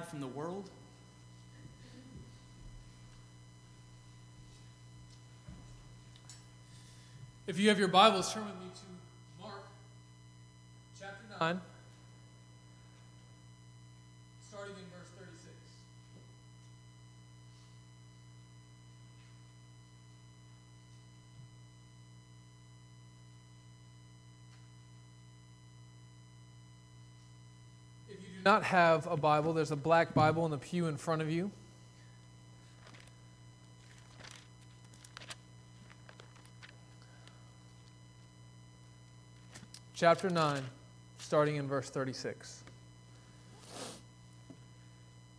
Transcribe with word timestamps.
from 0.00 0.20
the 0.20 0.26
world? 0.26 0.70
If 7.46 7.58
you 7.58 7.68
have 7.68 7.78
your 7.78 7.88
Bibles, 7.88 8.32
turn 8.32 8.44
with 8.46 8.54
me 8.54 8.70
to 8.74 9.42
Mark 9.42 9.64
chapter 10.98 11.22
9, 11.38 11.60
starting 14.48 14.74
in 14.74 14.82
verse 14.90 15.10
36. 15.18 15.52
If 28.08 28.22
you 28.22 28.28
do 28.28 28.33
not 28.44 28.64
have 28.64 29.06
a 29.06 29.16
Bible, 29.16 29.52
there's 29.52 29.70
a 29.70 29.76
black 29.76 30.14
Bible 30.14 30.44
in 30.44 30.50
the 30.50 30.58
pew 30.58 30.86
in 30.86 30.96
front 30.96 31.22
of 31.22 31.30
you. 31.30 31.50
chapter 39.94 40.28
9, 40.28 40.62
starting 41.18 41.56
in 41.56 41.68
verse 41.68 41.88
36. 41.88 42.62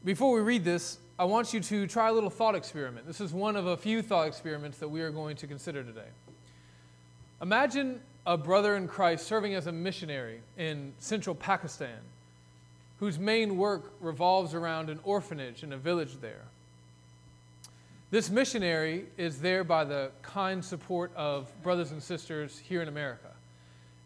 Before 0.04 0.34
we 0.34 0.42
read 0.42 0.64
this, 0.64 0.98
I 1.20 1.26
want 1.26 1.54
you 1.54 1.60
to 1.60 1.86
try 1.88 2.10
a 2.10 2.14
little 2.14 2.30
thought 2.30 2.56
experiment. 2.56 3.06
This 3.06 3.22
is 3.22 3.32
one 3.32 3.56
of 3.58 3.68
a 3.68 3.78
few 3.78 4.02
thought 4.02 4.28
experiments 4.28 4.78
that 4.80 4.88
we 4.88 5.02
are 5.02 5.12
going 5.12 5.36
to 5.38 5.46
consider 5.46 5.84
today. 5.84 6.08
Imagine 7.42 8.00
a 8.26 8.38
brother 8.38 8.76
in 8.76 8.88
Christ 8.88 9.28
serving 9.28 9.54
as 9.54 9.68
a 9.68 9.72
missionary 9.72 10.40
in 10.58 10.94
central 11.00 11.36
Pakistan, 11.36 12.00
whose 13.00 13.20
main 13.20 13.58
work 13.58 13.92
revolves 14.00 14.54
around 14.54 14.90
an 14.90 15.00
orphanage 15.04 15.64
in 15.64 15.74
a 15.74 15.78
village 15.78 16.22
there. 16.22 16.44
This 18.12 18.30
missionary 18.30 19.06
is 19.18 19.40
there 19.40 19.64
by 19.64 19.84
the 19.84 20.12
kind 20.22 20.64
support 20.64 21.12
of 21.16 21.52
brothers 21.64 21.92
and 21.92 22.02
sisters 22.02 22.60
here 22.60 22.82
in 22.82 22.88
America. 22.88 23.32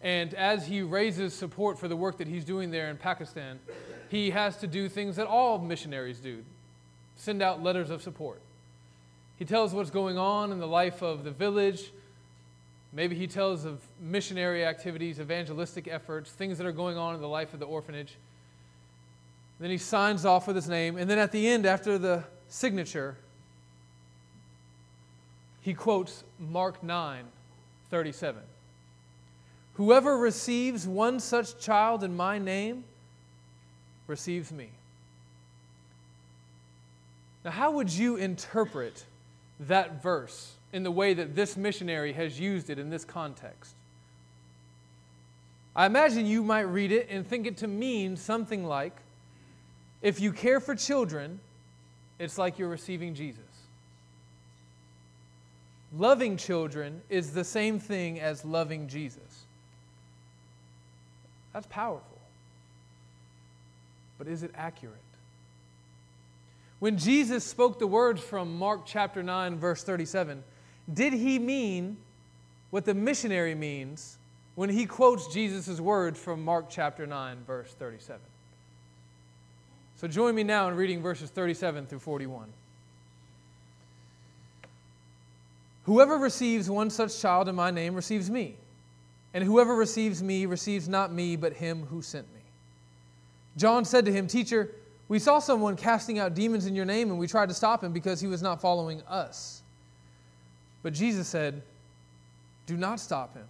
And 0.01 0.33
as 0.33 0.65
he 0.65 0.81
raises 0.81 1.33
support 1.33 1.77
for 1.77 1.87
the 1.87 1.95
work 1.95 2.17
that 2.17 2.27
he's 2.27 2.45
doing 2.45 2.71
there 2.71 2.89
in 2.89 2.97
Pakistan, 2.97 3.59
he 4.09 4.31
has 4.31 4.57
to 4.57 4.67
do 4.67 4.89
things 4.89 5.17
that 5.17 5.27
all 5.27 5.59
missionaries 5.59 6.19
do 6.19 6.43
send 7.17 7.41
out 7.41 7.61
letters 7.61 7.89
of 7.89 8.01
support. 8.01 8.39
He 9.37 9.45
tells 9.45 9.73
what's 9.73 9.89
going 9.89 10.17
on 10.17 10.51
in 10.51 10.59
the 10.59 10.67
life 10.67 11.01
of 11.01 11.23
the 11.23 11.31
village. 11.31 11.91
Maybe 12.93 13.15
he 13.15 13.27
tells 13.27 13.65
of 13.65 13.81
missionary 13.99 14.65
activities, 14.65 15.19
evangelistic 15.19 15.87
efforts, 15.87 16.31
things 16.31 16.57
that 16.57 16.65
are 16.65 16.71
going 16.71 16.97
on 16.97 17.13
in 17.13 17.21
the 17.21 17.27
life 17.27 17.53
of 17.53 17.59
the 17.59 17.65
orphanage. 17.65 18.15
Then 19.59 19.69
he 19.69 19.77
signs 19.77 20.25
off 20.25 20.47
with 20.47 20.55
his 20.55 20.69
name. 20.69 20.97
And 20.97 21.09
then 21.09 21.17
at 21.17 21.31
the 21.31 21.47
end, 21.47 21.65
after 21.65 21.97
the 21.97 22.23
signature, 22.47 23.17
he 25.61 25.73
quotes 25.73 26.23
Mark 26.39 26.81
9 26.81 27.25
37. 27.89 28.41
Whoever 29.73 30.17
receives 30.17 30.87
one 30.87 31.19
such 31.19 31.59
child 31.59 32.03
in 32.03 32.15
my 32.15 32.37
name 32.37 32.83
receives 34.07 34.51
me. 34.51 34.69
Now, 37.43 37.51
how 37.51 37.71
would 37.71 37.91
you 37.91 38.17
interpret 38.17 39.05
that 39.61 40.03
verse 40.03 40.53
in 40.73 40.83
the 40.83 40.91
way 40.91 41.13
that 41.13 41.35
this 41.35 41.57
missionary 41.57 42.13
has 42.13 42.39
used 42.39 42.69
it 42.69 42.77
in 42.77 42.89
this 42.89 43.05
context? 43.05 43.73
I 45.75 45.85
imagine 45.85 46.25
you 46.25 46.43
might 46.43 46.61
read 46.61 46.91
it 46.91 47.07
and 47.09 47.25
think 47.25 47.47
it 47.47 47.57
to 47.57 47.67
mean 47.67 48.17
something 48.17 48.65
like 48.65 48.95
if 50.01 50.19
you 50.19 50.31
care 50.31 50.59
for 50.59 50.75
children, 50.75 51.39
it's 52.19 52.37
like 52.37 52.59
you're 52.59 52.69
receiving 52.69 53.13
Jesus. 53.15 53.41
Loving 55.97 56.37
children 56.37 57.01
is 57.09 57.31
the 57.31 57.43
same 57.43 57.79
thing 57.79 58.19
as 58.19 58.45
loving 58.45 58.87
Jesus. 58.87 59.45
That's 61.53 61.67
powerful. 61.67 62.19
But 64.17 64.27
is 64.27 64.43
it 64.43 64.51
accurate? 64.55 64.95
When 66.79 66.97
Jesus 66.97 67.43
spoke 67.43 67.79
the 67.79 67.87
words 67.87 68.21
from 68.21 68.57
Mark 68.57 68.85
chapter 68.85 69.23
9, 69.23 69.57
verse 69.57 69.83
37, 69.83 70.43
did 70.93 71.13
he 71.13 71.39
mean 71.39 71.97
what 72.69 72.85
the 72.85 72.93
missionary 72.93 73.55
means 73.55 74.17
when 74.55 74.69
he 74.69 74.85
quotes 74.85 75.27
Jesus' 75.33 75.79
words 75.79 76.19
from 76.19 76.43
Mark 76.43 76.69
chapter 76.69 77.07
9, 77.07 77.37
verse 77.45 77.73
37? 77.73 78.21
So 79.99 80.07
join 80.07 80.33
me 80.33 80.43
now 80.43 80.69
in 80.69 80.77
reading 80.77 81.01
verses 81.01 81.29
37 81.29 81.85
through 81.87 81.99
41. 81.99 82.47
Whoever 85.83 86.17
receives 86.17 86.69
one 86.69 86.89
such 86.89 87.19
child 87.19 87.49
in 87.49 87.55
my 87.55 87.69
name 87.69 87.95
receives 87.95 88.29
me. 88.29 88.55
And 89.33 89.43
whoever 89.43 89.75
receives 89.75 90.23
me 90.23 90.45
receives 90.45 90.87
not 90.87 91.11
me, 91.11 91.35
but 91.35 91.51
him 91.51 91.85
who 91.87 92.01
sent 92.01 92.25
me. 92.33 92.39
John 93.57 93.83
said 93.83 94.05
to 94.05 94.13
him, 94.13 94.25
Teacher, 94.25 94.71
we 95.09 95.19
saw 95.19 95.39
someone 95.39 95.75
casting 95.75 96.17
out 96.17 96.33
demons 96.33 96.65
in 96.65 96.75
your 96.75 96.85
name, 96.85 97.09
and 97.09 97.19
we 97.19 97.27
tried 97.27 97.49
to 97.49 97.53
stop 97.53 97.83
him 97.83 97.91
because 97.91 98.21
he 98.21 98.27
was 98.27 98.41
not 98.41 98.61
following 98.61 99.01
us. 99.01 99.63
But 100.81 100.93
Jesus 100.93 101.27
said, 101.27 101.61
Do 102.67 102.77
not 102.77 103.01
stop 103.01 103.35
him. 103.35 103.47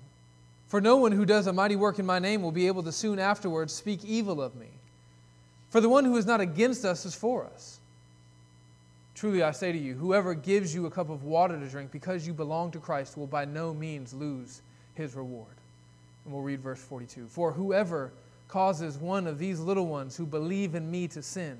For 0.67 0.81
no 0.81 0.97
one 0.97 1.11
who 1.11 1.25
does 1.25 1.45
a 1.45 1.53
mighty 1.53 1.75
work 1.75 1.99
in 1.99 2.07
my 2.07 2.17
name 2.17 2.41
will 2.41 2.51
be 2.51 2.65
able 2.65 2.81
to 2.81 2.91
soon 2.91 3.19
afterwards 3.19 3.71
speak 3.71 4.03
evil 4.03 4.41
of 4.41 4.55
me. 4.55 4.69
For 5.69 5.81
the 5.81 5.89
one 5.89 6.05
who 6.05 6.17
is 6.17 6.25
not 6.25 6.41
against 6.41 6.83
us 6.85 7.05
is 7.05 7.15
for 7.15 7.45
us. 7.45 7.79
Truly 9.13 9.43
I 9.43 9.51
say 9.51 9.71
to 9.71 9.77
you, 9.77 9.95
whoever 9.95 10.33
gives 10.33 10.73
you 10.73 10.85
a 10.85 10.91
cup 10.91 11.09
of 11.09 11.23
water 11.23 11.59
to 11.59 11.67
drink 11.67 11.91
because 11.91 12.25
you 12.25 12.33
belong 12.33 12.71
to 12.71 12.79
Christ 12.79 13.17
will 13.17 13.27
by 13.27 13.45
no 13.45 13.73
means 13.73 14.13
lose 14.13 14.61
his 14.95 15.13
reward. 15.13 15.47
And 16.23 16.33
we'll 16.33 16.43
read 16.43 16.61
verse 16.61 16.79
42. 16.79 17.27
For 17.27 17.51
whoever 17.51 18.11
causes 18.47 18.97
one 18.97 19.27
of 19.27 19.37
these 19.37 19.59
little 19.59 19.87
ones 19.87 20.15
who 20.15 20.25
believe 20.25 20.73
in 20.73 20.89
me 20.89 21.07
to 21.09 21.21
sin, 21.21 21.57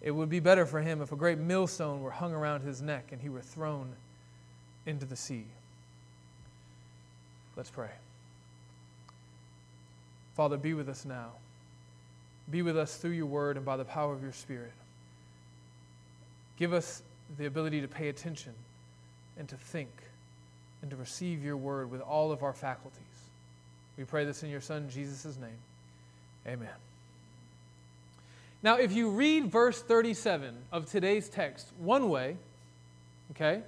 it 0.00 0.10
would 0.10 0.28
be 0.28 0.40
better 0.40 0.66
for 0.66 0.80
him 0.80 1.02
if 1.02 1.10
a 1.10 1.16
great 1.16 1.38
millstone 1.38 2.02
were 2.02 2.10
hung 2.10 2.32
around 2.32 2.60
his 2.60 2.80
neck 2.80 3.06
and 3.10 3.20
he 3.20 3.28
were 3.28 3.40
thrown 3.40 3.88
into 4.86 5.06
the 5.06 5.16
sea. 5.16 5.44
Let's 7.56 7.70
pray. 7.70 7.90
Father, 10.36 10.56
be 10.56 10.74
with 10.74 10.88
us 10.88 11.04
now. 11.04 11.32
Be 12.50 12.62
with 12.62 12.78
us 12.78 12.96
through 12.96 13.12
your 13.12 13.26
word 13.26 13.56
and 13.56 13.64
by 13.64 13.76
the 13.76 13.84
power 13.84 14.12
of 14.12 14.22
your 14.22 14.32
Spirit. 14.32 14.72
Give 16.58 16.72
us 16.72 17.02
the 17.36 17.46
ability 17.46 17.80
to 17.82 17.88
pay 17.88 18.08
attention 18.08 18.52
and 19.38 19.48
to 19.48 19.56
think 19.56 19.90
and 20.82 20.90
to 20.90 20.96
receive 20.96 21.44
your 21.44 21.56
word 21.56 21.90
with 21.90 22.00
all 22.00 22.32
of 22.32 22.42
our 22.42 22.52
faculties. 22.52 23.02
We 23.96 24.04
pray 24.04 24.24
this 24.24 24.42
in 24.42 24.50
your 24.50 24.60
Son, 24.60 24.88
Jesus' 24.90 25.36
name. 25.36 25.50
Amen. 26.46 26.68
Now, 28.62 28.76
if 28.76 28.92
you 28.92 29.10
read 29.10 29.46
verse 29.46 29.80
37 29.80 30.56
of 30.72 30.86
today's 30.90 31.28
text 31.28 31.68
one 31.78 32.08
way, 32.08 32.36
okay, 33.32 33.62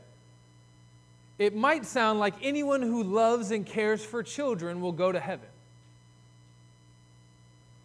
it 1.39 1.55
might 1.55 1.87
sound 1.87 2.19
like 2.19 2.35
anyone 2.43 2.83
who 2.83 3.03
loves 3.03 3.51
and 3.51 3.65
cares 3.65 4.05
for 4.05 4.23
children 4.23 4.81
will 4.81 4.93
go 4.93 5.13
to 5.13 5.21
heaven. 5.21 5.49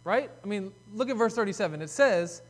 Right? 0.06 0.30
I 0.44 0.46
mean, 0.46 0.70
look 0.94 1.10
at 1.10 1.16
verse 1.16 1.34
37. 1.34 1.82
It 1.82 1.90
says, 1.90 2.40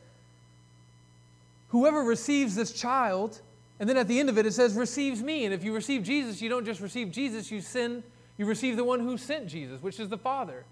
Whoever 1.69 2.03
receives 2.03 2.53
this 2.53 2.71
child, 2.71 3.41
and 3.79 3.89
then 3.89 3.97
at 3.97 4.07
the 4.07 4.19
end 4.19 4.29
of 4.29 4.37
it, 4.37 4.45
it 4.45 4.53
says, 4.53 4.75
receives 4.75 5.23
me. 5.23 5.43
And 5.43 5.51
if 5.51 5.63
you 5.63 5.73
receive 5.73 6.03
Jesus, 6.03 6.39
you 6.39 6.49
don't 6.49 6.65
just 6.65 6.81
receive 6.81 7.09
Jesus, 7.11 7.49
you 7.49 7.59
send 7.61 8.03
you 8.37 8.45
receive 8.45 8.77
the 8.77 8.83
one 8.83 8.99
who 8.99 9.17
sent 9.17 9.47
Jesus, 9.47 9.81
which 9.81 9.99
is 9.99 10.07
the 10.07 10.19
Father. 10.19 10.65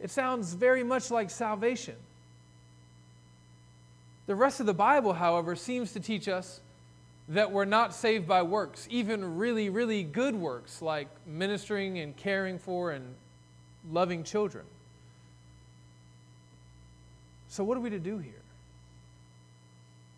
It 0.00 0.10
sounds 0.10 0.54
very 0.54 0.82
much 0.82 1.10
like 1.10 1.28
salvation. 1.28 1.96
The 4.24 4.34
rest 4.34 4.60
of 4.60 4.64
the 4.64 4.72
Bible, 4.72 5.12
however, 5.12 5.54
seems 5.54 5.92
to 5.92 6.00
teach 6.00 6.26
us 6.26 6.62
that 7.28 7.52
we're 7.52 7.66
not 7.66 7.92
saved 7.92 8.26
by 8.26 8.40
works, 8.40 8.88
even 8.90 9.36
really, 9.36 9.68
really 9.68 10.04
good 10.04 10.34
works 10.34 10.80
like 10.80 11.08
ministering 11.26 11.98
and 11.98 12.16
caring 12.16 12.58
for 12.58 12.92
and 12.92 13.14
loving 13.90 14.24
children. 14.24 14.64
So, 17.52 17.62
what 17.62 17.76
are 17.76 17.80
we 17.80 17.90
to 17.90 17.98
do 17.98 18.16
here? 18.16 18.32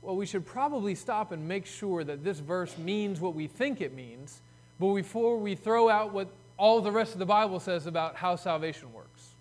Well, 0.03 0.15
we 0.15 0.25
should 0.25 0.47
probably 0.47 0.95
stop 0.95 1.33
and 1.33 1.49
make 1.49 1.67
sure 1.67 2.05
that 2.05 2.23
this 2.23 2.39
verse 2.39 2.79
means 2.79 3.21
what 3.21 3.35
we 3.35 3.49
think 3.49 3.81
it 3.81 3.93
means, 3.93 4.41
but 4.79 4.95
before 4.95 5.37
we 5.39 5.57
throw 5.57 5.89
out 5.89 6.13
what 6.13 6.29
all 6.57 6.81
the 6.81 6.93
rest 6.93 7.13
of 7.13 7.19
the 7.19 7.27
Bible 7.27 7.59
says 7.59 7.87
about 7.87 8.15
how 8.15 8.37
salvation 8.37 8.93
works. 8.93 9.33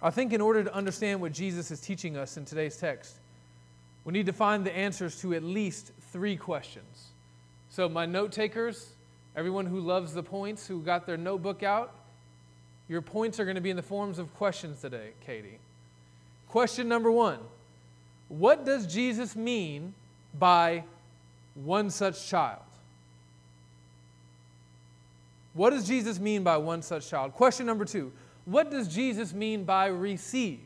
I 0.00 0.10
think 0.10 0.32
in 0.32 0.40
order 0.40 0.62
to 0.62 0.72
understand 0.72 1.20
what 1.20 1.32
Jesus 1.32 1.72
is 1.72 1.80
teaching 1.80 2.16
us 2.16 2.36
in 2.36 2.44
today's 2.44 2.76
text, 2.76 3.16
we 4.04 4.12
need 4.12 4.26
to 4.26 4.32
find 4.32 4.64
the 4.64 4.72
answers 4.72 5.20
to 5.22 5.34
at 5.34 5.42
least 5.42 5.90
three 6.12 6.36
questions. 6.36 7.08
So, 7.70 7.88
my 7.88 8.06
note 8.06 8.30
takers, 8.30 8.90
everyone 9.34 9.66
who 9.66 9.80
loves 9.80 10.14
the 10.14 10.22
points, 10.22 10.64
who 10.68 10.80
got 10.80 11.06
their 11.06 11.16
notebook 11.16 11.64
out, 11.64 11.92
Your 12.90 13.02
points 13.02 13.38
are 13.38 13.44
going 13.44 13.54
to 13.54 13.60
be 13.60 13.70
in 13.70 13.76
the 13.76 13.82
forms 13.82 14.18
of 14.18 14.34
questions 14.34 14.80
today, 14.80 15.10
Katie. 15.24 15.58
Question 16.48 16.88
number 16.88 17.08
one 17.08 17.38
What 18.28 18.66
does 18.66 18.84
Jesus 18.92 19.36
mean 19.36 19.94
by 20.36 20.82
one 21.54 21.90
such 21.90 22.26
child? 22.28 22.58
What 25.54 25.70
does 25.70 25.86
Jesus 25.86 26.18
mean 26.18 26.42
by 26.42 26.56
one 26.56 26.82
such 26.82 27.08
child? 27.08 27.32
Question 27.34 27.64
number 27.64 27.84
two 27.84 28.10
What 28.44 28.72
does 28.72 28.92
Jesus 28.92 29.32
mean 29.32 29.62
by 29.62 29.86
receive? 29.86 30.58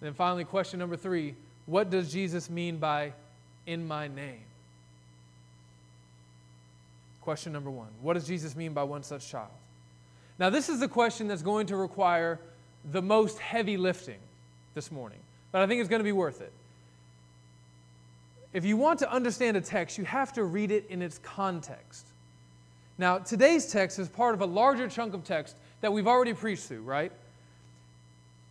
Then 0.00 0.14
finally, 0.14 0.44
question 0.44 0.80
number 0.80 0.96
three 0.96 1.36
What 1.66 1.90
does 1.90 2.12
Jesus 2.12 2.50
mean 2.50 2.78
by 2.78 3.12
in 3.68 3.86
my 3.86 4.08
name? 4.08 4.42
Question 7.20 7.52
number 7.52 7.70
one 7.70 7.90
What 8.02 8.14
does 8.14 8.26
Jesus 8.26 8.56
mean 8.56 8.72
by 8.72 8.82
one 8.82 9.04
such 9.04 9.28
child? 9.30 9.50
Now, 10.40 10.48
this 10.48 10.70
is 10.70 10.80
the 10.80 10.88
question 10.88 11.28
that's 11.28 11.42
going 11.42 11.66
to 11.66 11.76
require 11.76 12.40
the 12.90 13.02
most 13.02 13.38
heavy 13.38 13.76
lifting 13.76 14.18
this 14.74 14.90
morning, 14.90 15.18
but 15.52 15.60
I 15.60 15.66
think 15.66 15.80
it's 15.80 15.90
going 15.90 16.00
to 16.00 16.04
be 16.04 16.12
worth 16.12 16.40
it. 16.40 16.50
If 18.54 18.64
you 18.64 18.78
want 18.78 18.98
to 19.00 19.12
understand 19.12 19.58
a 19.58 19.60
text, 19.60 19.98
you 19.98 20.04
have 20.04 20.32
to 20.32 20.44
read 20.44 20.70
it 20.70 20.86
in 20.88 21.02
its 21.02 21.18
context. 21.18 22.06
Now, 22.96 23.18
today's 23.18 23.70
text 23.70 23.98
is 23.98 24.08
part 24.08 24.34
of 24.34 24.40
a 24.40 24.46
larger 24.46 24.88
chunk 24.88 25.12
of 25.12 25.24
text 25.24 25.56
that 25.82 25.92
we've 25.92 26.06
already 26.06 26.32
preached 26.32 26.64
through, 26.64 26.82
right? 26.82 27.12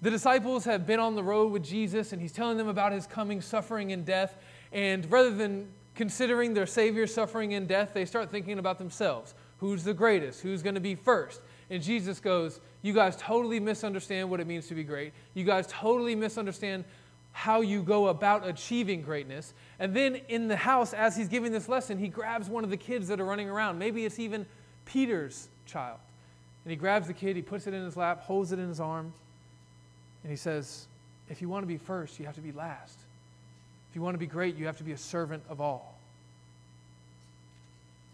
The 0.04 0.12
disciples 0.12 0.66
have 0.66 0.86
been 0.86 1.00
on 1.00 1.16
the 1.16 1.24
road 1.24 1.52
with 1.52 1.64
Jesus, 1.64 2.14
and 2.14 2.22
he's 2.22 2.32
telling 2.32 2.58
them 2.58 2.68
about 2.68 2.92
his 2.92 3.08
coming 3.08 3.42
suffering 3.42 3.92
and 3.92 4.06
death. 4.06 4.38
And 4.72 5.12
rather 5.12 5.36
than 5.36 5.68
considering 5.96 6.54
their 6.54 6.68
Savior 6.68 7.08
suffering 7.08 7.56
and 7.56 7.68
death, 7.68 7.92
they 7.94 8.06
start 8.06 8.30
thinking 8.30 8.60
about 8.60 8.78
themselves. 8.78 9.34
Who's 9.60 9.84
the 9.84 9.94
greatest? 9.94 10.42
Who's 10.42 10.62
going 10.62 10.76
to 10.76 10.82
be 10.82 10.94
first? 10.96 11.42
And 11.70 11.84
Jesus 11.84 12.20
goes, 12.20 12.60
You 12.82 12.94
guys 12.94 13.16
totally 13.16 13.60
misunderstand 13.60 14.30
what 14.30 14.40
it 14.40 14.48
means 14.48 14.68
to 14.68 14.76
be 14.76 14.84
great. 14.84 15.14
You 15.34 15.44
guys 15.44 15.68
totally 15.68 16.16
misunderstand 16.16 16.86
how 17.32 17.62
you 17.62 17.84
go 17.84 18.08
about 18.08 18.48
achieving 18.48 19.02
greatness. 19.02 19.54
And 19.78 19.96
then 19.96 20.16
in 20.28 20.48
the 20.48 20.56
house, 20.56 20.94
as 20.94 21.16
he's 21.16 21.28
giving 21.28 21.52
this 21.52 21.70
lesson, 21.70 21.98
he 21.98 22.08
grabs 22.08 22.50
one 22.50 22.64
of 22.64 22.70
the 22.70 22.78
kids 22.78 23.08
that 23.08 23.20
are 23.20 23.26
running 23.26 23.50
around. 23.50 23.78
Maybe 23.78 24.06
it's 24.06 24.20
even 24.20 24.46
Peter's 24.86 25.48
child. 25.66 26.00
And 26.66 26.72
he 26.72 26.76
grabs 26.76 27.08
the 27.08 27.14
kid, 27.14 27.36
he 27.36 27.42
puts 27.42 27.68
it 27.68 27.74
in 27.74 27.84
his 27.84 27.96
lap, 27.96 28.22
holds 28.22 28.52
it 28.52 28.60
in 28.60 28.68
his 28.68 28.80
arm, 28.80 29.14
and 30.24 30.32
he 30.32 30.36
says, 30.38 30.88
If 31.30 31.42
you 31.42 31.50
want 31.50 31.64
to 31.64 31.68
be 31.68 31.78
first, 31.78 32.20
you 32.20 32.26
have 32.26 32.36
to 32.36 32.42
be 32.42 32.52
last. 32.52 32.98
If 33.90 33.96
you 33.96 34.02
want 34.02 34.16
to 34.16 34.20
be 34.20 34.28
great, 34.28 34.56
you 34.56 34.66
have 34.66 34.78
to 34.78 34.84
be 34.84 34.92
a 34.92 34.98
servant 34.98 35.44
of 35.50 35.62
all. 35.62 35.98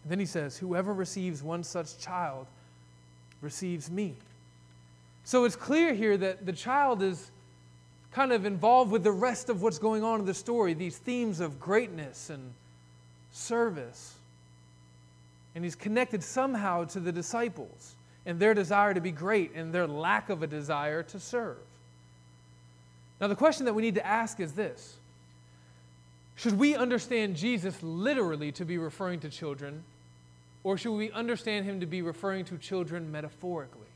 And 0.03 0.11
then 0.11 0.19
he 0.19 0.25
says, 0.25 0.57
Whoever 0.57 0.93
receives 0.93 1.41
one 1.41 1.63
such 1.63 1.97
child 1.97 2.47
receives 3.45 3.89
me. 3.89 4.15
So 5.23 5.45
it's 5.45 5.55
clear 5.55 5.93
here 5.93 6.17
that 6.17 6.45
the 6.45 6.51
child 6.51 7.01
is 7.01 7.31
kind 8.11 8.33
of 8.33 8.45
involved 8.45 8.91
with 8.91 9.03
the 9.03 9.11
rest 9.11 9.49
of 9.49 9.61
what's 9.61 9.79
going 9.79 10.03
on 10.03 10.19
in 10.19 10.25
the 10.25 10.33
story, 10.33 10.73
these 10.73 10.97
themes 10.97 11.39
of 11.39 11.59
greatness 11.59 12.29
and 12.29 12.53
service. 13.31 14.15
And 15.53 15.63
he's 15.63 15.75
connected 15.75 16.23
somehow 16.23 16.85
to 16.85 16.99
the 16.99 17.11
disciples 17.11 17.95
and 18.25 18.39
their 18.39 18.53
desire 18.53 18.93
to 18.93 19.01
be 19.01 19.11
great 19.11 19.53
and 19.55 19.73
their 19.73 19.87
lack 19.87 20.29
of 20.29 20.43
a 20.43 20.47
desire 20.47 21.03
to 21.03 21.19
serve. 21.19 21.57
Now, 23.21 23.27
the 23.27 23.35
question 23.35 23.65
that 23.65 23.73
we 23.73 23.81
need 23.81 23.95
to 23.95 24.05
ask 24.05 24.39
is 24.39 24.53
this 24.53 24.97
Should 26.35 26.57
we 26.57 26.75
understand 26.75 27.35
Jesus 27.35 27.81
literally 27.81 28.51
to 28.53 28.65
be 28.65 28.77
referring 28.77 29.19
to 29.21 29.29
children, 29.29 29.83
or 30.65 30.79
should 30.79 30.93
we 30.93 31.11
understand 31.11 31.63
him 31.63 31.79
to 31.79 31.85
be 31.85 32.01
referring 32.01 32.43
to 32.43 32.57
children 32.57 33.11
metaphorically? 33.11 33.87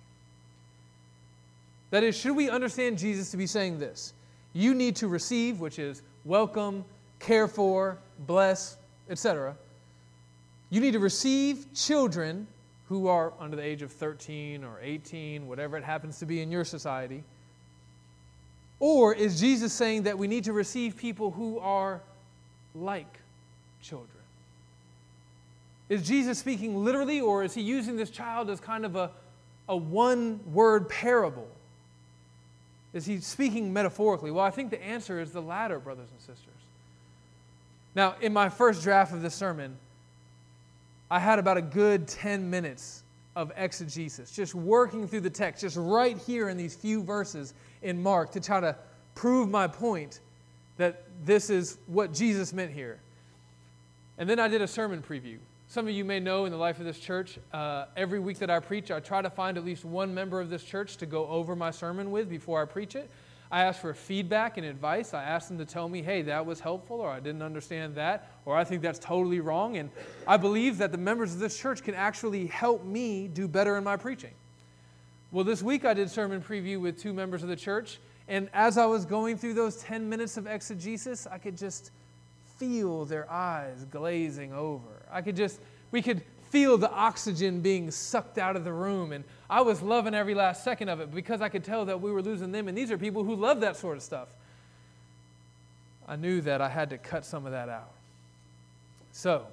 That 1.90 2.04
is, 2.04 2.16
should 2.16 2.36
we 2.36 2.48
understand 2.48 3.00
Jesus 3.00 3.32
to 3.32 3.38
be 3.38 3.48
saying 3.48 3.80
this? 3.80 4.14
You 4.54 4.76
need 4.76 4.96
to 4.98 5.08
receive, 5.08 5.60
which 5.60 5.80
is 5.80 6.04
welcome, 6.26 6.86
care 7.18 7.48
for, 7.48 7.98
bless, 8.20 8.78
etc. 9.10 9.56
You 10.70 10.80
need 10.80 10.94
to 10.94 11.00
receive 11.00 11.66
children 11.74 12.46
who 12.88 13.08
are 13.08 13.34
under 13.40 13.56
the 13.56 13.64
age 13.64 13.82
of 13.82 13.92
13 13.92 14.64
or 14.64 14.80
18, 14.80 15.48
whatever 15.48 15.76
it 15.76 15.84
happens 15.84 16.20
to 16.20 16.28
be 16.28 16.40
in 16.40 16.52
your 16.52 16.64
society. 16.64 17.24
Or 18.80 19.16
is 19.16 19.40
Jesus 19.40 19.74
saying 19.74 20.04
that 20.04 20.20
we 20.20 20.28
need 20.28 20.44
to 20.44 20.54
receive 20.54 20.96
people 20.96 21.32
who 21.32 21.58
are 21.58 22.00
like 22.76 23.20
children? 23.82 24.19
Is 25.90 26.08
Jesus 26.08 26.38
speaking 26.38 26.84
literally, 26.86 27.20
or 27.20 27.44
is 27.44 27.54
he 27.56 27.62
using 27.62 27.96
this 27.96 28.12
child 28.12 28.50
as 28.50 28.60
kind 28.60 28.86
of 28.86 28.96
a, 28.96 29.10
a 29.68 29.76
one 29.76 30.40
word 30.54 30.88
parable? 30.88 31.48
Is 32.94 33.06
he 33.06 33.20
speaking 33.20 33.74
metaphorically? 33.74 34.32
Well, 34.32 34.46
I 34.46 34.52
think 34.52 34.70
the 34.70 34.82
answer 34.84 35.20
is 35.20 35.32
the 35.32 35.42
latter, 35.42 35.80
brothers 35.80 36.10
and 36.12 36.20
sisters. 36.20 36.54
Now, 37.96 38.16
in 38.22 38.34
my 38.34 38.50
first 38.50 38.84
draft 38.84 39.14
of 39.14 39.22
this 39.22 39.36
sermon, 39.36 39.76
I 41.10 41.20
had 41.20 41.40
about 41.40 41.58
a 41.58 41.62
good 41.62 42.08
10 42.08 42.50
minutes 42.50 43.04
of 43.36 43.52
exegesis, 43.56 44.32
just 44.32 44.54
working 44.54 45.08
through 45.08 45.22
the 45.22 45.30
text, 45.30 45.62
just 45.62 45.76
right 45.76 46.18
here 46.18 46.50
in 46.50 46.58
these 46.58 46.76
few 46.76 47.04
verses 47.04 47.54
in 47.82 48.02
Mark 48.02 48.32
to 48.32 48.40
try 48.40 48.60
to 48.60 48.76
prove 49.16 49.50
my 49.50 49.68
point 49.68 50.20
that 50.78 51.04
this 51.26 51.50
is 51.50 51.78
what 51.88 52.14
Jesus 52.14 52.54
meant 52.54 52.72
here. 52.72 53.00
And 54.18 54.30
then 54.30 54.40
I 54.40 54.48
did 54.48 54.62
a 54.62 54.68
sermon 54.68 55.02
preview. 55.02 55.38
Some 55.70 55.88
of 55.88 55.94
you 55.94 56.04
may 56.04 56.20
know 56.20 56.46
in 56.46 56.52
the 56.52 56.58
life 56.58 56.80
of 56.80 56.86
this 56.86 56.98
church, 56.98 57.38
uh, 57.54 57.86
every 57.96 58.20
week 58.20 58.40
that 58.40 58.50
I 58.50 58.60
preach, 58.60 58.90
I 58.90 59.00
try 59.00 59.22
to 59.22 59.30
find 59.30 59.56
at 59.56 59.64
least 59.64 59.86
one 59.86 60.16
member 60.16 60.42
of 60.42 60.50
this 60.50 60.64
church 60.64 60.98
to 60.98 61.06
go 61.06 61.28
over 61.28 61.56
my 61.56 61.70
sermon 61.70 62.10
with 62.10 62.28
before 62.28 62.60
I 62.60 62.66
preach 62.66 62.96
it. 62.96 63.08
I 63.52 63.66
ask 63.66 63.80
for 63.80 63.94
feedback 63.94 64.58
and 64.58 64.66
advice. 64.66 65.14
I 65.14 65.24
ask 65.24 65.48
them 65.48 65.60
to 65.60 65.66
tell 65.66 65.88
me, 65.88 66.02
hey, 66.02 66.24
that 66.24 66.44
was 66.44 66.60
helpful, 66.60 67.00
or 67.00 67.12
I 67.12 67.20
didn't 67.20 67.44
understand 67.44 67.94
that, 67.96 68.32
or 68.46 68.58
I 68.58 68.64
think 68.64 68.82
that's 68.82 68.98
totally 68.98 69.42
wrong. 69.42 69.78
And 69.78 69.92
I 70.28 70.38
believe 70.38 70.80
that 70.80 70.92
the 70.92 70.98
members 70.98 71.36
of 71.36 71.40
this 71.40 71.56
church 71.56 71.84
can 71.84 71.94
actually 71.94 72.48
help 72.48 72.84
me 72.84 73.28
do 73.28 73.48
better 73.48 73.78
in 73.78 73.84
my 73.84 73.96
preaching. 73.96 74.34
Well, 75.32 75.46
this 75.46 75.62
week 75.62 75.86
I 75.86 75.94
did 75.94 76.10
sermon 76.10 76.42
preview 76.42 76.82
with 76.82 77.00
two 77.00 77.14
members 77.14 77.44
of 77.44 77.50
the 77.50 77.56
church, 77.56 78.00
and 78.28 78.50
as 78.56 78.80
I 78.80 78.88
was 78.88 79.06
going 79.06 79.38
through 79.38 79.54
those 79.54 79.76
10 79.76 80.10
minutes 80.10 80.36
of 80.36 80.48
exegesis, 80.48 81.28
I 81.28 81.38
could 81.38 81.60
just 81.60 81.92
feel 82.58 83.06
their 83.06 83.32
eyes 83.32 83.86
glazing 83.92 84.52
over. 84.52 84.99
I 85.12 85.22
could 85.22 85.36
just, 85.36 85.60
we 85.92 86.02
could 86.02 86.22
feel 86.50 86.78
the 86.78 86.92
oxygen 86.92 87.62
being 87.62 87.92
sucked 87.92 88.38
out 88.38 88.56
of 88.56 88.64
the 88.64 88.74
room. 88.74 89.12
And 89.12 89.24
I 89.50 89.62
was 89.62 89.82
loving 89.82 90.14
every 90.14 90.34
last 90.34 90.64
second 90.64 90.90
of 90.90 91.00
it 91.00 91.14
because 91.14 91.42
I 91.42 91.50
could 91.50 91.64
tell 91.64 91.86
that 91.86 92.02
we 92.02 92.12
were 92.12 92.22
losing 92.22 92.52
them. 92.52 92.68
And 92.68 92.78
these 92.78 92.92
are 92.92 92.98
people 92.98 93.24
who 93.24 93.36
love 93.36 93.62
that 93.62 93.76
sort 93.78 93.98
of 93.98 94.04
stuff. 94.04 94.30
I 96.08 96.16
knew 96.16 96.42
that 96.42 96.60
I 96.62 96.70
had 96.70 96.90
to 96.90 96.98
cut 96.98 97.24
some 97.24 97.46
of 97.46 97.52
that 97.52 97.70
out. 97.70 97.92
So, 99.12 99.46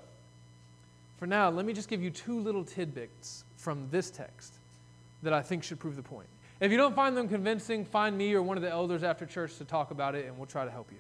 for 1.19 1.27
now, 1.27 1.51
let 1.51 1.67
me 1.67 1.73
just 1.73 1.89
give 1.89 2.03
you 2.03 2.11
two 2.11 2.41
little 2.41 2.65
tidbits 2.65 3.45
from 3.57 3.89
this 3.91 4.11
text 4.11 4.55
that 5.23 5.33
I 5.33 5.43
think 5.43 5.65
should 5.65 5.79
prove 5.79 5.97
the 5.97 6.03
point. 6.03 6.29
If 6.61 6.71
you 6.71 6.79
don't 6.79 6.95
find 6.95 7.17
them 7.17 7.29
convincing, 7.29 7.85
find 7.85 8.17
me 8.17 8.33
or 8.33 8.43
one 8.43 8.57
of 8.57 8.63
the 8.63 8.71
elders 8.71 9.03
after 9.03 9.27
church 9.27 9.57
to 9.59 9.65
talk 9.65 9.91
about 9.91 10.15
it, 10.15 10.27
and 10.27 10.39
we'll 10.39 10.47
try 10.47 10.65
to 10.65 10.71
help 10.71 10.91
you. 10.91 10.99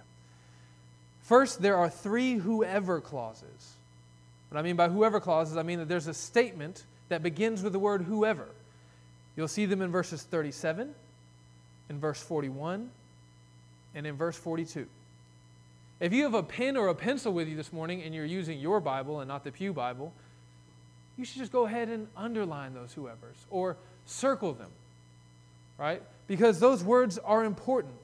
First, 1.22 1.62
there 1.62 1.76
are 1.76 1.88
three 1.88 2.34
whoever 2.34 3.00
clauses. 3.00 3.76
What 4.48 4.58
I 4.58 4.62
mean 4.62 4.76
by 4.76 4.88
whoever 4.88 5.20
clauses, 5.20 5.56
I 5.56 5.62
mean 5.62 5.78
that 5.78 5.88
there's 5.88 6.06
a 6.06 6.14
statement 6.14 6.84
that 7.08 7.22
begins 7.22 7.62
with 7.62 7.72
the 7.72 7.78
word 7.78 8.02
whoever. 8.02 8.46
You'll 9.36 9.48
see 9.48 9.66
them 9.66 9.82
in 9.82 9.90
verses 9.90 10.22
37, 10.22 10.94
in 11.90 12.00
verse 12.00 12.20
41, 12.20 12.90
and 13.94 14.06
in 14.06 14.16
verse 14.16 14.36
42. 14.36 14.86
If 15.98 16.12
you 16.12 16.24
have 16.24 16.34
a 16.34 16.42
pen 16.42 16.76
or 16.76 16.88
a 16.88 16.94
pencil 16.94 17.32
with 17.32 17.48
you 17.48 17.56
this 17.56 17.72
morning 17.72 18.02
and 18.02 18.14
you're 18.14 18.24
using 18.24 18.58
your 18.58 18.80
Bible 18.80 19.20
and 19.20 19.28
not 19.28 19.44
the 19.44 19.50
Pew 19.50 19.72
Bible, 19.72 20.12
you 21.16 21.24
should 21.24 21.38
just 21.38 21.52
go 21.52 21.66
ahead 21.66 21.88
and 21.88 22.08
underline 22.16 22.74
those 22.74 22.92
whoever's 22.92 23.46
or 23.50 23.76
circle 24.04 24.52
them, 24.52 24.70
right? 25.78 26.02
Because 26.26 26.60
those 26.60 26.84
words 26.84 27.18
are 27.18 27.44
important. 27.44 27.94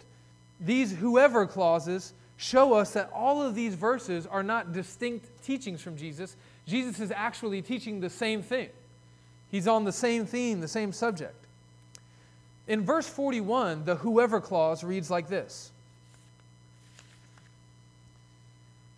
These 0.60 0.92
whoever 0.92 1.46
clauses 1.46 2.14
show 2.42 2.74
us 2.74 2.92
that 2.94 3.08
all 3.14 3.40
of 3.40 3.54
these 3.54 3.74
verses 3.74 4.26
are 4.26 4.42
not 4.42 4.72
distinct 4.72 5.44
teachings 5.44 5.80
from 5.80 5.96
Jesus. 5.96 6.36
Jesus 6.66 6.98
is 6.98 7.12
actually 7.12 7.62
teaching 7.62 8.00
the 8.00 8.10
same 8.10 8.42
thing. 8.42 8.68
He's 9.50 9.68
on 9.68 9.84
the 9.84 9.92
same 9.92 10.26
theme, 10.26 10.60
the 10.60 10.66
same 10.66 10.92
subject. 10.92 11.36
In 12.66 12.84
verse 12.84 13.08
41, 13.08 13.84
the 13.84 13.94
whoever 13.94 14.40
clause 14.40 14.82
reads 14.82 15.08
like 15.08 15.28
this 15.28 15.70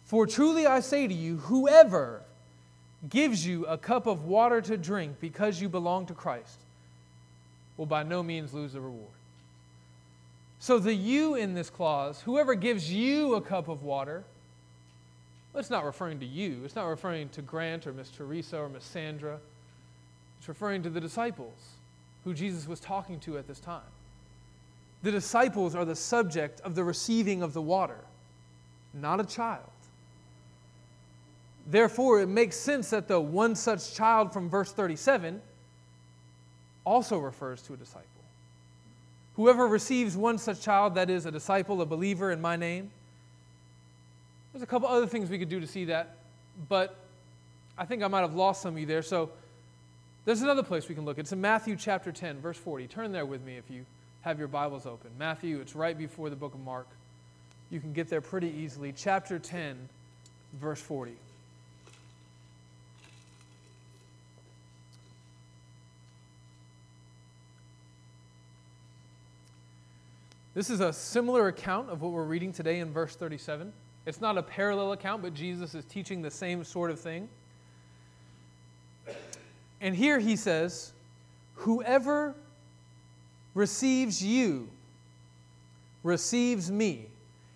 For 0.07 0.27
truly 0.27 0.67
I 0.67 0.81
say 0.81 1.07
to 1.07 1.15
you, 1.15 1.37
whoever 1.37 2.23
gives 3.11 3.47
you 3.47 3.67
a 3.67 3.77
cup 3.77 4.07
of 4.07 4.25
water 4.25 4.63
to 4.63 4.79
drink 4.79 5.21
because 5.21 5.61
you 5.61 5.69
belong 5.69 6.07
to 6.07 6.15
Christ 6.15 6.61
will 7.77 7.85
by 7.85 8.05
no 8.05 8.23
means 8.23 8.55
lose 8.55 8.73
the 8.73 8.81
reward. 8.81 9.09
So, 10.65 10.79
the 10.79 10.95
you 10.95 11.35
in 11.35 11.53
this 11.53 11.69
clause, 11.69 12.23
whoever 12.23 12.55
gives 12.55 12.91
you 12.91 13.35
a 13.35 13.41
cup 13.43 13.69
of 13.69 13.83
water, 13.83 14.25
it's 15.55 15.69
not 15.69 15.85
referring 15.85 16.21
to 16.21 16.25
you. 16.25 16.63
It's 16.65 16.75
not 16.75 16.87
referring 16.87 17.29
to 17.29 17.43
Grant 17.43 17.87
or 17.87 17.93
Miss 17.93 18.09
Teresa 18.09 18.61
or 18.61 18.71
Miss 18.71 18.83
Sandra. 18.83 19.41
It's 20.39 20.49
referring 20.49 20.83
to 20.85 20.89
the 20.89 21.03
disciples 21.03 21.53
who 22.25 22.33
Jesus 22.33 22.67
was 22.67 22.81
talking 22.81 23.21
to 23.21 23.37
at 23.37 23.47
this 23.47 23.61
time. 23.61 23.83
The 25.03 25.11
disciples 25.11 25.75
are 25.75 25.85
the 25.85 25.95
subject 25.95 26.63
of 26.63 26.75
the 26.75 26.83
receiving 26.83 27.43
of 27.43 27.53
the 27.53 27.61
water, 27.61 28.01
not 28.95 29.21
a 29.21 29.25
child. 29.25 29.69
Therefore, 31.67 32.23
it 32.23 32.29
makes 32.29 32.57
sense 32.57 32.89
that 32.89 33.07
the 33.07 33.21
one 33.21 33.55
such 33.55 33.93
child 33.93 34.33
from 34.33 34.49
verse 34.49 34.73
37 34.73 35.43
also 36.87 37.19
refers 37.19 37.61
to 37.61 37.75
a 37.75 37.77
disciple. 37.77 38.14
Whoever 39.37 39.67
receives 39.67 40.17
one 40.17 40.39
such 40.39 40.61
child, 40.61 40.95
that 40.95 41.11
is 41.11 41.27
a 41.27 41.31
disciple, 41.31 41.81
a 41.83 41.87
believer 41.87 42.31
in 42.31 42.41
my 42.41 42.57
name. 42.57 42.91
There's 44.53 44.63
a 44.63 44.67
couple 44.67 44.89
other 44.89 45.07
things 45.07 45.29
we 45.29 45.39
could 45.39 45.49
do 45.49 45.59
to 45.59 45.67
see 45.67 45.87
that, 45.87 46.17
but 46.69 46.97
I 47.77 47.85
think 47.85 48.05
I 48.05 48.09
might 48.09 48.21
have 48.21 48.35
lost 48.35 48.63
some 48.63 48.75
of 48.75 48.81
you 48.81 48.87
there. 48.87 49.03
So 49.03 49.31
there's 50.25 50.43
another 50.43 50.63
place 50.63 50.89
we 50.89 50.95
can 50.95 51.05
look. 51.05 51.19
It's 51.19 51.33
in 51.33 51.41
Matthew 51.41 51.75
chapter 51.75 52.13
10, 52.13 52.41
verse 52.41 52.57
40. 52.57 52.87
Turn 52.87 53.11
there 53.11 53.27
with 53.27 53.45
me 53.45 53.57
if 53.57 53.69
you 53.69 53.85
have 54.21 54.39
your 54.39 54.49
Bibles 54.49 54.87
open. 54.87 55.11
Matthew, 55.19 55.61
it's 55.61 55.75
right 55.75 55.99
before 55.99 56.31
the 56.31 56.37
book 56.37 56.55
of 56.55 56.61
Mark. 56.61 56.87
You 57.71 57.81
can 57.81 57.93
get 57.93 58.09
there 58.09 58.21
pretty 58.21 58.49
easily. 58.49 58.95
Chapter 58.97 59.41
10, 59.41 59.77
verse 60.61 60.81
40. 60.81 61.13
This 70.55 70.71
is 70.71 70.79
a 70.79 70.93
similar 70.93 71.49
account 71.49 71.91
of 71.91 72.01
what 72.01 72.13
we're 72.13 72.23
reading 72.23 72.53
today 72.53 72.79
in 72.79 72.93
verse 72.93 73.17
37. 73.17 73.73
It's 74.07 74.21
not 74.21 74.39
a 74.39 74.43
parallel 74.43 74.93
account, 74.93 75.21
but 75.21 75.35
Jesus 75.35 75.75
is 75.75 75.85
teaching 75.87 76.23
the 76.23 76.31
same 76.31 76.63
sort 76.63 76.93
of 76.93 77.01
thing. 77.01 77.29
And 79.81 79.97
here 79.97 80.21
he 80.21 80.37
says, 80.37 80.93
Whoever 81.57 82.37
receives 83.55 84.23
you 84.23 84.69
receives 86.05 86.71
me, 86.71 87.07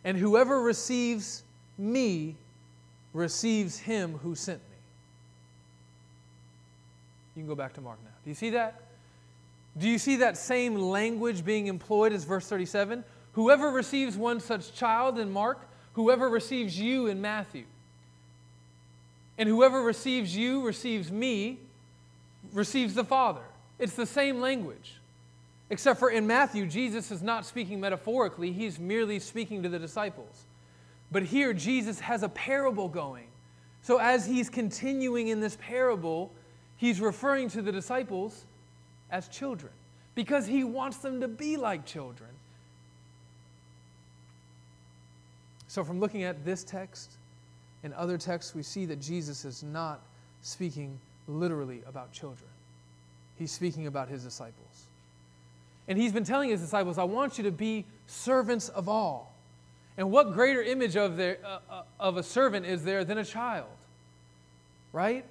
and 0.02 0.16
whoever 0.16 0.60
receives 0.60 1.44
me 1.76 2.34
receives 3.12 3.78
him 3.78 4.18
who 4.24 4.34
sent 4.34 4.58
me. 4.58 4.76
You 7.36 7.42
can 7.42 7.48
go 7.48 7.54
back 7.54 7.74
to 7.74 7.80
Mark 7.80 7.98
now. 8.02 8.10
Do 8.24 8.30
you 8.30 8.34
see 8.34 8.50
that? 8.50 8.87
Do 9.78 9.88
you 9.88 9.98
see 9.98 10.16
that 10.16 10.36
same 10.36 10.74
language 10.74 11.44
being 11.44 11.68
employed 11.68 12.12
as 12.12 12.24
verse 12.24 12.46
37? 12.48 13.04
Whoever 13.32 13.70
receives 13.70 14.16
one 14.16 14.40
such 14.40 14.74
child 14.74 15.18
in 15.18 15.30
Mark, 15.30 15.60
whoever 15.92 16.28
receives 16.28 16.78
you 16.78 17.06
in 17.06 17.20
Matthew. 17.20 17.64
And 19.36 19.48
whoever 19.48 19.82
receives 19.82 20.36
you 20.36 20.66
receives 20.66 21.12
me, 21.12 21.58
receives 22.52 22.94
the 22.94 23.04
Father. 23.04 23.42
It's 23.78 23.94
the 23.94 24.06
same 24.06 24.40
language. 24.40 24.94
Except 25.70 26.00
for 26.00 26.10
in 26.10 26.26
Matthew, 26.26 26.66
Jesus 26.66 27.10
is 27.12 27.22
not 27.22 27.46
speaking 27.46 27.78
metaphorically, 27.78 28.50
he's 28.52 28.78
merely 28.80 29.20
speaking 29.20 29.62
to 29.62 29.68
the 29.68 29.78
disciples. 29.78 30.46
But 31.12 31.22
here, 31.22 31.52
Jesus 31.52 32.00
has 32.00 32.22
a 32.22 32.28
parable 32.28 32.88
going. 32.88 33.26
So 33.82 33.98
as 33.98 34.26
he's 34.26 34.50
continuing 34.50 35.28
in 35.28 35.40
this 35.40 35.56
parable, 35.60 36.32
he's 36.76 37.00
referring 37.00 37.48
to 37.50 37.62
the 37.62 37.70
disciples 37.70 38.44
as 39.10 39.28
children 39.28 39.72
because 40.14 40.46
he 40.46 40.64
wants 40.64 40.98
them 40.98 41.20
to 41.20 41.28
be 41.28 41.56
like 41.56 41.86
children. 41.86 42.30
So, 45.68 45.84
from 45.84 46.00
looking 46.00 46.24
at 46.24 46.44
this 46.44 46.64
text 46.64 47.12
and 47.84 47.92
other 47.94 48.18
texts, 48.18 48.54
we 48.54 48.62
see 48.62 48.86
that 48.86 49.00
Jesus 49.00 49.44
is 49.44 49.62
not 49.62 50.00
speaking 50.42 50.98
literally 51.26 51.82
about 51.86 52.12
children, 52.12 52.50
he's 53.38 53.52
speaking 53.52 53.86
about 53.86 54.08
his 54.08 54.24
disciples. 54.24 54.86
And 55.86 55.96
he's 55.96 56.12
been 56.12 56.24
telling 56.24 56.50
his 56.50 56.60
disciples, 56.60 56.98
I 56.98 57.04
want 57.04 57.38
you 57.38 57.44
to 57.44 57.50
be 57.50 57.86
servants 58.06 58.68
of 58.68 58.88
all. 58.88 59.32
And 59.96 60.10
what 60.10 60.32
greater 60.34 60.62
image 60.62 60.96
of, 60.96 61.16
their, 61.16 61.38
uh, 61.44 61.58
uh, 61.70 61.82
of 61.98 62.18
a 62.18 62.22
servant 62.22 62.66
is 62.66 62.84
there 62.84 63.04
than 63.04 63.18
a 63.18 63.24
child? 63.24 63.68
Right? 64.92 65.24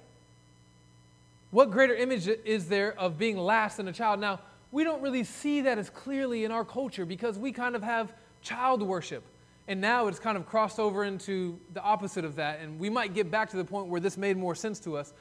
What 1.50 1.70
greater 1.70 1.94
image 1.94 2.28
is 2.28 2.68
there 2.68 2.98
of 2.98 3.18
being 3.18 3.38
last 3.38 3.78
than 3.78 3.88
a 3.88 3.92
child? 3.92 4.20
Now, 4.20 4.40
we 4.70 4.84
don't 4.84 5.00
really 5.00 5.24
see 5.24 5.62
that 5.62 5.78
as 5.78 5.88
clearly 5.88 6.44
in 6.44 6.52
our 6.52 6.64
culture 6.64 7.06
because 7.06 7.38
we 7.38 7.52
kind 7.52 7.74
of 7.74 7.82
have 7.82 8.12
child 8.42 8.82
worship. 8.82 9.24
And 9.66 9.80
now 9.80 10.06
it's 10.06 10.18
kind 10.18 10.36
of 10.36 10.46
crossed 10.46 10.78
over 10.78 11.04
into 11.04 11.58
the 11.74 11.82
opposite 11.82 12.24
of 12.24 12.36
that. 12.36 12.60
And 12.60 12.78
we 12.78 12.90
might 12.90 13.14
get 13.14 13.30
back 13.30 13.50
to 13.50 13.56
the 13.56 13.64
point 13.64 13.86
where 13.86 14.00
this 14.00 14.16
made 14.16 14.36
more 14.36 14.54
sense 14.54 14.78
to 14.80 14.96
us. 14.96 15.12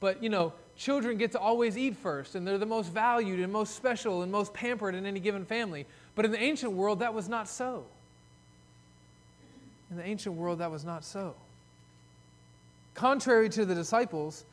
But, 0.00 0.22
you 0.22 0.28
know, 0.28 0.52
children 0.76 1.16
get 1.16 1.32
to 1.32 1.38
always 1.38 1.78
eat 1.78 1.96
first, 1.96 2.34
and 2.34 2.46
they're 2.46 2.58
the 2.58 2.66
most 2.66 2.92
valued 2.92 3.38
and 3.38 3.52
most 3.52 3.76
special 3.76 4.22
and 4.22 4.32
most 4.32 4.52
pampered 4.52 4.96
in 4.96 5.06
any 5.06 5.20
given 5.20 5.44
family. 5.44 5.86
But 6.16 6.24
in 6.24 6.32
the 6.32 6.42
ancient 6.42 6.72
world, 6.72 6.98
that 6.98 7.14
was 7.14 7.28
not 7.28 7.48
so. 7.48 7.84
In 9.90 9.96
the 9.96 10.04
ancient 10.04 10.34
world, 10.34 10.58
that 10.58 10.70
was 10.70 10.84
not 10.84 11.04
so. 11.04 11.34
Contrary 12.94 13.48
to 13.50 13.64
the 13.64 13.74
disciples, 13.76 14.44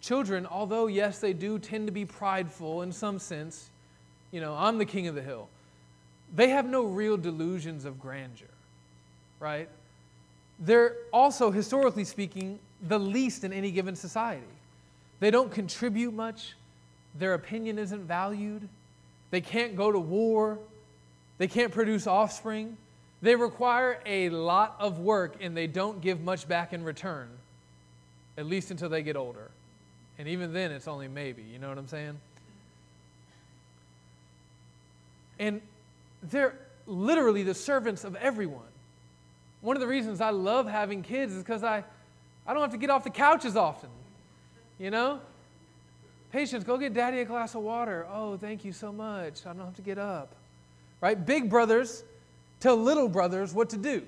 Children, 0.00 0.46
although, 0.46 0.86
yes, 0.86 1.18
they 1.18 1.32
do 1.32 1.58
tend 1.58 1.86
to 1.86 1.92
be 1.92 2.04
prideful 2.04 2.82
in 2.82 2.92
some 2.92 3.18
sense, 3.18 3.70
you 4.30 4.40
know, 4.40 4.54
I'm 4.54 4.78
the 4.78 4.86
king 4.86 5.08
of 5.08 5.14
the 5.14 5.22
hill, 5.22 5.48
they 6.34 6.48
have 6.50 6.66
no 6.66 6.84
real 6.84 7.16
delusions 7.16 7.84
of 7.84 8.00
grandeur, 8.00 8.48
right? 9.40 9.68
They're 10.58 10.96
also, 11.12 11.50
historically 11.50 12.04
speaking, 12.04 12.58
the 12.82 12.98
least 12.98 13.44
in 13.44 13.52
any 13.52 13.70
given 13.70 13.96
society. 13.96 14.46
They 15.18 15.30
don't 15.30 15.50
contribute 15.50 16.14
much, 16.14 16.54
their 17.18 17.34
opinion 17.34 17.78
isn't 17.78 18.04
valued, 18.04 18.68
they 19.30 19.40
can't 19.40 19.76
go 19.76 19.92
to 19.92 19.98
war, 19.98 20.58
they 21.40 21.48
can't 21.48 21.72
produce 21.72 22.06
offspring. 22.06 22.76
They 23.22 23.34
require 23.34 23.98
a 24.04 24.28
lot 24.28 24.76
of 24.78 24.98
work 24.98 25.36
and 25.40 25.56
they 25.56 25.66
don't 25.66 26.02
give 26.02 26.20
much 26.20 26.46
back 26.46 26.74
in 26.74 26.84
return, 26.84 27.28
at 28.36 28.44
least 28.44 28.70
until 28.70 28.90
they 28.90 29.02
get 29.02 29.16
older. 29.16 29.50
And 30.20 30.28
even 30.28 30.52
then, 30.52 30.70
it's 30.70 30.86
only 30.86 31.08
maybe. 31.08 31.40
You 31.40 31.58
know 31.58 31.70
what 31.70 31.78
I'm 31.78 31.88
saying? 31.88 32.20
And 35.38 35.62
they're 36.22 36.58
literally 36.86 37.42
the 37.42 37.54
servants 37.54 38.04
of 38.04 38.16
everyone. 38.16 38.60
One 39.62 39.76
of 39.76 39.80
the 39.80 39.86
reasons 39.86 40.20
I 40.20 40.28
love 40.28 40.68
having 40.68 41.02
kids 41.02 41.32
is 41.32 41.42
because 41.42 41.64
I, 41.64 41.84
I 42.46 42.52
don't 42.52 42.60
have 42.60 42.72
to 42.72 42.76
get 42.76 42.90
off 42.90 43.02
the 43.02 43.08
couch 43.08 43.46
as 43.46 43.56
often. 43.56 43.88
You 44.78 44.90
know? 44.90 45.20
Patience, 46.32 46.64
go 46.64 46.76
get 46.76 46.92
daddy 46.92 47.20
a 47.20 47.24
glass 47.24 47.54
of 47.54 47.62
water. 47.62 48.06
Oh, 48.12 48.36
thank 48.36 48.62
you 48.62 48.72
so 48.72 48.92
much. 48.92 49.46
I 49.46 49.54
don't 49.54 49.64
have 49.64 49.76
to 49.76 49.82
get 49.82 49.96
up. 49.96 50.34
Right? 51.00 51.24
Big 51.24 51.48
brothers 51.48 52.04
tell 52.60 52.76
little 52.76 53.08
brothers 53.08 53.54
what 53.54 53.70
to 53.70 53.78
do. 53.78 54.02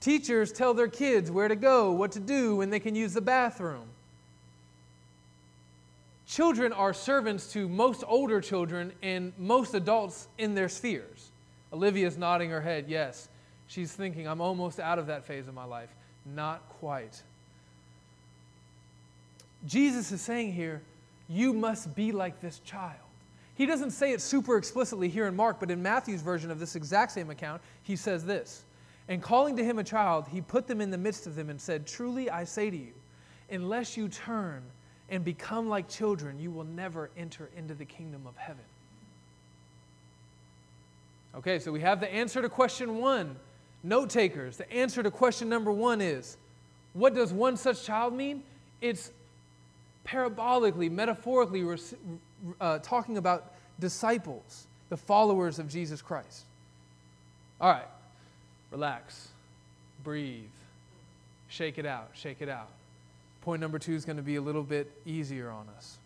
Teachers 0.00 0.50
tell 0.50 0.72
their 0.72 0.88
kids 0.88 1.30
where 1.30 1.48
to 1.48 1.56
go, 1.56 1.92
what 1.92 2.12
to 2.12 2.20
do, 2.20 2.56
when 2.56 2.70
they 2.70 2.80
can 2.80 2.94
use 2.94 3.12
the 3.12 3.20
bathroom. 3.20 3.84
Children 6.26 6.72
are 6.72 6.94
servants 6.94 7.52
to 7.52 7.68
most 7.68 8.04
older 8.06 8.40
children 8.40 8.92
and 9.02 9.32
most 9.36 9.74
adults 9.74 10.28
in 10.38 10.54
their 10.54 10.68
spheres. 10.68 11.30
Olivia's 11.72 12.16
nodding 12.16 12.50
her 12.50 12.60
head, 12.60 12.86
yes. 12.88 13.28
She's 13.66 13.92
thinking, 13.92 14.26
I'm 14.26 14.40
almost 14.40 14.80
out 14.80 14.98
of 14.98 15.08
that 15.08 15.24
phase 15.24 15.48
of 15.48 15.54
my 15.54 15.64
life. 15.64 15.90
Not 16.24 16.62
quite. 16.80 17.22
Jesus 19.66 20.10
is 20.12 20.20
saying 20.20 20.52
here, 20.52 20.80
you 21.28 21.52
must 21.52 21.94
be 21.94 22.12
like 22.12 22.40
this 22.40 22.60
child. 22.60 22.96
He 23.56 23.66
doesn't 23.66 23.90
say 23.90 24.12
it 24.12 24.20
super 24.20 24.56
explicitly 24.56 25.08
here 25.08 25.26
in 25.26 25.36
Mark, 25.36 25.60
but 25.60 25.70
in 25.70 25.82
Matthew's 25.82 26.22
version 26.22 26.50
of 26.50 26.58
this 26.58 26.76
exact 26.76 27.12
same 27.12 27.28
account, 27.28 27.60
he 27.82 27.94
says 27.94 28.24
this 28.24 28.64
and 29.10 29.20
calling 29.20 29.56
to 29.56 29.64
him 29.64 29.80
a 29.80 29.84
child, 29.84 30.28
he 30.28 30.40
put 30.40 30.68
them 30.68 30.80
in 30.80 30.92
the 30.92 30.96
midst 30.96 31.26
of 31.26 31.34
them 31.34 31.50
and 31.50 31.60
said, 31.60 31.84
Truly 31.84 32.30
I 32.30 32.44
say 32.44 32.70
to 32.70 32.76
you, 32.76 32.92
unless 33.50 33.96
you 33.96 34.08
turn 34.08 34.62
and 35.10 35.24
become 35.24 35.68
like 35.68 35.88
children, 35.88 36.38
you 36.38 36.52
will 36.52 36.64
never 36.64 37.10
enter 37.16 37.50
into 37.56 37.74
the 37.74 37.84
kingdom 37.84 38.22
of 38.24 38.36
heaven. 38.36 38.62
Okay, 41.34 41.58
so 41.58 41.72
we 41.72 41.80
have 41.80 41.98
the 41.98 42.12
answer 42.12 42.40
to 42.40 42.48
question 42.48 42.98
one. 42.98 43.34
Note 43.82 44.10
takers, 44.10 44.56
the 44.56 44.72
answer 44.72 45.02
to 45.02 45.10
question 45.10 45.48
number 45.48 45.72
one 45.72 46.00
is 46.00 46.36
what 46.92 47.12
does 47.12 47.32
one 47.32 47.56
such 47.56 47.84
child 47.84 48.14
mean? 48.14 48.44
It's 48.80 49.10
parabolically, 50.06 50.88
metaphorically 50.88 51.64
uh, 52.60 52.78
talking 52.78 53.18
about 53.18 53.54
disciples, 53.80 54.66
the 54.88 54.96
followers 54.96 55.58
of 55.58 55.68
Jesus 55.68 56.00
Christ. 56.00 56.44
All 57.60 57.72
right, 57.72 57.86
relax, 58.70 59.28
breathe, 60.04 60.44
shake 61.48 61.78
it 61.78 61.86
out, 61.86 62.10
shake 62.14 62.40
it 62.40 62.48
out. 62.48 62.68
Point 63.42 63.60
number 63.60 63.78
two 63.78 63.94
is 63.94 64.04
going 64.04 64.16
to 64.16 64.22
be 64.22 64.36
a 64.36 64.40
little 64.40 64.62
bit 64.62 64.90
easier 65.06 65.50
on 65.50 65.66
us. 65.76 65.96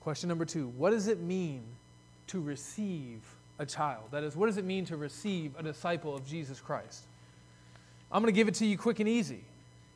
Question 0.00 0.28
number 0.28 0.44
two 0.44 0.68
What 0.76 0.90
does 0.90 1.08
it 1.08 1.20
mean 1.20 1.62
to 2.28 2.40
receive 2.40 3.20
a 3.58 3.66
child? 3.66 4.04
That 4.10 4.22
is, 4.22 4.36
what 4.36 4.46
does 4.46 4.58
it 4.58 4.64
mean 4.64 4.84
to 4.86 4.96
receive 4.96 5.52
a 5.58 5.62
disciple 5.62 6.14
of 6.14 6.26
Jesus 6.26 6.60
Christ? 6.60 7.04
I'm 8.12 8.22
going 8.22 8.32
to 8.32 8.36
give 8.36 8.48
it 8.48 8.54
to 8.56 8.66
you 8.66 8.76
quick 8.78 9.00
and 9.00 9.08
easy. 9.08 9.40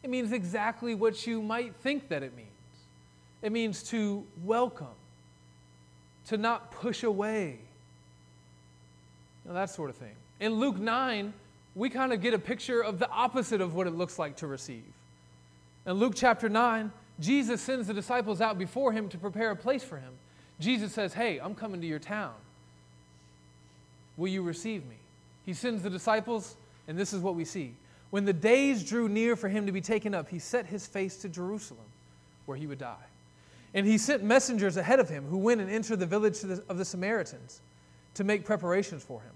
It 0.03 0.11
means 0.11 0.33
exactly 0.33 0.95
what 0.95 1.27
you 1.27 1.43
might 1.43 1.75
think 1.77 2.09
that 2.09 2.23
it 2.23 2.35
means. 2.37 2.49
it 3.43 3.53
means 3.53 3.83
to 3.85 4.25
welcome, 4.45 4.87
to 6.29 6.37
not 6.37 6.71
push 6.73 7.03
away, 7.03 7.59
you 9.45 9.49
know, 9.49 9.55
that 9.55 9.71
sort 9.71 9.91
of 9.91 9.97
thing. 9.97 10.15
In 10.41 10.55
Luke 10.55 10.79
9, 10.79 11.33
we 11.75 11.91
kind 11.91 12.13
of 12.13 12.21
get 12.21 12.35
a 12.35 12.39
picture 12.39 12.83
of 12.83 12.99
the 12.99 13.09
opposite 13.11 13.61
of 13.61 13.75
what 13.75 13.87
it 13.87 13.95
looks 13.95 14.19
like 14.19 14.37
to 14.37 14.47
receive. 14.47 14.85
In 15.87 15.95
Luke 15.95 16.15
chapter 16.15 16.49
9, 16.49 16.93
Jesus 17.21 17.61
sends 17.61 17.89
the 17.89 17.95
disciples 17.95 18.41
out 18.41 18.59
before 18.59 18.93
him 18.93 19.09
to 19.09 19.19
prepare 19.19 19.51
a 19.51 19.57
place 19.57 19.83
for 19.83 19.97
him. 19.97 20.13
Jesus 20.61 20.93
says, 20.93 21.15
Hey, 21.15 21.39
I'm 21.39 21.55
coming 21.55 21.81
to 21.81 21.87
your 21.87 21.99
town. 21.99 22.35
Will 24.17 24.29
you 24.29 24.43
receive 24.43 24.85
me? 24.87 24.97
He 25.47 25.55
sends 25.55 25.83
the 25.83 25.91
disciples, 25.91 26.57
and 26.87 26.99
this 26.99 27.13
is 27.13 27.21
what 27.21 27.35
we 27.35 27.45
see. 27.45 27.75
When 28.11 28.25
the 28.25 28.33
days 28.33 28.85
drew 28.85 29.09
near 29.09 29.37
for 29.37 29.49
him 29.49 29.67
to 29.67 29.73
be 29.73 29.81
taken 29.81 30.15
up, 30.15 30.29
he 30.29 30.39
set 30.39 30.67
his 30.67 30.87
face 30.87 31.17
to 31.19 31.29
Jerusalem, 31.29 31.85
where 32.47 32.57
he 32.57 32.67
would 32.67 32.79
die. 32.79 32.97
And 33.75 33.87
he 33.87 33.99
sent 33.99 34.23
messengers 34.23 34.77
ahead 34.77 34.99
of 34.99 35.09
him 35.09 35.25
who 35.27 35.39
went 35.39 35.61
and 35.61 35.71
entered 35.71 36.01
the 36.01 36.07
village 36.07 36.43
of 36.43 36.79
the 36.79 36.85
Samaritans 36.85 37.61
to 38.15 38.25
make 38.25 38.45
preparations 38.45 39.03
for 39.03 39.21
him. 39.21 39.33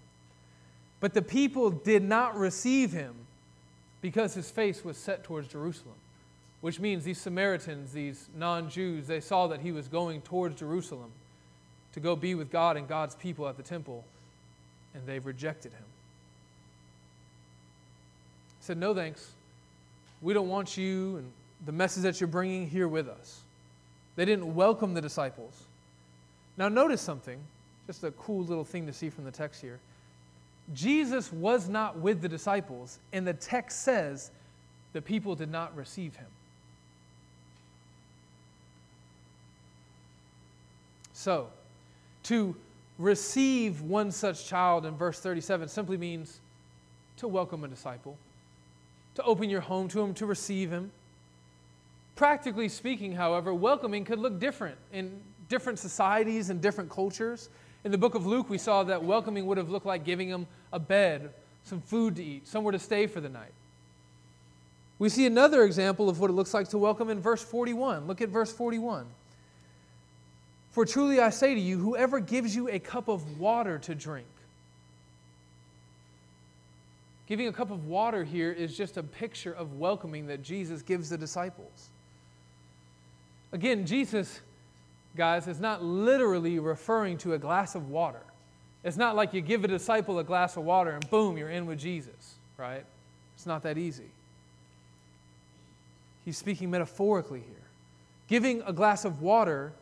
But 1.02 1.14
the 1.14 1.20
people 1.20 1.70
did 1.70 2.04
not 2.04 2.38
receive 2.38 2.92
him 2.92 3.12
because 4.02 4.34
his 4.34 4.48
face 4.52 4.84
was 4.84 4.96
set 4.96 5.24
towards 5.24 5.48
Jerusalem, 5.48 5.96
which 6.60 6.78
means 6.78 7.02
these 7.02 7.20
Samaritans, 7.20 7.92
these 7.92 8.28
non 8.36 8.70
Jews, 8.70 9.08
they 9.08 9.18
saw 9.18 9.48
that 9.48 9.60
he 9.60 9.72
was 9.72 9.88
going 9.88 10.20
towards 10.20 10.60
Jerusalem 10.60 11.10
to 11.94 12.00
go 12.00 12.14
be 12.14 12.36
with 12.36 12.52
God 12.52 12.76
and 12.76 12.86
God's 12.86 13.16
people 13.16 13.48
at 13.48 13.56
the 13.56 13.64
temple, 13.64 14.04
and 14.94 15.04
they 15.04 15.18
rejected 15.18 15.72
him. 15.72 15.84
He 18.60 18.66
said, 18.66 18.78
No 18.78 18.94
thanks. 18.94 19.32
We 20.22 20.32
don't 20.34 20.48
want 20.48 20.76
you 20.76 21.16
and 21.16 21.32
the 21.66 21.72
message 21.72 22.04
that 22.04 22.20
you're 22.20 22.28
bringing 22.28 22.70
here 22.70 22.86
with 22.86 23.08
us. 23.08 23.40
They 24.14 24.24
didn't 24.24 24.54
welcome 24.54 24.94
the 24.94 25.00
disciples. 25.00 25.64
Now, 26.56 26.68
notice 26.68 27.00
something, 27.00 27.40
just 27.88 28.04
a 28.04 28.12
cool 28.12 28.44
little 28.44 28.64
thing 28.64 28.86
to 28.86 28.92
see 28.92 29.10
from 29.10 29.24
the 29.24 29.32
text 29.32 29.60
here. 29.60 29.80
Jesus 30.74 31.32
was 31.32 31.68
not 31.68 31.98
with 31.98 32.22
the 32.22 32.28
disciples, 32.28 32.98
and 33.12 33.26
the 33.26 33.34
text 33.34 33.82
says 33.82 34.30
the 34.92 35.02
people 35.02 35.34
did 35.34 35.50
not 35.50 35.76
receive 35.76 36.16
him. 36.16 36.26
So, 41.12 41.48
to 42.24 42.56
receive 42.98 43.80
one 43.82 44.10
such 44.10 44.46
child 44.46 44.86
in 44.86 44.96
verse 44.96 45.20
37 45.20 45.68
simply 45.68 45.96
means 45.96 46.40
to 47.18 47.28
welcome 47.28 47.64
a 47.64 47.68
disciple, 47.68 48.16
to 49.14 49.22
open 49.22 49.50
your 49.50 49.60
home 49.60 49.88
to 49.88 50.00
him, 50.00 50.14
to 50.14 50.26
receive 50.26 50.70
him. 50.70 50.90
Practically 52.16 52.68
speaking, 52.68 53.12
however, 53.12 53.54
welcoming 53.54 54.04
could 54.04 54.18
look 54.18 54.38
different 54.38 54.76
in 54.92 55.20
different 55.48 55.78
societies 55.78 56.50
and 56.50 56.60
different 56.60 56.90
cultures. 56.90 57.48
In 57.84 57.90
the 57.90 57.98
book 57.98 58.14
of 58.14 58.26
Luke, 58.26 58.48
we 58.48 58.58
saw 58.58 58.84
that 58.84 59.02
welcoming 59.02 59.46
would 59.46 59.58
have 59.58 59.70
looked 59.70 59.86
like 59.86 60.04
giving 60.04 60.30
them 60.30 60.46
a 60.72 60.78
bed, 60.78 61.30
some 61.64 61.80
food 61.80 62.16
to 62.16 62.24
eat, 62.24 62.46
somewhere 62.46 62.72
to 62.72 62.78
stay 62.78 63.06
for 63.06 63.20
the 63.20 63.28
night. 63.28 63.52
We 64.98 65.08
see 65.08 65.26
another 65.26 65.64
example 65.64 66.08
of 66.08 66.20
what 66.20 66.30
it 66.30 66.34
looks 66.34 66.54
like 66.54 66.68
to 66.68 66.78
welcome 66.78 67.10
in 67.10 67.20
verse 67.20 67.42
41. 67.42 68.06
Look 68.06 68.20
at 68.20 68.28
verse 68.28 68.52
41. 68.52 69.06
For 70.70 70.86
truly 70.86 71.20
I 71.20 71.30
say 71.30 71.54
to 71.54 71.60
you, 71.60 71.78
whoever 71.78 72.20
gives 72.20 72.54
you 72.54 72.68
a 72.68 72.78
cup 72.78 73.08
of 73.08 73.40
water 73.40 73.78
to 73.80 73.94
drink, 73.96 74.26
giving 77.26 77.48
a 77.48 77.52
cup 77.52 77.72
of 77.72 77.86
water 77.86 78.22
here 78.22 78.52
is 78.52 78.76
just 78.76 78.96
a 78.96 79.02
picture 79.02 79.52
of 79.52 79.78
welcoming 79.78 80.28
that 80.28 80.42
Jesus 80.42 80.82
gives 80.82 81.10
the 81.10 81.18
disciples. 81.18 81.88
Again, 83.50 83.84
Jesus, 83.84 84.40
guys, 85.16 85.46
is 85.48 85.60
not 85.60 85.82
literally 85.82 86.58
referring 86.58 87.18
to 87.18 87.34
a 87.34 87.38
glass 87.38 87.74
of 87.74 87.90
water. 87.90 88.22
It's 88.84 88.96
not 88.96 89.14
like 89.14 89.32
you 89.32 89.40
give 89.40 89.64
a 89.64 89.68
disciple 89.68 90.18
a 90.18 90.24
glass 90.24 90.56
of 90.56 90.64
water 90.64 90.90
and 90.90 91.08
boom, 91.10 91.36
you're 91.36 91.50
in 91.50 91.66
with 91.66 91.78
Jesus, 91.78 92.34
right? 92.56 92.84
It's 93.36 93.46
not 93.46 93.62
that 93.62 93.78
easy. 93.78 94.10
He's 96.24 96.38
speaking 96.38 96.70
metaphorically 96.70 97.40
here. 97.40 97.56
Giving 98.28 98.62
a 98.62 98.72
glass 98.72 99.04
of 99.04 99.20
water 99.20 99.72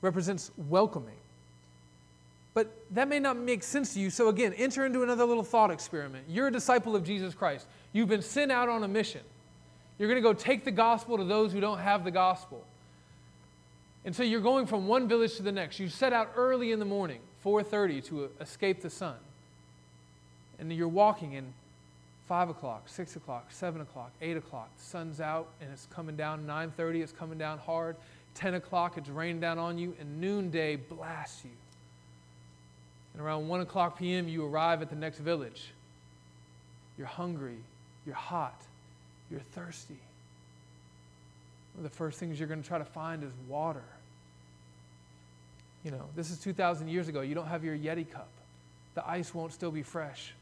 represents 0.00 0.50
welcoming. 0.56 1.16
But 2.54 2.70
that 2.90 3.08
may 3.08 3.18
not 3.18 3.36
make 3.36 3.62
sense 3.62 3.94
to 3.94 4.00
you. 4.00 4.10
So, 4.10 4.28
again, 4.28 4.52
enter 4.54 4.84
into 4.84 5.02
another 5.02 5.24
little 5.24 5.42
thought 5.42 5.70
experiment. 5.70 6.24
You're 6.28 6.48
a 6.48 6.52
disciple 6.52 6.94
of 6.94 7.04
Jesus 7.04 7.34
Christ. 7.34 7.66
You've 7.92 8.08
been 8.08 8.22
sent 8.22 8.52
out 8.52 8.68
on 8.68 8.84
a 8.84 8.88
mission. 8.88 9.22
You're 9.98 10.08
going 10.08 10.22
to 10.22 10.28
go 10.28 10.34
take 10.34 10.64
the 10.64 10.70
gospel 10.70 11.16
to 11.16 11.24
those 11.24 11.52
who 11.52 11.60
don't 11.60 11.78
have 11.78 12.04
the 12.04 12.10
gospel. 12.10 12.64
And 14.04 14.14
so 14.14 14.22
you're 14.22 14.40
going 14.40 14.66
from 14.66 14.88
one 14.88 15.08
village 15.08 15.36
to 15.36 15.42
the 15.42 15.52
next. 15.52 15.78
You 15.78 15.88
set 15.88 16.12
out 16.12 16.32
early 16.36 16.72
in 16.72 16.78
the 16.78 16.84
morning, 16.84 17.20
4:30, 17.44 18.04
to 18.06 18.30
escape 18.40 18.82
the 18.82 18.90
sun. 18.90 19.16
And 20.58 20.72
you're 20.72 20.88
walking 20.88 21.32
in 21.32 21.52
5 22.28 22.48
o'clock, 22.50 22.88
6 22.88 23.16
o'clock, 23.16 23.46
7 23.50 23.80
o'clock, 23.80 24.10
8 24.20 24.36
o'clock. 24.36 24.70
The 24.78 24.84
sun's 24.84 25.20
out 25.20 25.48
and 25.60 25.70
it's 25.72 25.86
coming 25.86 26.16
down. 26.16 26.46
9:30, 26.46 27.02
it's 27.02 27.12
coming 27.12 27.38
down 27.38 27.58
hard. 27.58 27.96
10 28.34 28.54
o'clock, 28.54 28.96
it's 28.96 29.08
raining 29.08 29.40
down 29.40 29.58
on 29.58 29.78
you. 29.78 29.94
And 30.00 30.20
noonday 30.20 30.76
blasts 30.76 31.44
you. 31.44 31.50
And 33.12 33.22
around 33.22 33.48
1 33.48 33.60
o'clock 33.60 33.98
p.m., 33.98 34.28
you 34.28 34.44
arrive 34.44 34.82
at 34.82 34.90
the 34.90 34.96
next 34.96 35.18
village. 35.18 35.72
You're 36.96 37.06
hungry, 37.06 37.58
you're 38.06 38.14
hot, 38.14 38.60
you're 39.30 39.40
thirsty. 39.54 39.98
One 41.74 41.84
of 41.84 41.90
the 41.90 41.96
first 41.96 42.18
things 42.18 42.38
you're 42.38 42.48
going 42.48 42.62
to 42.62 42.68
try 42.68 42.78
to 42.78 42.84
find 42.84 43.22
is 43.24 43.30
water. 43.48 43.82
You 45.84 45.90
know, 45.90 46.04
this 46.14 46.30
is 46.30 46.38
2,000 46.38 46.88
years 46.88 47.08
ago. 47.08 47.22
You 47.22 47.34
don't 47.34 47.46
have 47.46 47.64
your 47.64 47.76
Yeti 47.76 48.08
cup, 48.08 48.28
the 48.94 49.08
ice 49.08 49.34
won't 49.34 49.52
still 49.52 49.70
be 49.70 49.82
fresh. 49.82 50.34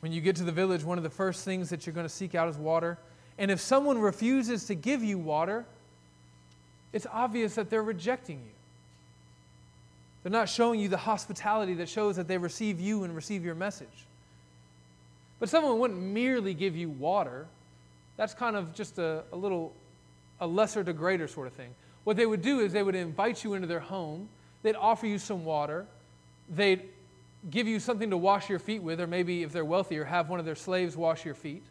When 0.00 0.12
you 0.12 0.20
get 0.22 0.36
to 0.36 0.44
the 0.44 0.52
village, 0.52 0.82
one 0.82 0.96
of 0.98 1.04
the 1.04 1.10
first 1.10 1.44
things 1.44 1.68
that 1.68 1.86
you're 1.86 1.92
going 1.92 2.06
to 2.06 2.12
seek 2.12 2.34
out 2.34 2.48
is 2.48 2.56
water. 2.56 2.96
And 3.36 3.50
if 3.50 3.60
someone 3.60 3.98
refuses 3.98 4.64
to 4.66 4.74
give 4.74 5.02
you 5.02 5.18
water, 5.18 5.66
it's 6.92 7.06
obvious 7.12 7.54
that 7.54 7.70
they're 7.70 7.82
rejecting 7.82 8.38
you. 8.38 8.52
They're 10.22 10.32
not 10.32 10.48
showing 10.48 10.80
you 10.80 10.88
the 10.88 10.96
hospitality 10.96 11.74
that 11.74 11.88
shows 11.88 12.16
that 12.16 12.28
they 12.28 12.38
receive 12.38 12.80
you 12.80 13.04
and 13.04 13.14
receive 13.14 13.44
your 13.44 13.54
message. 13.54 13.88
But 15.40 15.48
someone 15.48 15.78
wouldn't 15.78 16.00
merely 16.00 16.54
give 16.54 16.76
you 16.76 16.90
water. 16.90 17.46
That's 18.16 18.34
kind 18.34 18.54
of 18.54 18.74
just 18.74 18.98
a, 18.98 19.24
a 19.32 19.36
little, 19.36 19.74
a 20.38 20.46
lesser 20.46 20.84
to 20.84 20.92
greater 20.92 21.26
sort 21.26 21.46
of 21.46 21.54
thing. 21.54 21.74
What 22.04 22.16
they 22.16 22.26
would 22.26 22.42
do 22.42 22.60
is 22.60 22.72
they 22.72 22.82
would 22.82 22.94
invite 22.94 23.42
you 23.42 23.54
into 23.54 23.66
their 23.66 23.80
home, 23.80 24.28
they'd 24.62 24.76
offer 24.76 25.06
you 25.06 25.18
some 25.18 25.44
water, 25.44 25.86
they'd 26.48 26.82
give 27.50 27.66
you 27.66 27.80
something 27.80 28.10
to 28.10 28.16
wash 28.16 28.50
your 28.50 28.58
feet 28.58 28.82
with, 28.82 29.00
or 29.00 29.06
maybe 29.06 29.42
if 29.42 29.52
they're 29.52 29.64
wealthier, 29.64 30.04
have 30.04 30.28
one 30.28 30.38
of 30.38 30.44
their 30.44 30.54
slaves 30.54 30.96
wash 30.96 31.24
your 31.24 31.34
feet. 31.34 31.62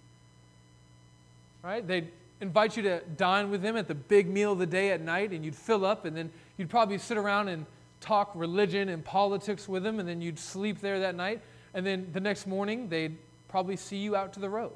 Right? 1.64 1.86
They'd 1.86 2.10
invite 2.42 2.78
you 2.78 2.84
to 2.84 3.02
dine 3.18 3.52
with 3.52 3.62
them 3.62 3.76
at 3.76 3.88
the 3.88 3.96
big 3.96 4.28
meal 4.28 4.54
of 4.54 4.60
the 4.60 4.66
day 4.66 4.92
at 4.92 5.02
night, 5.02 5.32
and 5.32 5.46
you'd 5.46 5.56
fill 5.56 5.86
up, 5.86 6.06
and 6.06 6.18
then 6.18 6.32
you'd 6.58 6.70
probably 6.70 6.98
sit 6.98 7.18
around 7.18 7.50
and 7.50 7.66
talk 8.02 8.32
religion 8.34 8.90
and 8.90 9.04
politics 9.04 9.68
with 9.68 9.84
them, 9.84 10.00
and 10.00 10.08
then 10.08 10.22
you'd 10.22 10.40
sleep 10.40 10.80
there 10.80 11.02
that 11.02 11.16
night. 11.16 11.42
And 11.74 11.86
then 11.86 12.10
the 12.14 12.20
next 12.20 12.48
morning, 12.48 12.90
they'd 12.90 13.18
probably 13.50 13.76
see 13.76 13.98
you 13.98 14.16
out 14.16 14.34
to 14.34 14.40
the 14.40 14.50
road. 14.50 14.72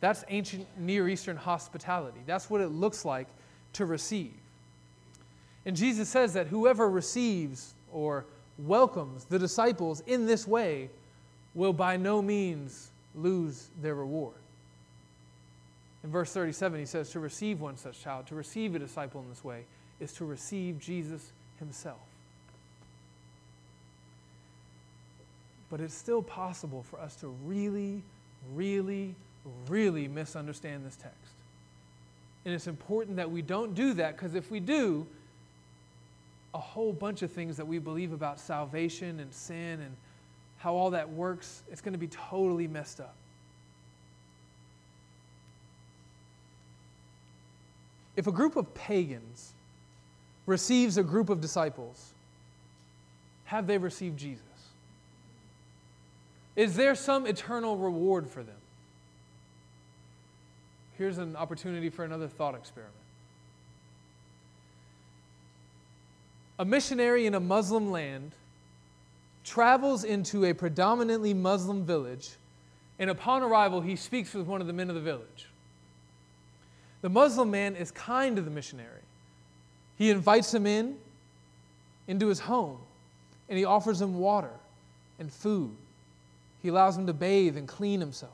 That's 0.00 0.24
ancient 0.28 0.66
Near 0.78 1.08
Eastern 1.08 1.36
hospitality. 1.36 2.20
That's 2.26 2.48
what 2.48 2.60
it 2.60 2.68
looks 2.68 3.04
like 3.04 3.28
to 3.74 3.84
receive. 3.86 4.32
And 5.64 5.76
Jesus 5.76 6.08
says 6.08 6.32
that 6.34 6.46
whoever 6.46 6.88
receives 6.88 7.74
or 7.92 8.24
welcomes 8.58 9.24
the 9.24 9.38
disciples 9.38 10.02
in 10.06 10.26
this 10.26 10.46
way 10.46 10.90
will 11.54 11.72
by 11.72 11.96
no 11.96 12.22
means 12.22 12.90
lose 13.14 13.68
their 13.82 13.94
reward. 13.94 14.34
In 16.04 16.10
verse 16.10 16.32
37, 16.32 16.78
he 16.78 16.86
says, 16.86 17.10
To 17.10 17.20
receive 17.20 17.60
one 17.60 17.76
such 17.76 18.00
child, 18.00 18.26
to 18.28 18.34
receive 18.34 18.74
a 18.74 18.78
disciple 18.78 19.20
in 19.22 19.28
this 19.28 19.42
way, 19.42 19.64
is 19.98 20.12
to 20.14 20.24
receive 20.24 20.78
Jesus 20.78 21.32
himself. 21.58 21.98
But 25.70 25.80
it's 25.80 25.94
still 25.94 26.22
possible 26.22 26.84
for 26.84 27.00
us 27.00 27.16
to 27.16 27.28
really, 27.44 28.02
really, 28.54 29.14
really 29.68 30.08
misunderstand 30.08 30.86
this 30.86 30.96
text. 30.96 31.32
And 32.44 32.54
it's 32.54 32.68
important 32.68 33.16
that 33.16 33.30
we 33.30 33.42
don't 33.42 33.74
do 33.74 33.92
that 33.94 34.16
because 34.16 34.34
if 34.34 34.50
we 34.50 34.60
do, 34.60 35.06
a 36.54 36.58
whole 36.58 36.92
bunch 36.92 37.22
of 37.22 37.30
things 37.30 37.56
that 37.56 37.66
we 37.66 37.78
believe 37.78 38.12
about 38.12 38.40
salvation 38.40 39.20
and 39.20 39.32
sin 39.32 39.80
and 39.80 39.94
how 40.58 40.74
all 40.74 40.90
that 40.90 41.10
works, 41.10 41.62
it's 41.70 41.80
going 41.80 41.92
to 41.92 41.98
be 41.98 42.08
totally 42.08 42.66
messed 42.66 43.00
up. 43.00 43.14
If 48.16 48.26
a 48.26 48.32
group 48.32 48.56
of 48.56 48.72
pagans 48.74 49.52
receives 50.46 50.96
a 50.96 51.02
group 51.02 51.28
of 51.28 51.40
disciples, 51.40 52.14
have 53.44 53.66
they 53.66 53.76
received 53.76 54.18
Jesus? 54.18 54.45
Is 56.56 56.74
there 56.74 56.94
some 56.94 57.26
eternal 57.26 57.76
reward 57.76 58.28
for 58.28 58.42
them? 58.42 58.56
here's 60.96 61.18
an 61.18 61.36
opportunity 61.36 61.90
for 61.90 62.04
another 62.04 62.28
thought 62.28 62.54
experiment. 62.54 62.94
A 66.58 66.64
missionary 66.64 67.26
in 67.26 67.34
a 67.34 67.40
Muslim 67.40 67.90
land 67.90 68.32
travels 69.44 70.04
into 70.04 70.44
a 70.46 70.54
predominantly 70.54 71.34
Muslim 71.34 71.84
village, 71.84 72.30
and 72.98 73.10
upon 73.10 73.42
arrival, 73.42 73.80
he 73.80 73.94
speaks 73.94 74.32
with 74.32 74.46
one 74.46 74.60
of 74.60 74.66
the 74.66 74.72
men 74.72 74.88
of 74.88 74.94
the 74.94 75.02
village. 75.02 75.48
The 77.02 77.10
Muslim 77.10 77.50
man 77.50 77.76
is 77.76 77.90
kind 77.90 78.36
to 78.36 78.42
the 78.42 78.50
missionary. 78.50 79.02
He 79.98 80.10
invites 80.10 80.52
him 80.52 80.66
in 80.66 80.96
into 82.08 82.28
his 82.28 82.40
home, 82.40 82.78
and 83.48 83.58
he 83.58 83.64
offers 83.64 84.00
him 84.00 84.18
water 84.18 84.50
and 85.18 85.30
food. 85.30 85.76
He 86.66 86.70
allows 86.70 86.98
him 86.98 87.06
to 87.06 87.12
bathe 87.12 87.56
and 87.56 87.68
clean 87.68 88.00
himself. 88.00 88.32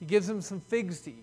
He 0.00 0.06
gives 0.06 0.28
him 0.28 0.40
some 0.40 0.60
figs 0.60 1.00
to 1.02 1.10
eat. 1.10 1.16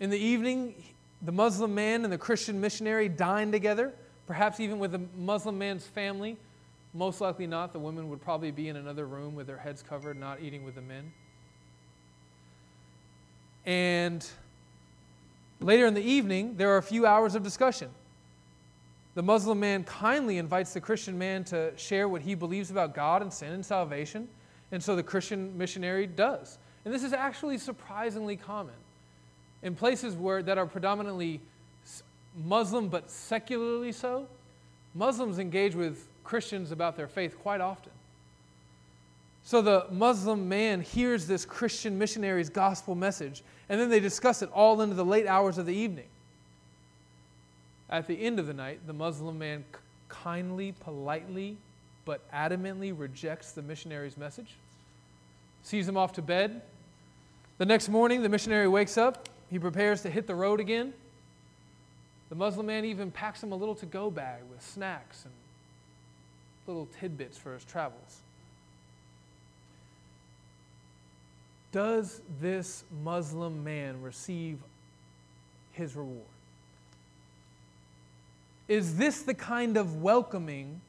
In 0.00 0.08
the 0.08 0.16
evening, 0.16 0.74
the 1.20 1.32
Muslim 1.32 1.74
man 1.74 2.04
and 2.04 2.10
the 2.10 2.16
Christian 2.16 2.58
missionary 2.58 3.10
dine 3.10 3.52
together, 3.52 3.92
perhaps 4.26 4.58
even 4.58 4.78
with 4.78 4.92
the 4.92 5.02
Muslim 5.18 5.58
man's 5.58 5.84
family. 5.84 6.38
Most 6.94 7.20
likely 7.20 7.46
not. 7.46 7.74
The 7.74 7.78
women 7.78 8.08
would 8.08 8.22
probably 8.22 8.52
be 8.52 8.70
in 8.70 8.76
another 8.76 9.04
room 9.04 9.34
with 9.34 9.46
their 9.46 9.58
heads 9.58 9.82
covered, 9.82 10.18
not 10.18 10.40
eating 10.40 10.64
with 10.64 10.76
the 10.76 10.80
men. 10.80 11.12
And 13.66 14.26
later 15.60 15.84
in 15.84 15.92
the 15.92 16.00
evening, 16.00 16.56
there 16.56 16.70
are 16.70 16.78
a 16.78 16.82
few 16.82 17.04
hours 17.04 17.34
of 17.34 17.42
discussion. 17.42 17.90
The 19.16 19.22
Muslim 19.22 19.58
man 19.58 19.82
kindly 19.84 20.36
invites 20.36 20.74
the 20.74 20.80
Christian 20.80 21.16
man 21.18 21.42
to 21.44 21.72
share 21.78 22.06
what 22.06 22.20
he 22.20 22.34
believes 22.34 22.70
about 22.70 22.94
God 22.94 23.22
and 23.22 23.32
sin 23.32 23.50
and 23.54 23.64
salvation. 23.64 24.28
And 24.72 24.82
so 24.82 24.94
the 24.94 25.02
Christian 25.02 25.56
missionary 25.56 26.06
does. 26.06 26.58
And 26.84 26.92
this 26.92 27.02
is 27.02 27.14
actually 27.14 27.56
surprisingly 27.56 28.36
common. 28.36 28.74
In 29.62 29.74
places 29.74 30.14
where 30.14 30.42
that 30.42 30.58
are 30.58 30.66
predominantly 30.66 31.40
Muslim 32.44 32.90
but 32.90 33.10
secularly 33.10 33.90
so, 33.90 34.26
Muslims 34.94 35.38
engage 35.38 35.74
with 35.74 36.06
Christians 36.22 36.70
about 36.70 36.94
their 36.94 37.08
faith 37.08 37.38
quite 37.38 37.62
often. 37.62 37.92
So 39.44 39.62
the 39.62 39.86
Muslim 39.90 40.46
man 40.46 40.82
hears 40.82 41.26
this 41.26 41.46
Christian 41.46 41.96
missionary's 41.96 42.50
gospel 42.50 42.94
message, 42.94 43.42
and 43.70 43.80
then 43.80 43.88
they 43.88 44.00
discuss 44.00 44.42
it 44.42 44.50
all 44.52 44.82
into 44.82 44.94
the 44.94 45.06
late 45.06 45.26
hours 45.26 45.56
of 45.56 45.64
the 45.64 45.74
evening. 45.74 46.08
At 47.88 48.06
the 48.06 48.20
end 48.20 48.38
of 48.38 48.46
the 48.46 48.54
night, 48.54 48.80
the 48.86 48.92
Muslim 48.92 49.38
man 49.38 49.64
kindly, 50.08 50.72
politely, 50.80 51.56
but 52.04 52.30
adamantly 52.32 52.92
rejects 52.96 53.52
the 53.52 53.62
missionary's 53.62 54.16
message, 54.16 54.54
sees 55.62 55.88
him 55.88 55.96
off 55.96 56.12
to 56.14 56.22
bed. 56.22 56.62
The 57.58 57.66
next 57.66 57.88
morning, 57.88 58.22
the 58.22 58.28
missionary 58.28 58.68
wakes 58.68 58.98
up. 58.98 59.28
He 59.50 59.58
prepares 59.58 60.02
to 60.02 60.10
hit 60.10 60.26
the 60.26 60.34
road 60.34 60.60
again. 60.60 60.92
The 62.28 62.34
Muslim 62.34 62.66
man 62.66 62.84
even 62.84 63.10
packs 63.10 63.42
him 63.42 63.52
a 63.52 63.56
little 63.56 63.76
to 63.76 63.86
go 63.86 64.10
bag 64.10 64.42
with 64.50 64.60
snacks 64.60 65.24
and 65.24 65.32
little 66.66 66.88
tidbits 66.98 67.38
for 67.38 67.54
his 67.54 67.64
travels. 67.64 68.20
Does 71.70 72.20
this 72.40 72.84
Muslim 73.04 73.62
man 73.62 74.02
receive 74.02 74.58
his 75.72 75.94
reward? 75.94 76.26
Is 78.68 78.96
this 78.96 79.22
the 79.22 79.34
kind 79.34 79.76
of 79.76 80.02
welcoming 80.02 80.80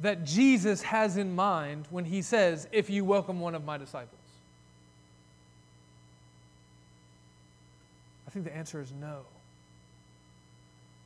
that 0.00 0.24
Jesus 0.24 0.82
has 0.82 1.16
in 1.16 1.34
mind 1.34 1.86
when 1.90 2.04
he 2.04 2.22
says, 2.22 2.68
If 2.72 2.90
you 2.90 3.04
welcome 3.04 3.40
one 3.40 3.54
of 3.54 3.64
my 3.64 3.76
disciples? 3.76 4.20
I 8.26 8.30
think 8.30 8.44
the 8.44 8.56
answer 8.56 8.80
is 8.80 8.92
no. 8.92 9.22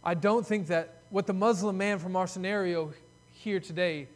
I 0.05 0.13
don't 0.13 0.47
think 0.47 0.67
that 0.67 0.99
what 1.09 1.27
the 1.27 1.33
Muslim 1.33 1.79
man 1.79 1.99
from 1.99 2.17
our 2.17 2.27
scenario 2.27 2.93
here 3.33 3.59
today, 3.59 4.07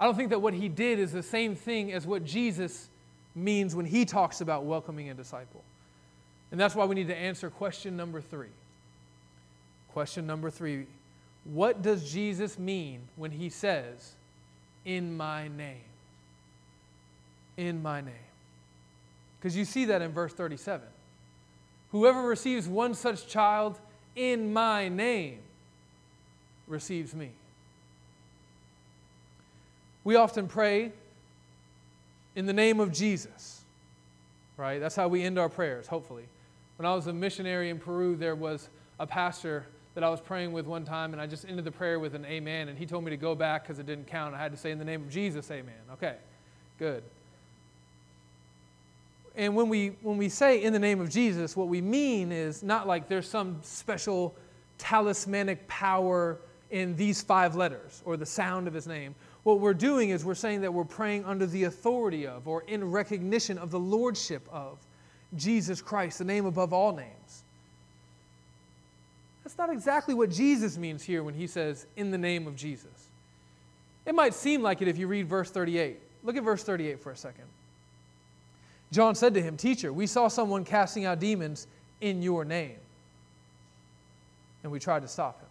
I 0.00 0.06
don't 0.06 0.16
think 0.16 0.30
that 0.30 0.40
what 0.40 0.54
he 0.54 0.70
did 0.70 0.98
is 0.98 1.12
the 1.12 1.22
same 1.22 1.54
thing 1.54 1.92
as 1.92 2.06
what 2.06 2.24
Jesus 2.24 2.88
means 3.34 3.74
when 3.74 3.84
he 3.84 4.06
talks 4.06 4.40
about 4.40 4.64
welcoming 4.64 5.10
a 5.10 5.14
disciple. 5.14 5.62
And 6.50 6.58
that's 6.58 6.74
why 6.74 6.86
we 6.86 6.94
need 6.94 7.08
to 7.08 7.16
answer 7.16 7.50
question 7.50 7.96
number 7.96 8.22
three. 8.22 8.48
Question 9.94 10.26
number 10.26 10.50
three 10.50 10.86
What 11.44 11.80
does 11.80 12.10
Jesus 12.10 12.58
mean 12.58 13.02
when 13.14 13.30
he 13.30 13.48
says, 13.48 14.14
In 14.84 15.16
my 15.16 15.46
name? 15.46 15.84
In 17.56 17.80
my 17.80 18.00
name. 18.00 18.12
Because 19.38 19.56
you 19.56 19.64
see 19.64 19.84
that 19.84 20.02
in 20.02 20.10
verse 20.10 20.32
37. 20.32 20.84
Whoever 21.92 22.22
receives 22.22 22.66
one 22.66 22.94
such 22.94 23.28
child 23.28 23.78
in 24.16 24.52
my 24.52 24.88
name 24.88 25.38
receives 26.66 27.14
me. 27.14 27.30
We 30.02 30.16
often 30.16 30.48
pray 30.48 30.90
in 32.34 32.46
the 32.46 32.52
name 32.52 32.80
of 32.80 32.92
Jesus, 32.92 33.60
right? 34.56 34.80
That's 34.80 34.96
how 34.96 35.06
we 35.06 35.22
end 35.22 35.38
our 35.38 35.48
prayers, 35.48 35.86
hopefully. 35.86 36.24
When 36.78 36.84
I 36.84 36.96
was 36.96 37.06
a 37.06 37.12
missionary 37.12 37.70
in 37.70 37.78
Peru, 37.78 38.16
there 38.16 38.34
was 38.34 38.68
a 38.98 39.06
pastor 39.06 39.66
that 39.94 40.02
I 40.02 40.08
was 40.08 40.20
praying 40.20 40.52
with 40.52 40.66
one 40.66 40.84
time, 40.84 41.12
and 41.12 41.22
I 41.22 41.26
just 41.26 41.48
ended 41.48 41.64
the 41.64 41.70
prayer 41.70 42.00
with 42.00 42.14
an 42.14 42.24
amen, 42.24 42.68
and 42.68 42.76
he 42.76 42.84
told 42.86 43.04
me 43.04 43.10
to 43.10 43.16
go 43.16 43.34
back 43.34 43.62
because 43.62 43.78
it 43.78 43.86
didn't 43.86 44.06
count. 44.06 44.34
I 44.34 44.38
had 44.38 44.52
to 44.52 44.58
say, 44.58 44.70
in 44.70 44.78
the 44.78 44.84
name 44.84 45.02
of 45.02 45.10
Jesus, 45.10 45.50
amen. 45.50 45.74
Okay, 45.92 46.16
good. 46.78 47.02
And 49.36 49.54
when 49.56 49.68
we, 49.68 49.88
when 50.02 50.16
we 50.16 50.28
say 50.28 50.62
in 50.62 50.72
the 50.72 50.78
name 50.78 51.00
of 51.00 51.10
Jesus, 51.10 51.56
what 51.56 51.68
we 51.68 51.80
mean 51.80 52.30
is 52.32 52.62
not 52.62 52.86
like 52.86 53.08
there's 53.08 53.28
some 53.28 53.58
special 53.62 54.34
talismanic 54.78 55.66
power 55.66 56.38
in 56.70 56.96
these 56.96 57.22
five 57.22 57.54
letters 57.54 58.02
or 58.04 58.16
the 58.16 58.26
sound 58.26 58.66
of 58.66 58.74
his 58.74 58.86
name. 58.86 59.14
What 59.44 59.60
we're 59.60 59.74
doing 59.74 60.10
is 60.10 60.24
we're 60.24 60.34
saying 60.34 60.60
that 60.62 60.72
we're 60.72 60.84
praying 60.84 61.24
under 61.24 61.46
the 61.46 61.64
authority 61.64 62.26
of 62.26 62.48
or 62.48 62.62
in 62.62 62.90
recognition 62.90 63.58
of 63.58 63.70
the 63.70 63.78
lordship 63.78 64.48
of 64.50 64.78
Jesus 65.36 65.82
Christ, 65.82 66.18
the 66.18 66.24
name 66.24 66.46
above 66.46 66.72
all 66.72 66.94
names. 66.94 67.43
That's 69.44 69.58
not 69.58 69.70
exactly 69.70 70.14
what 70.14 70.30
Jesus 70.30 70.78
means 70.78 71.02
here 71.02 71.22
when 71.22 71.34
he 71.34 71.46
says, 71.46 71.86
in 71.96 72.10
the 72.10 72.18
name 72.18 72.46
of 72.46 72.56
Jesus. 72.56 73.10
It 74.06 74.14
might 74.14 74.34
seem 74.34 74.62
like 74.62 74.82
it 74.82 74.88
if 74.88 74.98
you 74.98 75.06
read 75.06 75.28
verse 75.28 75.50
38. 75.50 75.98
Look 76.24 76.36
at 76.36 76.42
verse 76.42 76.64
38 76.64 77.00
for 77.00 77.12
a 77.12 77.16
second. 77.16 77.44
John 78.90 79.14
said 79.14 79.34
to 79.34 79.42
him, 79.42 79.56
Teacher, 79.56 79.92
we 79.92 80.06
saw 80.06 80.28
someone 80.28 80.64
casting 80.64 81.04
out 81.04 81.20
demons 81.20 81.66
in 82.00 82.22
your 82.22 82.44
name. 82.44 82.76
And 84.62 84.72
we 84.72 84.78
tried 84.78 85.02
to 85.02 85.08
stop 85.08 85.40
him. 85.40 85.48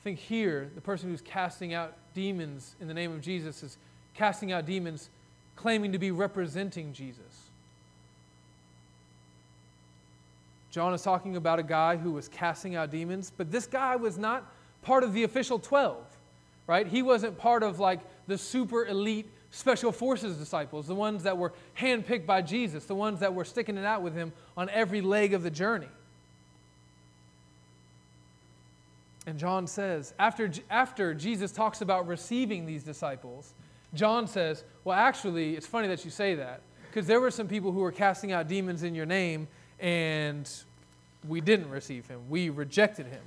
I 0.00 0.02
think 0.02 0.18
here, 0.18 0.70
the 0.74 0.80
person 0.80 1.10
who's 1.10 1.20
casting 1.20 1.74
out 1.74 1.94
demons 2.14 2.74
in 2.80 2.88
the 2.88 2.94
name 2.94 3.12
of 3.12 3.20
Jesus 3.20 3.62
is 3.62 3.76
casting 4.14 4.50
out 4.50 4.66
demons 4.66 5.10
claiming 5.54 5.92
to 5.92 5.98
be 5.98 6.10
representing 6.10 6.92
Jesus. 6.92 7.20
John 10.70 10.92
is 10.92 11.02
talking 11.02 11.36
about 11.36 11.58
a 11.58 11.62
guy 11.62 11.96
who 11.96 12.12
was 12.12 12.28
casting 12.28 12.76
out 12.76 12.90
demons, 12.90 13.32
but 13.34 13.50
this 13.50 13.66
guy 13.66 13.96
was 13.96 14.18
not 14.18 14.52
part 14.82 15.02
of 15.02 15.12
the 15.12 15.24
official 15.24 15.58
12, 15.58 15.96
right? 16.66 16.86
He 16.86 17.02
wasn't 17.02 17.38
part 17.38 17.62
of 17.62 17.80
like 17.80 18.00
the 18.26 18.36
super 18.36 18.86
elite 18.86 19.26
special 19.50 19.92
forces 19.92 20.36
disciples, 20.36 20.86
the 20.86 20.94
ones 20.94 21.22
that 21.22 21.36
were 21.36 21.52
handpicked 21.78 22.26
by 22.26 22.42
Jesus, 22.42 22.84
the 22.84 22.94
ones 22.94 23.20
that 23.20 23.32
were 23.32 23.44
sticking 23.44 23.78
it 23.78 23.84
out 23.84 24.02
with 24.02 24.14
him 24.14 24.32
on 24.56 24.68
every 24.70 25.00
leg 25.00 25.32
of 25.32 25.42
the 25.42 25.50
journey. 25.50 25.88
And 29.26 29.38
John 29.38 29.66
says, 29.66 30.14
after, 30.18 30.50
after 30.70 31.12
Jesus 31.12 31.52
talks 31.52 31.80
about 31.82 32.06
receiving 32.06 32.64
these 32.64 32.82
disciples, 32.82 33.52
John 33.94 34.26
says, 34.26 34.64
Well, 34.84 34.96
actually, 34.96 35.54
it's 35.54 35.66
funny 35.66 35.88
that 35.88 36.04
you 36.04 36.10
say 36.10 36.34
that, 36.36 36.60
because 36.90 37.06
there 37.06 37.20
were 37.20 37.30
some 37.30 37.46
people 37.46 37.72
who 37.72 37.80
were 37.80 37.92
casting 37.92 38.32
out 38.32 38.48
demons 38.48 38.82
in 38.82 38.94
your 38.94 39.06
name, 39.06 39.48
and 39.80 40.48
we 41.26 41.40
didn't 41.40 41.70
receive 41.70 42.06
him. 42.06 42.20
We 42.28 42.50
rejected 42.50 43.06
him. 43.06 43.22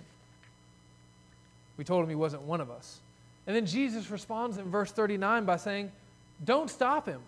We 1.78 1.84
told 1.84 2.04
him 2.04 2.10
he 2.10 2.16
wasn't 2.16 2.44
one 2.44 2.62
of 2.62 2.70
us. 2.70 3.00
And 3.48 3.56
then 3.56 3.66
Jesus 3.66 4.10
responds 4.12 4.58
in 4.58 4.70
verse 4.70 4.92
39 4.92 5.46
by 5.46 5.58
saying, 5.58 5.92
Don't 6.44 6.70
stop 6.70 7.06
him. 7.08 7.22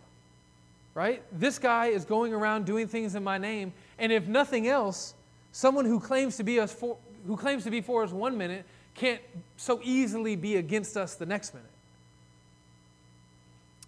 Right? 0.94 1.24
This 1.32 1.58
guy 1.58 1.88
is 1.88 2.06
going 2.06 2.34
around 2.34 2.66
doing 2.66 2.88
things 2.88 3.16
in 3.16 3.24
my 3.24 3.40
name, 3.40 3.74
and 3.98 4.12
if 4.12 4.28
nothing 4.28 4.68
else, 4.68 5.16
someone 5.52 5.86
who 5.86 6.00
claims 6.00 6.38
to 6.38 6.44
be 6.44 6.60
us 6.60 6.72
for, 6.72 6.98
who 7.26 7.36
claims 7.36 7.64
to 7.64 7.72
be 7.72 7.82
for 7.82 8.04
us 8.04 8.12
one 8.12 8.38
minute 8.38 8.64
can't 8.94 9.22
so 9.58 9.80
easily 9.84 10.36
be 10.36 10.58
against 10.58 10.96
us 10.96 11.16
the 11.16 11.26
next 11.26 11.56
minute. 11.56 11.70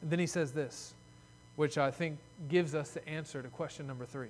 And 0.02 0.10
then 0.10 0.18
he 0.18 0.26
says 0.26 0.52
this, 0.52 0.94
which 1.58 1.78
I 1.78 1.92
think 1.92 2.18
gives 2.50 2.74
us 2.74 2.90
the 2.90 3.08
answer 3.08 3.42
to 3.42 3.50
question 3.50 3.86
number 3.86 4.06
three. 4.06 4.30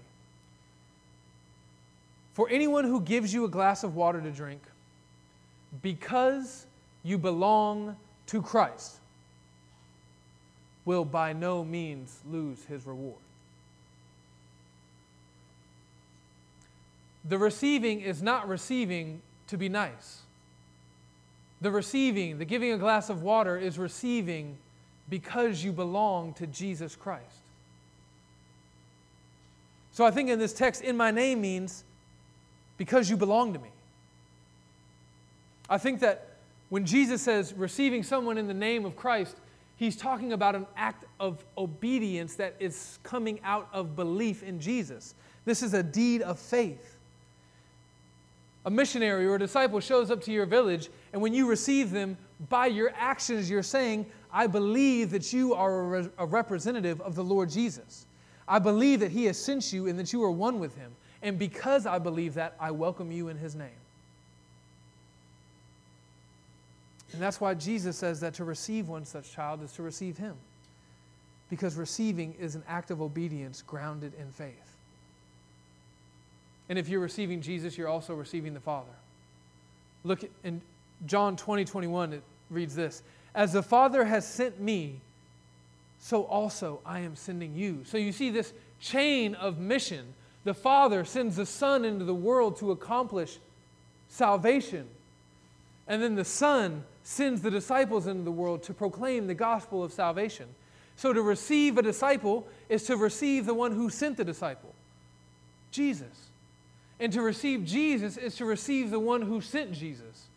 For 2.36 2.50
anyone 2.50 2.84
who 2.84 3.00
gives 3.00 3.34
you 3.34 3.46
a 3.46 3.48
glass 3.48 3.86
of 3.86 3.96
water 3.96 4.20
to 4.20 4.30
drink, 4.30 4.62
because 5.82 6.66
you 7.02 7.18
belong 7.18 7.96
to 8.28 8.42
Christ, 8.42 8.98
will 10.84 11.06
by 11.06 11.32
no 11.32 11.64
means 11.64 12.20
lose 12.30 12.62
his 12.66 12.86
reward. 12.86 13.16
The 17.24 17.38
receiving 17.38 18.02
is 18.02 18.22
not 18.22 18.50
receiving 18.50 19.22
to 19.48 19.58
be 19.58 19.70
nice. 19.70 20.20
The 21.62 21.72
receiving, 21.72 22.38
the 22.38 22.44
giving 22.44 22.74
a 22.74 22.78
glass 22.78 23.10
of 23.10 23.24
water, 23.24 23.58
is 23.58 23.80
receiving 23.80 24.58
because 25.10 25.64
you 25.64 25.72
belong 25.72 26.34
to 26.34 26.48
Jesus 26.48 26.98
Christ. 26.98 27.40
So 29.94 30.06
I 30.06 30.12
think 30.12 30.30
in 30.30 30.38
this 30.38 30.52
text, 30.52 30.82
in 30.82 30.98
my 30.98 31.12
name 31.12 31.40
means 31.40 31.85
because 32.78 33.10
you 33.10 33.18
belong 33.18 33.54
to 33.54 33.60
me. 33.60 33.70
I 35.70 35.78
think 35.78 36.00
that 36.02 36.30
when 36.70 36.86
Jesus 36.86 37.22
says 37.22 37.54
receiving 37.54 38.04
someone 38.04 38.38
in 38.38 38.48
the 38.48 38.54
name 38.54 38.86
of 38.86 38.96
Christ, 38.96 39.38
he's 39.78 39.96
talking 39.96 40.34
about 40.34 40.56
an 40.56 40.66
act 40.76 41.06
of 41.20 41.44
obedience 41.58 42.36
that 42.36 42.56
is 42.60 43.00
coming 43.04 43.40
out 43.44 43.70
of 43.74 43.96
belief 43.96 44.44
in 44.44 44.60
Jesus. 44.60 45.16
This 45.46 45.64
is 45.64 45.74
a 45.74 45.84
deed 45.84 46.22
of 46.22 46.40
faith. 46.40 46.98
A 48.66 48.70
missionary 48.70 49.28
or 49.28 49.36
a 49.36 49.40
disciple 49.40 49.80
shows 49.80 50.10
up 50.10 50.22
to 50.24 50.32
your 50.32 50.48
village, 50.48 50.90
and 51.14 51.22
when 51.22 51.34
you 51.34 51.48
receive 51.48 51.92
them, 51.92 52.18
by 52.50 52.66
your 52.66 52.92
actions, 52.96 53.50
you're 53.50 53.64
saying, 53.64 54.06
I 54.32 54.48
believe 54.48 55.12
that 55.12 55.32
you 55.32 55.54
are 55.54 55.80
a, 55.80 55.84
re- 55.84 56.10
a 56.18 56.26
representative 56.26 57.00
of 57.02 57.16
the 57.16 57.24
Lord 57.24 57.50
Jesus. 57.50 58.06
I 58.48 58.60
believe 58.60 59.00
that 59.00 59.12
He 59.12 59.26
has 59.26 59.38
sent 59.38 59.72
you 59.72 59.88
and 59.88 59.98
that 59.98 60.12
you 60.12 60.24
are 60.24 60.32
one 60.32 60.60
with 60.60 60.76
Him. 60.76 60.92
And 61.26 61.38
because 61.38 61.86
I 61.86 62.00
believe 62.00 62.36
that, 62.36 62.56
I 62.60 62.72
welcome 62.72 63.12
you 63.12 63.28
in 63.28 63.38
His 63.38 63.54
name. 63.54 63.68
And 67.16 67.22
that's 67.22 67.40
why 67.40 67.54
Jesus 67.54 67.98
says 67.98 68.20
that 68.20 68.34
to 68.36 68.44
receive 68.44 68.90
one 68.90 69.06
such 69.06 69.32
child 69.32 69.64
is 69.64 69.72
to 69.74 69.84
receive 69.84 70.18
him. 70.18 70.36
Because 71.50 71.76
receiving 71.76 72.36
is 72.40 72.56
an 72.56 72.64
act 72.68 72.92
of 72.92 73.02
obedience 73.02 73.62
grounded 73.62 74.12
in 74.20 74.32
faith. 74.32 74.76
And 76.68 76.78
if 76.78 76.90
you're 76.90 77.00
receiving 77.00 77.42
Jesus, 77.42 77.78
you're 77.78 77.88
also 77.88 78.16
receiving 78.16 78.54
the 78.54 78.60
Father. 78.60 78.92
Look 80.04 80.30
in 80.44 80.60
John 81.06 81.38
20, 81.38 81.64
21, 81.64 82.14
it 82.14 82.24
reads 82.50 82.76
this 82.76 83.02
As 83.34 83.54
the 83.54 83.64
Father 83.64 84.04
has 84.04 84.28
sent 84.28 84.60
me, 84.60 85.00
so 86.00 86.24
also 86.24 86.82
I 86.86 87.00
am 87.00 87.16
sending 87.16 87.56
you. 87.56 87.84
So 87.86 87.98
you 87.98 88.12
see 88.12 88.30
this 88.30 88.52
chain 88.82 89.36
of 89.36 89.58
mission. 89.58 90.14
The 90.46 90.54
Father 90.54 91.04
sends 91.04 91.36
the 91.36 91.46
Son 91.46 91.84
into 91.84 92.06
the 92.06 92.16
world 92.16 92.58
to 92.60 92.72
accomplish 92.72 93.40
salvation. 94.08 94.88
And 95.88 96.02
then 96.02 96.16
the 96.16 96.24
Son 96.24 96.84
sends 97.04 97.42
the 97.42 97.52
disciples 97.52 98.08
into 98.08 98.24
the 98.24 98.32
world 98.32 98.64
to 98.64 98.74
proclaim 98.74 99.28
the 99.28 99.34
gospel 99.34 99.84
of 99.84 99.92
salvation. 99.92 100.48
So 100.96 101.12
to 101.12 101.22
receive 101.22 101.78
a 101.78 101.82
disciple 101.82 102.48
is 102.70 102.84
to 102.84 102.96
receive 102.96 103.46
the 103.46 103.54
one 103.54 103.74
who 103.74 103.90
sent 103.90 104.18
the 104.18 104.24
disciple, 104.24 104.74
Jesus. 105.72 106.30
And 107.00 107.12
to 107.12 107.22
receive 107.22 107.66
Jesus 107.66 108.16
is 108.16 108.36
to 108.36 108.46
receive 108.46 108.92
the 108.92 109.00
one 109.00 109.24
who 109.24 109.42
sent 109.42 109.74
Jesus, 109.74 110.28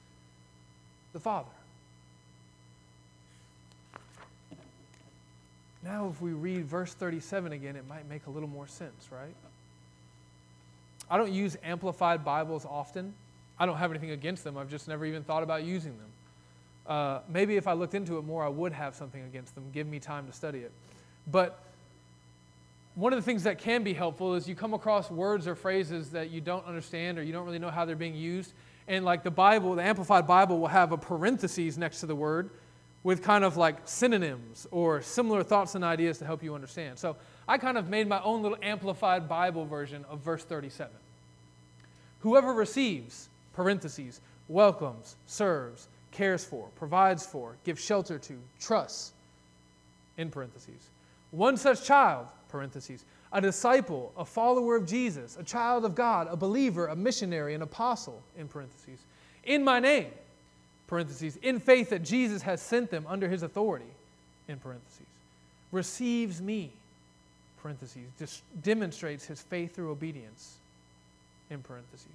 the 1.12 1.20
Father. 1.20 1.48
Now, 5.84 6.08
if 6.08 6.20
we 6.20 6.32
read 6.32 6.64
verse 6.64 6.92
37 6.92 7.52
again, 7.52 7.76
it 7.76 7.86
might 7.88 8.08
make 8.08 8.26
a 8.26 8.30
little 8.30 8.48
more 8.48 8.66
sense, 8.66 9.08
right? 9.12 9.34
I 11.10 11.16
don't 11.16 11.32
use 11.32 11.56
amplified 11.62 12.24
Bibles 12.24 12.64
often. 12.64 13.14
I 13.58 13.66
don't 13.66 13.76
have 13.76 13.90
anything 13.90 14.10
against 14.10 14.44
them. 14.44 14.56
I've 14.56 14.70
just 14.70 14.88
never 14.88 15.04
even 15.04 15.24
thought 15.24 15.42
about 15.42 15.64
using 15.64 15.96
them. 15.96 16.08
Uh, 16.86 17.20
maybe 17.28 17.56
if 17.56 17.66
I 17.66 17.72
looked 17.74 17.94
into 17.94 18.18
it 18.18 18.22
more, 18.22 18.44
I 18.44 18.48
would 18.48 18.72
have 18.72 18.94
something 18.94 19.22
against 19.22 19.54
them. 19.54 19.70
Give 19.72 19.86
me 19.86 19.98
time 19.98 20.26
to 20.26 20.32
study 20.32 20.60
it. 20.60 20.72
But 21.30 21.62
one 22.94 23.12
of 23.12 23.18
the 23.18 23.22
things 23.22 23.44
that 23.44 23.58
can 23.58 23.84
be 23.84 23.92
helpful 23.92 24.34
is 24.34 24.48
you 24.48 24.54
come 24.54 24.74
across 24.74 25.10
words 25.10 25.46
or 25.46 25.54
phrases 25.54 26.10
that 26.10 26.30
you 26.30 26.40
don't 26.40 26.66
understand 26.66 27.18
or 27.18 27.22
you 27.22 27.32
don't 27.32 27.44
really 27.44 27.58
know 27.58 27.70
how 27.70 27.84
they're 27.84 27.94
being 27.94 28.14
used. 28.14 28.52
And 28.88 29.04
like 29.04 29.22
the 29.22 29.30
Bible, 29.30 29.74
the 29.74 29.82
Amplified 29.82 30.26
Bible 30.26 30.58
will 30.58 30.68
have 30.68 30.92
a 30.92 30.98
parenthesis 30.98 31.76
next 31.76 32.00
to 32.00 32.06
the 32.06 32.16
word 32.16 32.50
with 33.04 33.22
kind 33.22 33.44
of 33.44 33.56
like 33.56 33.76
synonyms 33.84 34.66
or 34.70 35.02
similar 35.02 35.42
thoughts 35.42 35.74
and 35.74 35.84
ideas 35.84 36.18
to 36.18 36.24
help 36.24 36.42
you 36.42 36.54
understand. 36.54 36.98
So 36.98 37.16
I 37.48 37.56
kind 37.56 37.78
of 37.78 37.88
made 37.88 38.06
my 38.06 38.22
own 38.22 38.42
little 38.42 38.58
Amplified 38.62 39.28
Bible 39.28 39.64
version 39.64 40.04
of 40.10 40.20
verse 40.20 40.44
37. 40.44 40.92
Whoever 42.20 42.52
receives, 42.52 43.28
parentheses, 43.54 44.20
welcomes, 44.48 45.16
serves, 45.26 45.88
cares 46.12 46.44
for, 46.44 46.68
provides 46.76 47.24
for, 47.24 47.56
gives 47.64 47.82
shelter 47.82 48.18
to, 48.18 48.34
trusts, 48.60 49.12
in 50.18 50.30
parentheses. 50.30 50.90
One 51.30 51.56
such 51.56 51.84
child, 51.84 52.26
parentheses, 52.50 53.04
a 53.32 53.40
disciple, 53.40 54.12
a 54.16 54.24
follower 54.24 54.76
of 54.76 54.86
Jesus, 54.86 55.36
a 55.38 55.44
child 55.44 55.84
of 55.84 55.94
God, 55.94 56.28
a 56.30 56.36
believer, 56.36 56.88
a 56.88 56.96
missionary, 56.96 57.54
an 57.54 57.62
apostle, 57.62 58.22
in 58.36 58.48
parentheses, 58.48 59.00
in 59.44 59.64
my 59.64 59.80
name, 59.80 60.10
parentheses, 60.86 61.36
in 61.42 61.60
faith 61.60 61.90
that 61.90 62.02
Jesus 62.02 62.42
has 62.42 62.60
sent 62.60 62.90
them 62.90 63.04
under 63.08 63.28
his 63.28 63.42
authority, 63.42 63.92
in 64.48 64.58
parentheses, 64.58 65.06
receives 65.72 66.40
me, 66.40 66.72
parentheses, 67.62 68.08
dis- 68.18 68.42
demonstrates 68.62 69.24
his 69.24 69.40
faith 69.40 69.74
through 69.74 69.90
obedience, 69.90 70.56
in 71.50 71.62
parentheses. 71.62 72.06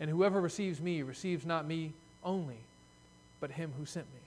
And 0.00 0.10
whoever 0.10 0.40
receives 0.40 0.80
me 0.80 1.02
receives 1.02 1.46
not 1.46 1.66
me 1.66 1.92
only, 2.24 2.58
but 3.40 3.50
him 3.50 3.72
who 3.78 3.86
sent 3.86 4.06
me. 4.06 4.20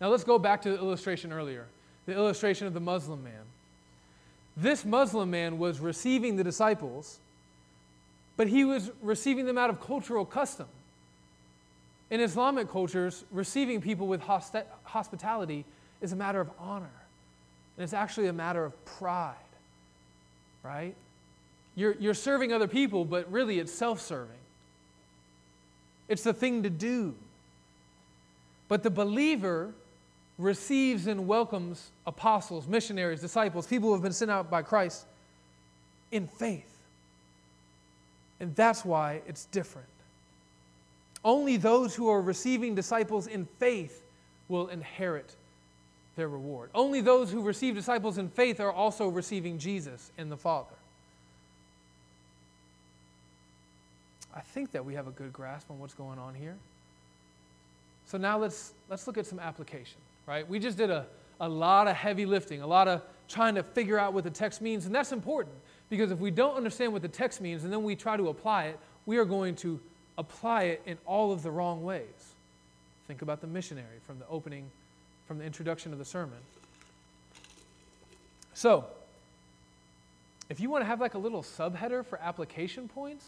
Now 0.00 0.08
let's 0.08 0.24
go 0.24 0.38
back 0.38 0.62
to 0.62 0.70
the 0.70 0.76
illustration 0.76 1.32
earlier 1.32 1.66
the 2.06 2.14
illustration 2.14 2.66
of 2.66 2.72
the 2.72 2.80
Muslim 2.80 3.22
man. 3.22 3.42
This 4.56 4.82
Muslim 4.82 5.30
man 5.30 5.58
was 5.58 5.78
receiving 5.78 6.36
the 6.36 6.42
disciples, 6.42 7.18
but 8.38 8.48
he 8.48 8.64
was 8.64 8.90
receiving 9.02 9.44
them 9.44 9.58
out 9.58 9.68
of 9.68 9.82
cultural 9.82 10.24
custom. 10.24 10.66
In 12.10 12.22
Islamic 12.22 12.70
cultures, 12.70 13.24
receiving 13.30 13.82
people 13.82 14.06
with 14.06 14.22
hospitality 14.22 15.66
is 16.00 16.12
a 16.12 16.16
matter 16.16 16.40
of 16.40 16.50
honor, 16.58 16.88
and 17.78 17.84
it's 17.84 17.92
actually 17.92 18.26
a 18.26 18.32
matter 18.32 18.64
of 18.64 18.84
pride, 18.84 19.36
right? 20.64 20.96
You're, 21.76 21.94
you're 22.00 22.12
serving 22.12 22.52
other 22.52 22.66
people, 22.66 23.04
but 23.04 23.30
really 23.30 23.60
it's 23.60 23.72
self 23.72 24.00
serving. 24.00 24.34
It's 26.08 26.24
the 26.24 26.34
thing 26.34 26.64
to 26.64 26.70
do. 26.70 27.14
But 28.66 28.82
the 28.82 28.90
believer 28.90 29.72
receives 30.38 31.06
and 31.06 31.28
welcomes 31.28 31.92
apostles, 32.04 32.66
missionaries, 32.66 33.20
disciples, 33.20 33.64
people 33.68 33.90
who 33.90 33.92
have 33.92 34.02
been 34.02 34.12
sent 34.12 34.32
out 34.32 34.50
by 34.50 34.62
Christ 34.62 35.06
in 36.10 36.26
faith. 36.26 36.76
And 38.40 38.56
that's 38.56 38.84
why 38.84 39.22
it's 39.28 39.44
different. 39.46 39.86
Only 41.24 41.56
those 41.56 41.94
who 41.94 42.08
are 42.08 42.20
receiving 42.20 42.74
disciples 42.74 43.28
in 43.28 43.46
faith 43.60 44.02
will 44.48 44.66
inherit 44.66 45.36
their 46.18 46.28
reward. 46.28 46.68
Only 46.74 47.00
those 47.00 47.30
who 47.30 47.40
receive 47.40 47.74
disciples 47.74 48.18
in 48.18 48.28
faith 48.28 48.60
are 48.60 48.72
also 48.72 49.08
receiving 49.08 49.58
Jesus 49.58 50.10
and 50.18 50.30
the 50.30 50.36
Father. 50.36 50.74
I 54.34 54.40
think 54.40 54.72
that 54.72 54.84
we 54.84 54.94
have 54.94 55.06
a 55.06 55.12
good 55.12 55.32
grasp 55.32 55.70
on 55.70 55.78
what's 55.78 55.94
going 55.94 56.18
on 56.18 56.34
here. 56.34 56.56
So 58.06 58.18
now 58.18 58.36
let's, 58.36 58.72
let's 58.90 59.06
look 59.06 59.16
at 59.16 59.26
some 59.26 59.38
application, 59.38 59.98
right? 60.26 60.46
We 60.46 60.58
just 60.58 60.76
did 60.76 60.90
a, 60.90 61.06
a 61.40 61.48
lot 61.48 61.88
of 61.88 61.96
heavy 61.96 62.26
lifting, 62.26 62.62
a 62.62 62.66
lot 62.66 62.88
of 62.88 63.02
trying 63.28 63.54
to 63.54 63.62
figure 63.62 63.98
out 63.98 64.12
what 64.12 64.24
the 64.24 64.30
text 64.30 64.60
means, 64.60 64.86
and 64.86 64.94
that's 64.94 65.12
important 65.12 65.54
because 65.88 66.10
if 66.10 66.18
we 66.18 66.30
don't 66.30 66.56
understand 66.56 66.92
what 66.92 67.02
the 67.02 67.08
text 67.08 67.40
means 67.40 67.64
and 67.64 67.72
then 67.72 67.84
we 67.84 67.94
try 67.94 68.16
to 68.16 68.28
apply 68.28 68.64
it, 68.64 68.78
we 69.06 69.18
are 69.18 69.24
going 69.24 69.54
to 69.56 69.78
apply 70.18 70.64
it 70.64 70.82
in 70.84 70.98
all 71.06 71.30
of 71.30 71.42
the 71.42 71.50
wrong 71.50 71.84
ways. 71.84 72.34
Think 73.06 73.22
about 73.22 73.40
the 73.40 73.46
missionary 73.46 74.00
from 74.04 74.18
the 74.18 74.26
opening, 74.28 74.70
from 75.28 75.38
the 75.38 75.44
introduction 75.44 75.92
of 75.92 75.98
the 75.98 76.04
sermon. 76.06 76.38
So, 78.54 78.86
if 80.48 80.58
you 80.58 80.70
want 80.70 80.82
to 80.82 80.86
have 80.86 81.00
like 81.00 81.14
a 81.14 81.18
little 81.18 81.42
subheader 81.42 82.04
for 82.04 82.18
application 82.20 82.88
points, 82.88 83.24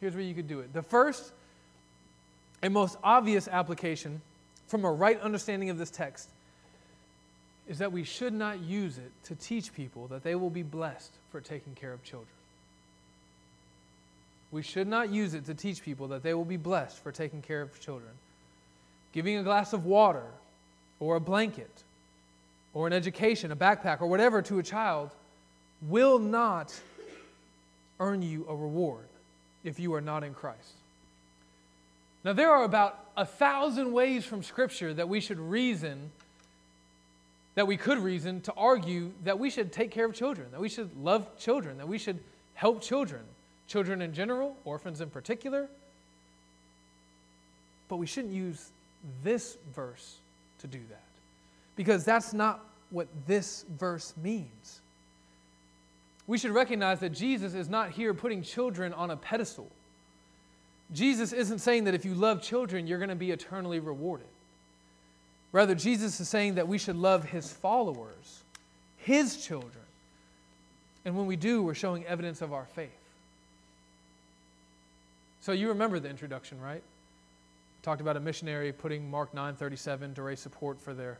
here's 0.00 0.14
where 0.14 0.24
you 0.24 0.34
could 0.34 0.48
do 0.48 0.60
it. 0.60 0.72
The 0.72 0.82
first 0.82 1.32
and 2.60 2.74
most 2.74 2.98
obvious 3.04 3.46
application 3.46 4.20
from 4.66 4.84
a 4.84 4.90
right 4.90 5.20
understanding 5.20 5.70
of 5.70 5.78
this 5.78 5.90
text 5.90 6.28
is 7.68 7.78
that 7.78 7.92
we 7.92 8.02
should 8.02 8.32
not 8.32 8.60
use 8.60 8.98
it 8.98 9.12
to 9.24 9.36
teach 9.36 9.72
people 9.72 10.08
that 10.08 10.24
they 10.24 10.34
will 10.34 10.50
be 10.50 10.64
blessed 10.64 11.12
for 11.30 11.40
taking 11.40 11.74
care 11.74 11.92
of 11.92 12.02
children. 12.02 12.28
We 14.50 14.62
should 14.62 14.88
not 14.88 15.10
use 15.10 15.34
it 15.34 15.46
to 15.46 15.54
teach 15.54 15.82
people 15.82 16.08
that 16.08 16.24
they 16.24 16.34
will 16.34 16.44
be 16.44 16.56
blessed 16.56 16.98
for 16.98 17.12
taking 17.12 17.42
care 17.42 17.62
of 17.62 17.80
children. 17.80 18.10
Giving 19.12 19.36
a 19.36 19.42
glass 19.44 19.72
of 19.72 19.86
water 19.86 20.24
or 21.02 21.16
a 21.16 21.20
blanket 21.20 21.82
or 22.74 22.86
an 22.86 22.92
education, 22.92 23.50
a 23.50 23.56
backpack, 23.56 24.00
or 24.00 24.06
whatever 24.06 24.40
to 24.40 24.58
a 24.58 24.62
child 24.62 25.10
will 25.82 26.18
not 26.18 26.72
earn 27.98 28.22
you 28.22 28.46
a 28.48 28.54
reward 28.54 29.04
if 29.64 29.78
you 29.78 29.92
are 29.94 30.00
not 30.00 30.24
in 30.24 30.32
Christ. 30.32 30.74
Now, 32.24 32.32
there 32.32 32.50
are 32.50 32.62
about 32.62 32.98
a 33.16 33.26
thousand 33.26 33.92
ways 33.92 34.24
from 34.24 34.42
Scripture 34.42 34.94
that 34.94 35.08
we 35.08 35.20
should 35.20 35.38
reason 35.38 36.10
that 37.54 37.66
we 37.66 37.76
could 37.76 37.98
reason 37.98 38.40
to 38.40 38.52
argue 38.54 39.12
that 39.24 39.38
we 39.38 39.50
should 39.50 39.72
take 39.72 39.90
care 39.90 40.06
of 40.06 40.14
children, 40.14 40.46
that 40.52 40.60
we 40.60 40.70
should 40.70 40.96
love 40.96 41.26
children, 41.38 41.76
that 41.76 41.88
we 41.88 41.98
should 41.98 42.18
help 42.54 42.80
children, 42.80 43.20
children 43.68 44.00
in 44.00 44.14
general, 44.14 44.56
orphans 44.64 45.02
in 45.02 45.10
particular. 45.10 45.68
But 47.90 47.96
we 47.96 48.06
shouldn't 48.06 48.32
use 48.32 48.70
this 49.22 49.58
verse 49.74 50.16
to 50.62 50.66
do 50.66 50.80
that 50.90 51.02
because 51.76 52.04
that's 52.04 52.32
not 52.32 52.64
what 52.90 53.08
this 53.26 53.64
verse 53.78 54.14
means. 54.22 54.80
We 56.26 56.38
should 56.38 56.52
recognize 56.52 57.00
that 57.00 57.10
Jesus 57.10 57.54
is 57.54 57.68
not 57.68 57.90
here 57.90 58.14
putting 58.14 58.42
children 58.42 58.92
on 58.92 59.10
a 59.10 59.16
pedestal. 59.16 59.68
Jesus 60.92 61.32
isn't 61.32 61.58
saying 61.58 61.84
that 61.84 61.94
if 61.94 62.04
you 62.04 62.14
love 62.14 62.42
children, 62.42 62.86
you're 62.86 62.98
going 62.98 63.08
to 63.08 63.16
be 63.16 63.30
eternally 63.30 63.80
rewarded. 63.80 64.26
Rather, 65.50 65.74
Jesus 65.74 66.20
is 66.20 66.28
saying 66.28 66.54
that 66.54 66.68
we 66.68 66.78
should 66.78 66.96
love 66.96 67.24
his 67.24 67.52
followers, 67.52 68.42
his 68.98 69.44
children. 69.44 69.72
And 71.04 71.16
when 71.16 71.26
we 71.26 71.36
do, 71.36 71.62
we're 71.62 71.74
showing 71.74 72.06
evidence 72.06 72.40
of 72.40 72.52
our 72.52 72.64
faith. 72.64 72.90
So 75.40 75.52
you 75.52 75.68
remember 75.68 75.98
the 75.98 76.08
introduction, 76.08 76.60
right? 76.60 76.82
Talked 77.82 78.00
about 78.00 78.16
a 78.16 78.20
missionary 78.20 78.72
putting 78.72 79.10
Mark 79.10 79.34
9:37 79.34 80.14
to 80.14 80.22
raise 80.22 80.40
support 80.40 80.80
for 80.80 80.94
their, 80.94 81.18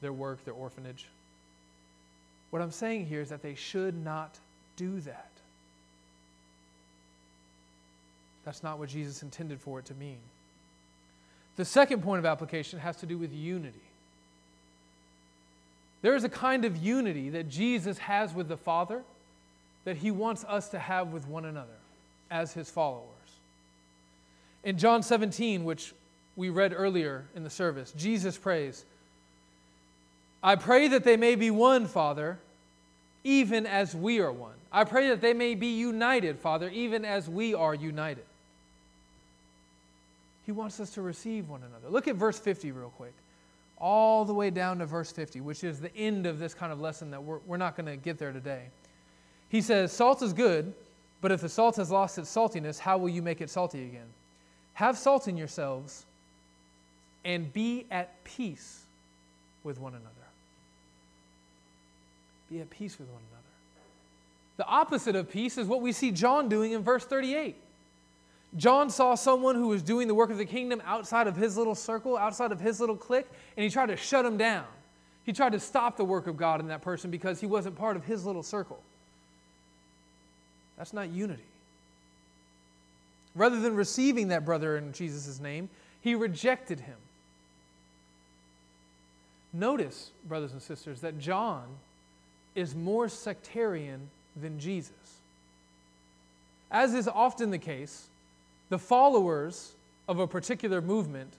their 0.00 0.12
work, 0.12 0.44
their 0.44 0.54
orphanage. 0.54 1.08
What 2.50 2.62
I'm 2.62 2.70
saying 2.70 3.06
here 3.06 3.20
is 3.20 3.28
that 3.28 3.42
they 3.42 3.54
should 3.54 3.96
not 3.96 4.38
do 4.76 5.00
that. 5.00 5.30
That's 8.44 8.62
not 8.62 8.78
what 8.78 8.88
Jesus 8.88 9.22
intended 9.22 9.60
for 9.60 9.78
it 9.78 9.84
to 9.86 9.94
mean. 9.94 10.18
The 11.56 11.64
second 11.64 12.02
point 12.02 12.20
of 12.20 12.24
application 12.24 12.78
has 12.78 12.96
to 12.98 13.06
do 13.06 13.18
with 13.18 13.32
unity. 13.32 13.78
There 16.02 16.14
is 16.14 16.24
a 16.24 16.28
kind 16.28 16.64
of 16.64 16.76
unity 16.76 17.28
that 17.30 17.48
Jesus 17.48 17.98
has 17.98 18.32
with 18.32 18.48
the 18.48 18.56
Father 18.56 19.02
that 19.84 19.98
he 19.98 20.10
wants 20.10 20.44
us 20.44 20.68
to 20.70 20.78
have 20.78 21.08
with 21.08 21.26
one 21.26 21.44
another 21.44 21.68
as 22.30 22.52
his 22.54 22.70
followers. 22.70 23.19
In 24.64 24.78
John 24.78 25.02
17, 25.02 25.64
which 25.64 25.94
we 26.36 26.50
read 26.50 26.74
earlier 26.76 27.24
in 27.34 27.44
the 27.44 27.50
service, 27.50 27.92
Jesus 27.92 28.36
prays, 28.36 28.84
I 30.42 30.56
pray 30.56 30.88
that 30.88 31.04
they 31.04 31.16
may 31.16 31.34
be 31.34 31.50
one, 31.50 31.86
Father, 31.86 32.38
even 33.24 33.66
as 33.66 33.94
we 33.94 34.20
are 34.20 34.32
one. 34.32 34.54
I 34.72 34.84
pray 34.84 35.08
that 35.08 35.20
they 35.20 35.34
may 35.34 35.54
be 35.54 35.78
united, 35.78 36.38
Father, 36.38 36.68
even 36.70 37.04
as 37.04 37.28
we 37.28 37.54
are 37.54 37.74
united. 37.74 38.24
He 40.46 40.52
wants 40.52 40.80
us 40.80 40.90
to 40.90 41.02
receive 41.02 41.48
one 41.48 41.62
another. 41.62 41.88
Look 41.88 42.08
at 42.08 42.16
verse 42.16 42.38
50 42.38 42.72
real 42.72 42.92
quick. 42.96 43.12
All 43.78 44.24
the 44.24 44.34
way 44.34 44.50
down 44.50 44.78
to 44.78 44.86
verse 44.86 45.10
50, 45.10 45.40
which 45.40 45.64
is 45.64 45.80
the 45.80 45.94
end 45.96 46.26
of 46.26 46.38
this 46.38 46.54
kind 46.54 46.72
of 46.72 46.80
lesson 46.80 47.10
that 47.10 47.22
we're, 47.22 47.38
we're 47.46 47.56
not 47.56 47.76
going 47.76 47.86
to 47.86 47.96
get 47.96 48.18
there 48.18 48.32
today. 48.32 48.64
He 49.48 49.60
says, 49.60 49.92
Salt 49.92 50.22
is 50.22 50.32
good, 50.32 50.72
but 51.20 51.32
if 51.32 51.40
the 51.40 51.48
salt 51.48 51.76
has 51.76 51.90
lost 51.90 52.18
its 52.18 52.34
saltiness, 52.34 52.78
how 52.78 52.98
will 52.98 53.08
you 53.08 53.22
make 53.22 53.40
it 53.40 53.50
salty 53.50 53.84
again? 53.84 54.06
Have 54.80 54.96
salt 54.96 55.28
in 55.28 55.36
yourselves 55.36 56.06
and 57.22 57.52
be 57.52 57.84
at 57.90 58.24
peace 58.24 58.80
with 59.62 59.78
one 59.78 59.92
another. 59.92 60.08
Be 62.50 62.60
at 62.62 62.70
peace 62.70 62.98
with 62.98 63.06
one 63.08 63.20
another. 63.30 63.44
The 64.56 64.64
opposite 64.64 65.16
of 65.16 65.30
peace 65.30 65.58
is 65.58 65.66
what 65.66 65.82
we 65.82 65.92
see 65.92 66.10
John 66.10 66.48
doing 66.48 66.72
in 66.72 66.82
verse 66.82 67.04
38. 67.04 67.56
John 68.56 68.88
saw 68.88 69.16
someone 69.16 69.54
who 69.54 69.68
was 69.68 69.82
doing 69.82 70.08
the 70.08 70.14
work 70.14 70.30
of 70.30 70.38
the 70.38 70.46
kingdom 70.46 70.80
outside 70.86 71.26
of 71.26 71.36
his 71.36 71.58
little 71.58 71.74
circle, 71.74 72.16
outside 72.16 72.50
of 72.50 72.58
his 72.58 72.80
little 72.80 72.96
clique, 72.96 73.28
and 73.58 73.64
he 73.64 73.68
tried 73.68 73.90
to 73.90 73.98
shut 73.98 74.24
him 74.24 74.38
down. 74.38 74.64
He 75.26 75.34
tried 75.34 75.52
to 75.52 75.60
stop 75.60 75.98
the 75.98 76.04
work 76.04 76.26
of 76.26 76.38
God 76.38 76.58
in 76.58 76.68
that 76.68 76.80
person 76.80 77.10
because 77.10 77.38
he 77.38 77.46
wasn't 77.46 77.76
part 77.76 77.96
of 77.96 78.04
his 78.06 78.24
little 78.24 78.42
circle. 78.42 78.82
That's 80.78 80.94
not 80.94 81.10
unity. 81.10 81.44
Rather 83.34 83.60
than 83.60 83.74
receiving 83.74 84.28
that 84.28 84.44
brother 84.44 84.76
in 84.76 84.92
Jesus' 84.92 85.40
name, 85.40 85.68
he 86.00 86.14
rejected 86.14 86.80
him. 86.80 86.96
Notice, 89.52 90.10
brothers 90.28 90.52
and 90.52 90.62
sisters, 90.62 91.00
that 91.00 91.18
John 91.18 91.64
is 92.54 92.74
more 92.74 93.08
sectarian 93.08 94.08
than 94.40 94.58
Jesus. 94.58 94.92
As 96.70 96.94
is 96.94 97.08
often 97.08 97.50
the 97.50 97.58
case, 97.58 98.08
the 98.68 98.78
followers 98.78 99.72
of 100.08 100.18
a 100.18 100.26
particular 100.26 100.80
movement 100.80 101.32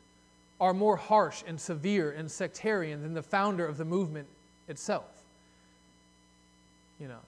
are 0.59 0.73
more 0.73 0.95
harsh 0.95 1.43
and 1.47 1.59
severe 1.59 2.11
and 2.11 2.29
sectarian 2.29 3.01
than 3.01 3.13
the 3.13 3.23
founder 3.23 3.65
of 3.65 3.77
the 3.77 3.85
movement 3.85 4.27
itself. 4.67 5.23
You 6.99 7.07
know, 7.07 7.19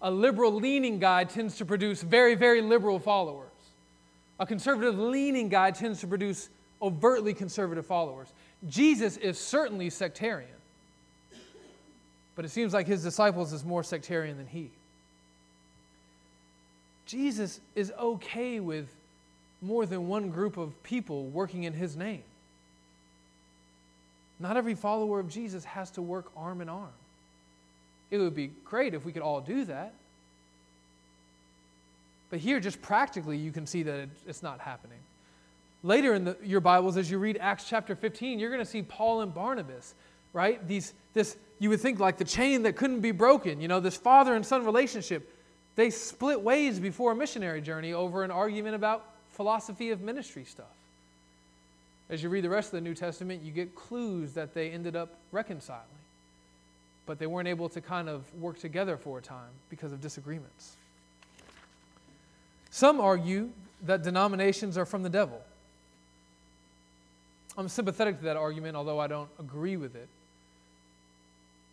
a 0.00 0.10
liberal 0.10 0.52
leaning 0.52 0.98
guy 0.98 1.24
tends 1.24 1.58
to 1.58 1.64
produce 1.64 2.02
very, 2.02 2.34
very 2.34 2.62
liberal 2.62 2.98
followers. 2.98 3.51
A 4.40 4.46
conservative 4.46 4.98
leaning 4.98 5.48
guy 5.48 5.70
tends 5.70 6.00
to 6.00 6.06
produce 6.06 6.48
overtly 6.80 7.34
conservative 7.34 7.86
followers. 7.86 8.28
Jesus 8.68 9.16
is 9.16 9.38
certainly 9.38 9.90
sectarian, 9.90 10.48
but 12.34 12.44
it 12.44 12.48
seems 12.48 12.72
like 12.72 12.86
his 12.86 13.02
disciples 13.02 13.52
is 13.52 13.64
more 13.64 13.82
sectarian 13.82 14.36
than 14.36 14.46
he. 14.46 14.70
Jesus 17.06 17.60
is 17.74 17.92
okay 17.98 18.58
with 18.60 18.88
more 19.60 19.86
than 19.86 20.08
one 20.08 20.30
group 20.30 20.56
of 20.56 20.82
people 20.82 21.26
working 21.26 21.64
in 21.64 21.72
his 21.72 21.96
name. 21.96 22.22
Not 24.40 24.56
every 24.56 24.74
follower 24.74 25.20
of 25.20 25.28
Jesus 25.28 25.64
has 25.64 25.90
to 25.92 26.02
work 26.02 26.32
arm 26.36 26.60
in 26.60 26.68
arm. 26.68 26.88
It 28.10 28.18
would 28.18 28.34
be 28.34 28.50
great 28.64 28.92
if 28.92 29.04
we 29.04 29.12
could 29.12 29.22
all 29.22 29.40
do 29.40 29.64
that. 29.66 29.94
But 32.32 32.40
here, 32.40 32.60
just 32.60 32.80
practically, 32.80 33.36
you 33.36 33.52
can 33.52 33.66
see 33.66 33.82
that 33.82 33.94
it, 33.94 34.08
it's 34.26 34.42
not 34.42 34.58
happening. 34.58 34.96
Later 35.82 36.14
in 36.14 36.24
the, 36.24 36.36
your 36.42 36.60
Bibles, 36.60 36.96
as 36.96 37.10
you 37.10 37.18
read 37.18 37.36
Acts 37.38 37.66
chapter 37.68 37.94
15, 37.94 38.38
you're 38.38 38.48
going 38.48 38.64
to 38.64 38.70
see 38.70 38.80
Paul 38.80 39.20
and 39.20 39.34
Barnabas, 39.34 39.94
right? 40.32 40.66
These, 40.66 40.94
this, 41.12 41.36
you 41.58 41.68
would 41.68 41.82
think 41.82 42.00
like 42.00 42.16
the 42.16 42.24
chain 42.24 42.62
that 42.62 42.74
couldn't 42.74 43.00
be 43.00 43.10
broken, 43.10 43.60
you 43.60 43.68
know, 43.68 43.80
this 43.80 43.98
father 43.98 44.34
and 44.34 44.46
son 44.46 44.64
relationship. 44.64 45.30
They 45.76 45.90
split 45.90 46.40
ways 46.40 46.80
before 46.80 47.12
a 47.12 47.14
missionary 47.14 47.60
journey 47.60 47.92
over 47.92 48.24
an 48.24 48.30
argument 48.30 48.76
about 48.76 49.04
philosophy 49.32 49.90
of 49.90 50.00
ministry 50.00 50.44
stuff. 50.44 50.64
As 52.08 52.22
you 52.22 52.30
read 52.30 52.44
the 52.44 52.48
rest 52.48 52.68
of 52.68 52.82
the 52.82 52.88
New 52.88 52.94
Testament, 52.94 53.42
you 53.42 53.52
get 53.52 53.74
clues 53.74 54.32
that 54.32 54.54
they 54.54 54.70
ended 54.70 54.96
up 54.96 55.18
reconciling, 55.32 55.82
but 57.04 57.18
they 57.18 57.26
weren't 57.26 57.48
able 57.48 57.68
to 57.68 57.82
kind 57.82 58.08
of 58.08 58.24
work 58.40 58.58
together 58.58 58.96
for 58.96 59.18
a 59.18 59.20
time 59.20 59.50
because 59.68 59.92
of 59.92 60.00
disagreements. 60.00 60.78
Some 62.72 63.00
argue 63.00 63.50
that 63.84 64.02
denominations 64.02 64.76
are 64.76 64.84
from 64.84 65.04
the 65.04 65.08
devil. 65.08 65.40
I'm 67.56 67.68
sympathetic 67.68 68.18
to 68.18 68.24
that 68.24 68.36
argument, 68.36 68.76
although 68.76 68.98
I 68.98 69.06
don't 69.06 69.30
agree 69.38 69.76
with 69.76 69.94
it. 69.94 70.08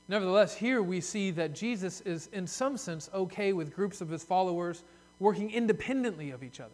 Nevertheless, 0.07 0.55
here 0.55 0.83
we 0.83 1.01
see 1.01 1.31
that 1.31 1.55
Jesus 1.55 2.01
is, 2.01 2.29
in 2.33 2.45
some 2.45 2.77
sense, 2.77 3.09
okay 3.13 3.53
with 3.53 3.75
groups 3.75 4.01
of 4.01 4.09
his 4.09 4.23
followers 4.23 4.83
working 5.19 5.49
independently 5.49 6.29
of 6.29 6.43
each 6.43 6.59
other 6.59 6.69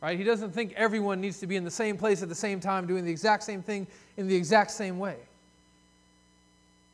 right? 0.00 0.18
He 0.18 0.24
doesn't 0.24 0.52
think 0.52 0.72
everyone 0.76 1.20
needs 1.20 1.40
to 1.40 1.46
be 1.46 1.56
in 1.56 1.64
the 1.64 1.70
same 1.70 1.96
place 1.96 2.22
at 2.22 2.28
the 2.28 2.34
same 2.34 2.60
time 2.60 2.86
doing 2.86 3.04
the 3.04 3.10
exact 3.10 3.42
same 3.42 3.62
thing 3.62 3.86
in 4.16 4.28
the 4.28 4.36
exact 4.36 4.70
same 4.70 4.98
way. 4.98 5.16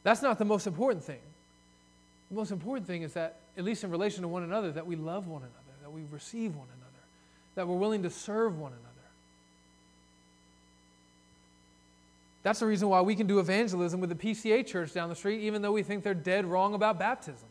That's 0.02 0.22
not 0.22 0.38
the 0.38 0.44
most 0.44 0.66
important 0.66 1.04
thing. 1.04 1.20
The 2.30 2.36
most 2.36 2.50
important 2.50 2.86
thing 2.86 3.02
is 3.02 3.12
that, 3.14 3.36
at 3.56 3.64
least 3.64 3.84
in 3.84 3.90
relation 3.90 4.22
to 4.22 4.28
one 4.28 4.42
another, 4.42 4.72
that 4.72 4.86
we 4.86 4.96
love 4.96 5.26
one 5.26 5.42
another, 5.42 5.54
we 5.94 6.02
receive 6.10 6.56
one 6.56 6.66
another, 6.66 7.02
that 7.54 7.68
we're 7.68 7.76
willing 7.76 8.02
to 8.02 8.10
serve 8.10 8.58
one 8.58 8.72
another. 8.72 8.84
That's 12.42 12.60
the 12.60 12.66
reason 12.66 12.88
why 12.88 13.00
we 13.00 13.16
can 13.16 13.26
do 13.26 13.38
evangelism 13.38 14.00
with 14.00 14.10
the 14.10 14.16
PCA 14.16 14.66
church 14.66 14.92
down 14.92 15.08
the 15.08 15.14
street, 15.14 15.40
even 15.40 15.62
though 15.62 15.72
we 15.72 15.82
think 15.82 16.04
they're 16.04 16.12
dead 16.12 16.44
wrong 16.44 16.74
about 16.74 16.98
baptism. 16.98 17.48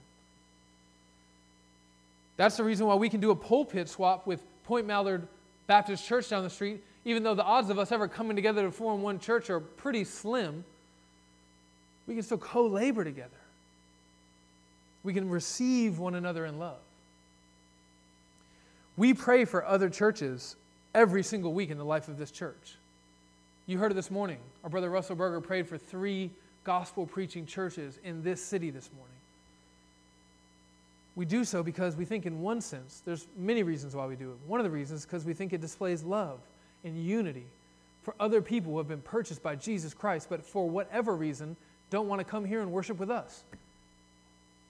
That's 2.37 2.57
the 2.57 2.63
reason 2.63 2.85
why 2.85 2.95
we 2.95 3.09
can 3.09 3.19
do 3.19 3.31
a 3.31 3.35
pulpit 3.35 3.89
swap 3.89 4.27
with 4.27 4.43
Point 4.65 4.85
Mallard 4.85 5.27
Baptist 5.65 6.05
church 6.05 6.29
down 6.29 6.43
the 6.43 6.49
street, 6.49 6.83
even 7.05 7.23
though 7.23 7.33
the 7.33 7.43
odds 7.43 7.69
of 7.69 7.79
us 7.79 7.91
ever 7.91 8.07
coming 8.07 8.35
together 8.35 8.63
to 8.63 8.71
form 8.71 9.01
one 9.01 9.19
church 9.19 9.49
are 9.49 9.59
pretty 9.59 10.03
slim, 10.03 10.63
we 12.05 12.13
can 12.13 12.23
still 12.23 12.37
co 12.37 12.67
labor 12.67 13.03
together. 13.03 13.29
We 15.03 15.13
can 15.13 15.29
receive 15.29 15.99
one 15.99 16.15
another 16.15 16.45
in 16.45 16.59
love. 16.59 16.77
We 18.95 19.13
pray 19.13 19.45
for 19.45 19.65
other 19.65 19.89
churches 19.89 20.55
every 20.93 21.23
single 21.23 21.53
week 21.53 21.71
in 21.71 21.77
the 21.77 21.85
life 21.85 22.07
of 22.07 22.17
this 22.17 22.31
church. 22.31 22.75
You 23.65 23.77
heard 23.77 23.91
it 23.91 23.95
this 23.95 24.11
morning. 24.11 24.37
Our 24.63 24.69
brother 24.69 24.89
Russell 24.89 25.15
Berger 25.15 25.41
prayed 25.41 25.67
for 25.67 25.77
three 25.77 26.29
gospel 26.63 27.05
preaching 27.05 27.45
churches 27.45 27.99
in 28.03 28.23
this 28.23 28.43
city 28.43 28.69
this 28.69 28.89
morning. 28.95 29.09
We 31.15 31.25
do 31.25 31.43
so 31.43 31.63
because 31.63 31.95
we 31.95 32.05
think, 32.05 32.25
in 32.25 32.41
one 32.41 32.59
sense, 32.59 33.01
there's 33.05 33.27
many 33.37 33.63
reasons 33.63 33.95
why 33.95 34.05
we 34.05 34.15
do 34.15 34.31
it. 34.31 34.37
One 34.47 34.59
of 34.59 34.63
the 34.63 34.69
reasons 34.69 35.01
is 35.01 35.05
because 35.05 35.25
we 35.25 35.33
think 35.33 35.53
it 35.53 35.61
displays 35.61 36.03
love 36.03 36.39
and 36.83 36.97
unity 36.97 37.45
for 38.03 38.15
other 38.19 38.41
people 38.41 38.71
who 38.71 38.77
have 38.79 38.87
been 38.87 39.01
purchased 39.01 39.41
by 39.41 39.55
Jesus 39.55 39.93
Christ, 39.93 40.27
but 40.29 40.43
for 40.43 40.67
whatever 40.67 41.15
reason 41.15 41.55
don't 41.89 42.07
want 42.07 42.19
to 42.19 42.25
come 42.25 42.45
here 42.45 42.61
and 42.61 42.71
worship 42.71 42.99
with 42.99 43.11
us. 43.11 43.43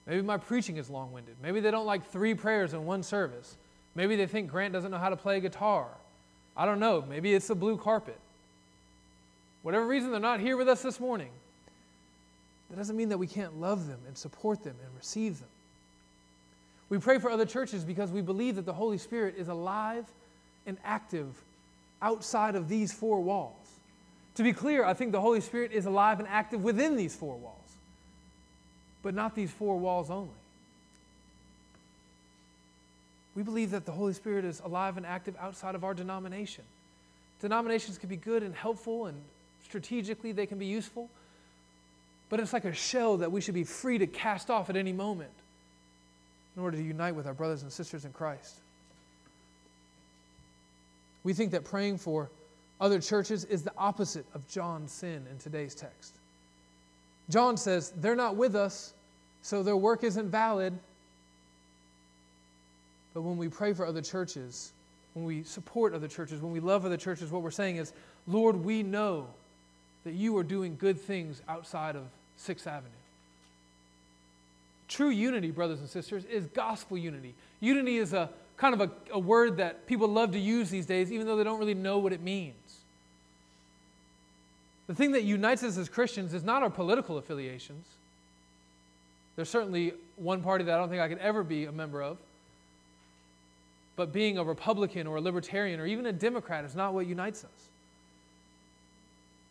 Maybe 0.06 0.22
my 0.22 0.36
preaching 0.36 0.76
is 0.76 0.90
long 0.90 1.12
winded. 1.12 1.36
Maybe 1.42 1.60
they 1.60 1.70
don't 1.70 1.86
like 1.86 2.10
three 2.10 2.34
prayers 2.34 2.74
in 2.74 2.84
one 2.84 3.02
service. 3.02 3.56
Maybe 3.94 4.16
they 4.16 4.26
think 4.26 4.50
Grant 4.50 4.72
doesn't 4.72 4.90
know 4.90 4.98
how 4.98 5.10
to 5.10 5.16
play 5.16 5.40
guitar. 5.40 5.86
I 6.56 6.66
don't 6.66 6.80
know. 6.80 7.04
Maybe 7.08 7.34
it's 7.34 7.48
the 7.48 7.54
blue 7.54 7.76
carpet. 7.76 8.18
Whatever 9.62 9.86
reason 9.86 10.10
they're 10.10 10.20
not 10.20 10.40
here 10.40 10.56
with 10.56 10.68
us 10.68 10.82
this 10.82 11.00
morning, 11.00 11.30
that 12.70 12.76
doesn't 12.76 12.96
mean 12.96 13.08
that 13.10 13.18
we 13.18 13.26
can't 13.26 13.60
love 13.60 13.86
them 13.86 13.98
and 14.06 14.16
support 14.16 14.62
them 14.62 14.76
and 14.84 14.96
receive 14.96 15.38
them. 15.38 15.48
We 16.88 16.98
pray 16.98 17.18
for 17.18 17.30
other 17.30 17.46
churches 17.46 17.84
because 17.84 18.10
we 18.10 18.20
believe 18.20 18.56
that 18.56 18.66
the 18.66 18.72
Holy 18.72 18.98
Spirit 18.98 19.36
is 19.36 19.48
alive 19.48 20.04
and 20.66 20.76
active 20.84 21.26
outside 22.02 22.54
of 22.56 22.68
these 22.68 22.92
four 22.92 23.20
walls. 23.22 23.52
To 24.36 24.42
be 24.42 24.52
clear, 24.52 24.84
I 24.84 24.94
think 24.94 25.12
the 25.12 25.20
Holy 25.20 25.40
Spirit 25.40 25.72
is 25.72 25.86
alive 25.86 26.18
and 26.18 26.28
active 26.28 26.62
within 26.62 26.96
these 26.96 27.14
four 27.14 27.36
walls, 27.36 27.54
but 29.02 29.14
not 29.14 29.34
these 29.34 29.50
four 29.50 29.78
walls 29.78 30.10
only. 30.10 30.28
We 33.36 33.42
believe 33.42 33.70
that 33.72 33.84
the 33.84 33.92
Holy 33.92 34.12
Spirit 34.12 34.44
is 34.44 34.60
alive 34.60 34.96
and 34.96 35.04
active 35.04 35.34
outside 35.40 35.74
of 35.74 35.84
our 35.84 35.94
denomination. 35.94 36.64
Denominations 37.40 37.98
can 37.98 38.08
be 38.08 38.16
good 38.16 38.42
and 38.42 38.54
helpful, 38.54 39.06
and 39.06 39.20
strategically 39.64 40.32
they 40.32 40.46
can 40.46 40.58
be 40.58 40.66
useful, 40.66 41.10
but 42.28 42.40
it's 42.40 42.52
like 42.52 42.64
a 42.64 42.72
shell 42.72 43.16
that 43.18 43.30
we 43.30 43.40
should 43.40 43.54
be 43.54 43.64
free 43.64 43.98
to 43.98 44.06
cast 44.06 44.50
off 44.50 44.70
at 44.70 44.76
any 44.76 44.92
moment 44.92 45.30
in 46.56 46.62
order 46.62 46.76
to 46.76 46.82
unite 46.82 47.14
with 47.14 47.26
our 47.26 47.34
brothers 47.34 47.62
and 47.62 47.72
sisters 47.72 48.04
in 48.04 48.12
Christ. 48.12 48.56
We 51.24 51.32
think 51.32 51.50
that 51.52 51.64
praying 51.64 51.98
for 51.98 52.30
other 52.80 53.00
churches 53.00 53.44
is 53.44 53.62
the 53.62 53.72
opposite 53.76 54.26
of 54.34 54.46
John's 54.48 54.92
sin 54.92 55.26
in 55.30 55.38
today's 55.38 55.74
text. 55.74 56.14
John 57.30 57.56
says, 57.56 57.92
They're 57.96 58.16
not 58.16 58.36
with 58.36 58.54
us, 58.54 58.92
so 59.42 59.62
their 59.62 59.76
work 59.76 60.04
isn't 60.04 60.30
valid. 60.30 60.74
But 63.14 63.22
when 63.22 63.36
we 63.36 63.48
pray 63.48 63.72
for 63.72 63.86
other 63.86 64.02
churches, 64.02 64.72
when 65.14 65.24
we 65.24 65.44
support 65.44 65.94
other 65.94 66.08
churches, 66.08 66.42
when 66.42 66.52
we 66.52 66.60
love 66.60 66.84
other 66.84 66.96
churches, 66.96 67.30
what 67.30 67.42
we're 67.42 67.50
saying 67.52 67.76
is, 67.76 67.92
Lord, 68.26 68.56
we 68.56 68.82
know 68.82 69.28
that 70.04 70.12
you 70.12 70.36
are 70.36 70.42
doing 70.42 70.76
good 70.76 71.00
things 71.00 71.40
outside 71.48 71.96
of 71.96 72.02
Sixth 72.36 72.66
Avenue. 72.66 72.90
True 74.88 75.08
unity, 75.08 75.50
brothers 75.50 75.80
and 75.80 75.88
sisters, 75.88 76.24
is 76.26 76.46
gospel 76.46 76.98
unity. 76.98 77.34
Unity 77.60 77.96
is 77.96 78.12
a 78.12 78.28
kind 78.56 78.74
of 78.74 78.80
a, 78.80 78.90
a 79.12 79.18
word 79.18 79.56
that 79.56 79.86
people 79.86 80.08
love 80.08 80.32
to 80.32 80.38
use 80.38 80.68
these 80.68 80.86
days, 80.86 81.10
even 81.10 81.26
though 81.26 81.36
they 81.36 81.44
don't 81.44 81.58
really 81.58 81.74
know 81.74 81.98
what 81.98 82.12
it 82.12 82.20
means. 82.20 82.54
The 84.86 84.94
thing 84.94 85.12
that 85.12 85.22
unites 85.22 85.62
us 85.62 85.78
as 85.78 85.88
Christians 85.88 86.34
is 86.34 86.44
not 86.44 86.62
our 86.62 86.70
political 86.70 87.16
affiliations. 87.16 87.86
There's 89.36 89.48
certainly 89.48 89.94
one 90.16 90.42
party 90.42 90.64
that 90.64 90.74
I 90.74 90.78
don't 90.78 90.90
think 90.90 91.00
I 91.00 91.08
could 91.08 91.18
ever 91.18 91.42
be 91.42 91.64
a 91.64 91.72
member 91.72 92.02
of. 92.02 92.18
But 93.96 94.12
being 94.12 94.38
a 94.38 94.44
Republican 94.44 95.06
or 95.06 95.16
a 95.16 95.20
Libertarian 95.20 95.78
or 95.80 95.86
even 95.86 96.06
a 96.06 96.12
Democrat 96.12 96.64
is 96.64 96.74
not 96.74 96.94
what 96.94 97.06
unites 97.06 97.44
us. 97.44 97.68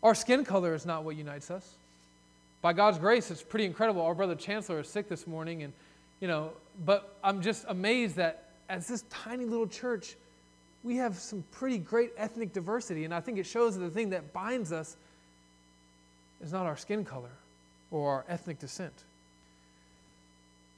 Our 0.01 0.13
skin 0.13 0.43
color 0.43 0.73
is 0.73 0.85
not 0.85 1.05
what 1.05 1.15
unites 1.15 1.49
us. 1.49 1.75
By 2.61 2.73
God's 2.73 2.97
grace, 2.97 3.31
it's 3.31 3.43
pretty 3.43 3.65
incredible. 3.65 4.01
Our 4.01 4.15
brother 4.15 4.35
Chancellor 4.35 4.79
is 4.79 4.89
sick 4.89 5.07
this 5.07 5.27
morning, 5.27 5.63
and 5.63 5.73
you 6.19 6.27
know, 6.27 6.51
but 6.85 7.15
I'm 7.23 7.41
just 7.41 7.65
amazed 7.67 8.17
that 8.17 8.49
as 8.69 8.87
this 8.87 9.03
tiny 9.09 9.45
little 9.45 9.67
church, 9.67 10.15
we 10.83 10.97
have 10.97 11.15
some 11.15 11.43
pretty 11.51 11.77
great 11.77 12.11
ethnic 12.17 12.53
diversity, 12.53 13.05
and 13.05 13.13
I 13.13 13.21
think 13.21 13.37
it 13.37 13.45
shows 13.45 13.77
that 13.77 13.81
the 13.81 13.89
thing 13.89 14.09
that 14.09 14.33
binds 14.33 14.71
us 14.71 14.97
is 16.43 16.51
not 16.51 16.65
our 16.65 16.75
skin 16.75 17.05
color 17.05 17.29
or 17.91 18.11
our 18.11 18.25
ethnic 18.27 18.59
descent. 18.59 18.93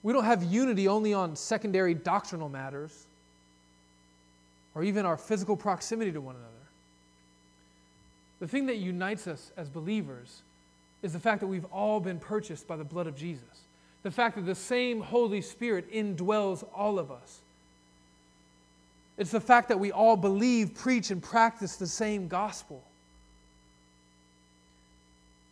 We 0.03 0.13
don't 0.13 0.26
have 0.26 0.43
unity 0.43 0.88
only 0.88 1.13
on 1.16 1.36
secondary 1.36 1.95
doctrinal 1.95 2.49
matters 2.49 3.05
or 4.76 4.84
even 4.84 5.05
our 5.05 5.17
physical 5.17 5.55
proximity 5.55 6.11
to 6.11 6.21
one 6.21 6.36
another. 6.36 6.51
The 8.39 8.47
thing 8.47 8.65
that 8.65 8.78
unites 8.78 9.26
us 9.26 9.51
as 9.55 9.69
believers 9.69 10.41
is 11.01 11.13
the 11.13 11.19
fact 11.19 11.39
that 11.39 11.47
we've 11.47 11.65
all 11.65 11.99
been 11.99 12.19
purchased 12.19 12.67
by 12.67 12.76
the 12.76 12.84
blood 12.84 13.07
of 13.07 13.15
Jesus. 13.15 13.43
The 14.03 14.11
fact 14.11 14.36
that 14.36 14.45
the 14.45 14.53
same 14.53 15.01
Holy 15.01 15.41
Spirit 15.41 15.91
indwells 15.91 16.67
all 16.76 16.99
of 16.99 17.09
us. 17.09 17.39
It's 19.17 19.32
the 19.32 19.39
fact 19.39 19.69
that 19.69 19.80
we 19.80 19.91
all 19.91 20.17
believe, 20.17 20.76
preach, 20.76 21.09
and 21.09 21.23
practice 21.23 21.78
the 21.78 21.88
same 21.88 22.28
gospel. 22.28 22.84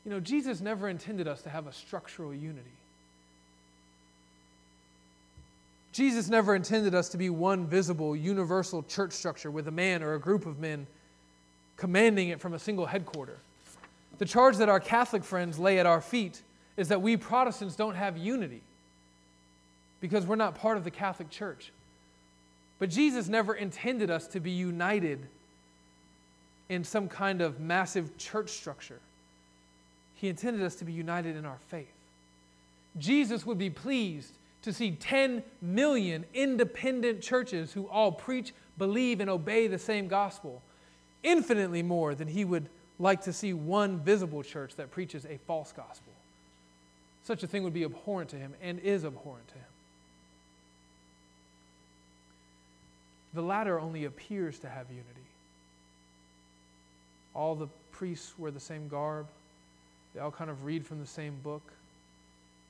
You 0.03 0.11
know, 0.11 0.19
Jesus 0.19 0.59
never 0.59 0.89
intended 0.89 1.27
us 1.29 1.41
to 1.43 1.49
have 1.49 1.65
a 1.65 1.71
structural 1.71 2.33
unity. 2.33 2.73
Jesus 5.93 6.27
never 6.27 6.55
intended 6.55 6.95
us 6.95 7.07
to 7.09 7.17
be 7.17 7.29
one 7.29 7.67
visible, 7.67 8.15
universal 8.15 8.81
church 8.81 9.13
structure 9.13 9.51
with 9.51 9.67
a 9.67 9.71
man 9.71 10.01
or 10.01 10.15
a 10.15 10.19
group 10.19 10.47
of 10.47 10.59
men 10.59 10.87
commanding 11.77 12.29
it 12.29 12.41
from 12.41 12.55
a 12.55 12.59
single 12.59 12.87
headquarter. 12.87 13.37
The 14.17 14.25
charge 14.25 14.57
that 14.57 14.69
our 14.69 14.79
Catholic 14.79 15.23
friends 15.23 15.59
lay 15.59 15.77
at 15.77 15.85
our 15.85 16.01
feet 16.01 16.41
is 16.77 16.87
that 16.87 17.03
we 17.03 17.15
Protestants 17.15 17.75
don't 17.75 17.93
have 17.93 18.17
unity 18.17 18.61
because 20.01 20.25
we're 20.25 20.35
not 20.35 20.55
part 20.55 20.77
of 20.77 20.83
the 20.83 20.91
Catholic 20.91 21.29
Church. 21.29 21.71
But 22.79 22.89
Jesus 22.89 23.27
never 23.27 23.53
intended 23.53 24.09
us 24.09 24.25
to 24.29 24.39
be 24.39 24.51
united 24.51 25.19
in 26.69 26.83
some 26.83 27.07
kind 27.07 27.39
of 27.41 27.59
massive 27.59 28.17
church 28.17 28.49
structure. 28.49 28.99
He 30.15 30.27
intended 30.27 30.63
us 30.63 30.75
to 30.75 30.85
be 30.85 30.91
united 30.91 31.35
in 31.35 31.45
our 31.45 31.59
faith. 31.67 31.93
Jesus 32.97 33.45
would 33.45 33.59
be 33.59 33.69
pleased 33.69 34.31
to 34.63 34.73
see 34.73 34.91
10 34.91 35.43
million 35.61 36.25
independent 36.33 37.21
churches 37.21 37.71
who 37.73 37.87
all 37.87 38.11
preach, 38.11 38.53
believe, 38.77 39.19
and 39.19 39.29
obey 39.29 39.67
the 39.67 39.77
same 39.77 40.07
gospel, 40.07 40.61
infinitely 41.21 41.83
more 41.83 42.15
than 42.15 42.27
he 42.27 42.43
would 42.43 42.67
like 42.97 43.21
to 43.21 43.33
see 43.33 43.53
one 43.53 43.99
visible 43.99 44.41
church 44.41 44.75
that 44.77 44.91
preaches 44.91 45.25
a 45.25 45.37
false 45.45 45.71
gospel. 45.71 46.13
Such 47.23 47.43
a 47.43 47.47
thing 47.47 47.63
would 47.63 47.73
be 47.73 47.83
abhorrent 47.83 48.29
to 48.31 48.37
him 48.37 48.53
and 48.61 48.79
is 48.79 49.05
abhorrent 49.05 49.47
to 49.49 49.55
him. 49.55 49.63
The 53.33 53.41
latter 53.41 53.79
only 53.79 54.05
appears 54.05 54.59
to 54.59 54.69
have 54.69 54.87
unity. 54.89 55.07
All 57.33 57.55
the 57.55 57.67
priests 57.91 58.37
wear 58.37 58.51
the 58.51 58.59
same 58.59 58.87
garb, 58.87 59.27
they 60.13 60.19
all 60.19 60.31
kind 60.31 60.49
of 60.49 60.65
read 60.65 60.85
from 60.85 60.99
the 60.99 61.07
same 61.07 61.35
book. 61.43 61.63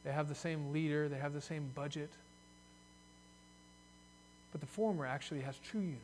They 0.03 0.11
have 0.11 0.27
the 0.27 0.35
same 0.35 0.71
leader. 0.73 1.07
They 1.07 1.17
have 1.17 1.33
the 1.33 1.41
same 1.41 1.69
budget. 1.75 2.09
But 4.51 4.61
the 4.61 4.67
former 4.67 5.05
actually 5.05 5.41
has 5.41 5.57
true 5.57 5.81
unity. 5.81 5.99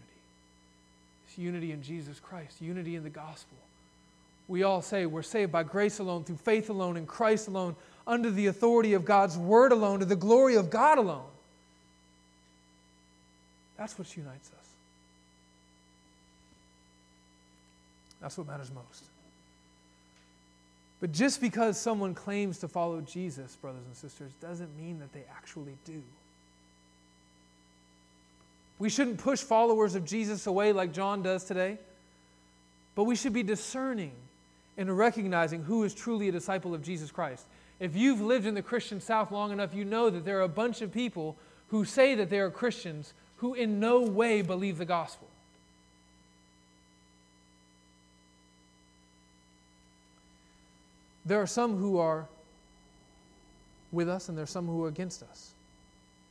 It's 1.28 1.38
unity 1.38 1.72
in 1.72 1.84
Jesus 1.84 2.20
Christ, 2.20 2.62
unity 2.62 2.96
in 2.96 3.04
the 3.04 3.10
gospel. 3.10 3.58
We 4.48 4.64
all 4.64 4.82
say 4.82 5.06
we're 5.06 5.22
saved 5.22 5.52
by 5.52 5.62
grace 5.62 6.00
alone, 6.00 6.24
through 6.24 6.38
faith 6.38 6.72
alone, 6.72 6.98
in 6.98 7.06
Christ 7.06 7.48
alone, 7.48 7.76
under 8.08 8.32
the 8.32 8.48
authority 8.48 8.94
of 8.94 9.06
God's 9.06 9.38
word 9.38 9.72
alone, 9.72 10.00
to 10.00 10.06
the 10.06 10.16
glory 10.16 10.56
of 10.56 10.72
God 10.72 10.98
alone. 10.98 11.28
That's 13.78 13.98
what 14.00 14.18
unites 14.18 14.50
us. 14.50 14.68
That's 18.20 18.38
what 18.38 18.48
matters 18.48 18.72
most. 18.74 19.04
But 21.02 21.12
just 21.14 21.40
because 21.40 21.80
someone 21.80 22.14
claims 22.14 22.60
to 22.60 22.68
follow 22.68 23.02
Jesus, 23.02 23.56
brothers 23.56 23.86
and 23.86 23.96
sisters, 23.96 24.32
doesn't 24.42 24.78
mean 24.78 25.00
that 25.00 25.14
they 25.14 25.24
actually 25.32 25.78
do. 25.86 26.02
We 28.80 28.90
shouldn't 28.90 29.18
push 29.18 29.40
followers 29.40 29.96
of 29.96 30.06
Jesus 30.06 30.48
away 30.48 30.74
like 30.74 30.94
John 30.94 31.22
does 31.22 31.44
today, 31.44 31.78
but 32.96 33.04
we 33.04 33.16
should 33.16 33.34
be 33.34 33.44
discerning 33.44 34.12
and 34.78 34.98
recognizing 34.98 35.64
who 35.64 35.84
is 35.84 35.94
truly 35.94 36.30
a 36.30 36.32
disciple 36.32 36.74
of 36.74 36.82
Jesus 36.82 37.12
Christ. 37.12 37.46
If 37.80 37.96
you've 37.96 38.22
lived 38.22 38.46
in 38.46 38.56
the 38.56 38.62
Christian 38.62 39.00
South 39.00 39.32
long 39.32 39.52
enough, 39.52 39.74
you 39.74 39.86
know 39.86 40.10
that 40.10 40.26
there 40.26 40.40
are 40.40 40.44
a 40.44 40.50
bunch 40.50 40.82
of 40.82 40.94
people 40.94 41.38
who 41.70 41.86
say 41.86 42.16
that 42.16 42.30
they 42.30 42.40
are 42.40 42.50
Christians 42.50 43.14
who 43.38 43.54
in 43.54 43.80
no 43.80 44.02
way 44.02 44.42
believe 44.42 44.78
the 44.78 44.86
gospel. 44.86 45.28
There 51.30 51.40
are 51.40 51.48
some 51.48 51.78
who 51.78 52.00
are 52.00 52.26
with 53.92 54.10
us, 54.10 54.30
and 54.30 54.38
there 54.38 54.44
are 54.46 54.48
some 54.48 54.66
who 54.66 54.84
are 54.84 54.88
against 54.88 55.22
us. 55.22 55.52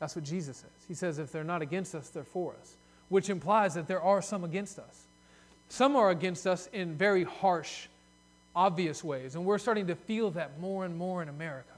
That's 0.00 0.16
what 0.16 0.24
Jesus 0.24 0.56
says. 0.56 0.70
He 0.88 0.94
says, 0.94 1.20
if 1.20 1.30
they're 1.30 1.44
not 1.44 1.62
against 1.62 1.94
us, 1.94 2.08
they're 2.08 2.24
for 2.24 2.56
us, 2.60 2.74
which 3.08 3.30
implies 3.30 3.74
that 3.74 3.86
there 3.86 4.02
are 4.02 4.20
some 4.20 4.42
against 4.42 4.76
us. 4.76 5.04
Some 5.68 5.94
are 5.94 6.10
against 6.10 6.48
us 6.48 6.68
in 6.72 6.96
very 6.96 7.22
harsh, 7.22 7.86
obvious 8.56 9.04
ways, 9.04 9.36
and 9.36 9.44
we're 9.44 9.58
starting 9.58 9.86
to 9.86 9.94
feel 9.94 10.32
that 10.32 10.58
more 10.58 10.84
and 10.84 10.96
more 10.96 11.22
in 11.22 11.28
America. 11.28 11.68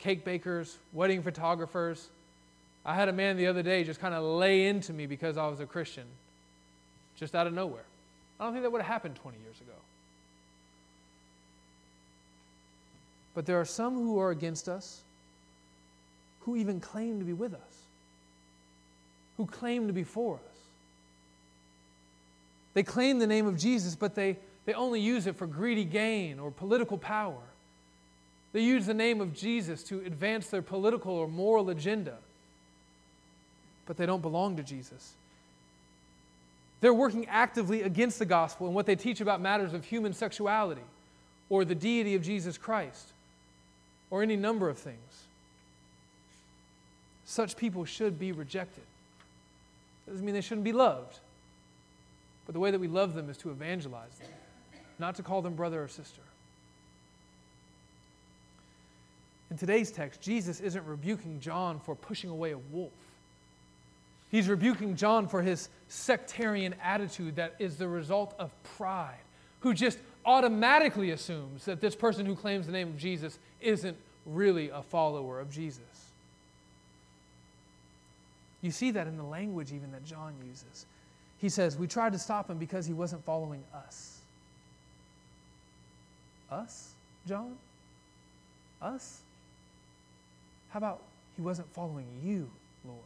Cake 0.00 0.24
bakers, 0.24 0.78
wedding 0.92 1.22
photographers. 1.22 2.08
I 2.84 2.96
had 2.96 3.08
a 3.08 3.12
man 3.12 3.36
the 3.36 3.46
other 3.46 3.62
day 3.62 3.84
just 3.84 4.00
kind 4.00 4.16
of 4.16 4.24
lay 4.24 4.66
into 4.66 4.92
me 4.92 5.06
because 5.06 5.36
I 5.36 5.46
was 5.46 5.60
a 5.60 5.66
Christian, 5.66 6.06
just 7.16 7.36
out 7.36 7.46
of 7.46 7.52
nowhere. 7.52 7.84
I 8.40 8.44
don't 8.44 8.52
think 8.52 8.64
that 8.64 8.72
would 8.72 8.82
have 8.82 8.92
happened 8.92 9.14
20 9.14 9.38
years 9.38 9.60
ago. 9.60 9.74
But 13.40 13.46
there 13.46 13.58
are 13.58 13.64
some 13.64 13.94
who 13.94 14.18
are 14.18 14.32
against 14.32 14.68
us 14.68 15.00
who 16.40 16.56
even 16.56 16.78
claim 16.78 17.20
to 17.20 17.24
be 17.24 17.32
with 17.32 17.54
us, 17.54 17.86
who 19.38 19.46
claim 19.46 19.86
to 19.86 19.94
be 19.94 20.04
for 20.04 20.34
us. 20.34 20.58
They 22.74 22.82
claim 22.82 23.18
the 23.18 23.26
name 23.26 23.46
of 23.46 23.56
Jesus, 23.56 23.96
but 23.96 24.14
they, 24.14 24.36
they 24.66 24.74
only 24.74 25.00
use 25.00 25.26
it 25.26 25.36
for 25.36 25.46
greedy 25.46 25.86
gain 25.86 26.38
or 26.38 26.50
political 26.50 26.98
power. 26.98 27.40
They 28.52 28.60
use 28.60 28.84
the 28.84 28.92
name 28.92 29.22
of 29.22 29.34
Jesus 29.34 29.82
to 29.84 30.00
advance 30.00 30.48
their 30.48 30.60
political 30.60 31.14
or 31.14 31.26
moral 31.26 31.70
agenda, 31.70 32.18
but 33.86 33.96
they 33.96 34.04
don't 34.04 34.20
belong 34.20 34.56
to 34.56 34.62
Jesus. 34.62 35.14
They're 36.82 36.92
working 36.92 37.26
actively 37.26 37.84
against 37.84 38.18
the 38.18 38.26
gospel 38.26 38.66
and 38.66 38.76
what 38.76 38.84
they 38.84 38.96
teach 38.96 39.22
about 39.22 39.40
matters 39.40 39.72
of 39.72 39.86
human 39.86 40.12
sexuality 40.12 40.84
or 41.48 41.64
the 41.64 41.74
deity 41.74 42.14
of 42.14 42.22
Jesus 42.22 42.58
Christ 42.58 43.14
or 44.10 44.22
any 44.22 44.36
number 44.36 44.68
of 44.68 44.78
things. 44.78 45.24
Such 47.24 47.56
people 47.56 47.84
should 47.84 48.18
be 48.18 48.32
rejected. 48.32 48.82
Doesn't 50.08 50.24
mean 50.24 50.34
they 50.34 50.40
shouldn't 50.40 50.64
be 50.64 50.72
loved. 50.72 51.18
But 52.44 52.54
the 52.54 52.60
way 52.60 52.72
that 52.72 52.80
we 52.80 52.88
love 52.88 53.14
them 53.14 53.30
is 53.30 53.36
to 53.38 53.50
evangelize 53.50 54.18
them, 54.18 54.28
not 54.98 55.14
to 55.16 55.22
call 55.22 55.40
them 55.40 55.54
brother 55.54 55.82
or 55.84 55.88
sister. 55.88 56.22
In 59.50 59.56
today's 59.56 59.92
text, 59.92 60.20
Jesus 60.20 60.60
isn't 60.60 60.84
rebuking 60.86 61.38
John 61.40 61.78
for 61.78 61.94
pushing 61.94 62.30
away 62.30 62.52
a 62.52 62.58
wolf. 62.58 62.92
He's 64.30 64.48
rebuking 64.48 64.96
John 64.96 65.26
for 65.26 65.42
his 65.42 65.68
sectarian 65.88 66.74
attitude 66.82 67.36
that 67.36 67.54
is 67.58 67.76
the 67.76 67.88
result 67.88 68.34
of 68.38 68.50
pride, 68.76 69.18
who 69.60 69.74
just 69.74 69.98
automatically 70.24 71.10
assumes 71.10 71.64
that 71.64 71.80
this 71.80 71.94
person 71.94 72.26
who 72.26 72.34
claims 72.34 72.66
the 72.66 72.72
name 72.72 72.88
of 72.88 72.98
Jesus 72.98 73.38
isn't 73.60 73.96
really 74.26 74.68
a 74.68 74.82
follower 74.82 75.40
of 75.40 75.50
Jesus. 75.50 75.82
You 78.62 78.70
see 78.70 78.90
that 78.90 79.06
in 79.06 79.16
the 79.16 79.24
language 79.24 79.72
even 79.72 79.90
that 79.92 80.04
John 80.04 80.34
uses. 80.46 80.86
He 81.38 81.48
says, 81.48 81.78
We 81.78 81.86
tried 81.86 82.12
to 82.12 82.18
stop 82.18 82.50
him 82.50 82.58
because 82.58 82.86
he 82.86 82.92
wasn't 82.92 83.24
following 83.24 83.64
us. 83.74 84.18
Us, 86.50 86.90
John? 87.26 87.56
Us? 88.82 89.20
How 90.70 90.78
about 90.78 91.02
he 91.36 91.42
wasn't 91.42 91.72
following 91.72 92.06
you, 92.22 92.50
Lord? 92.84 92.98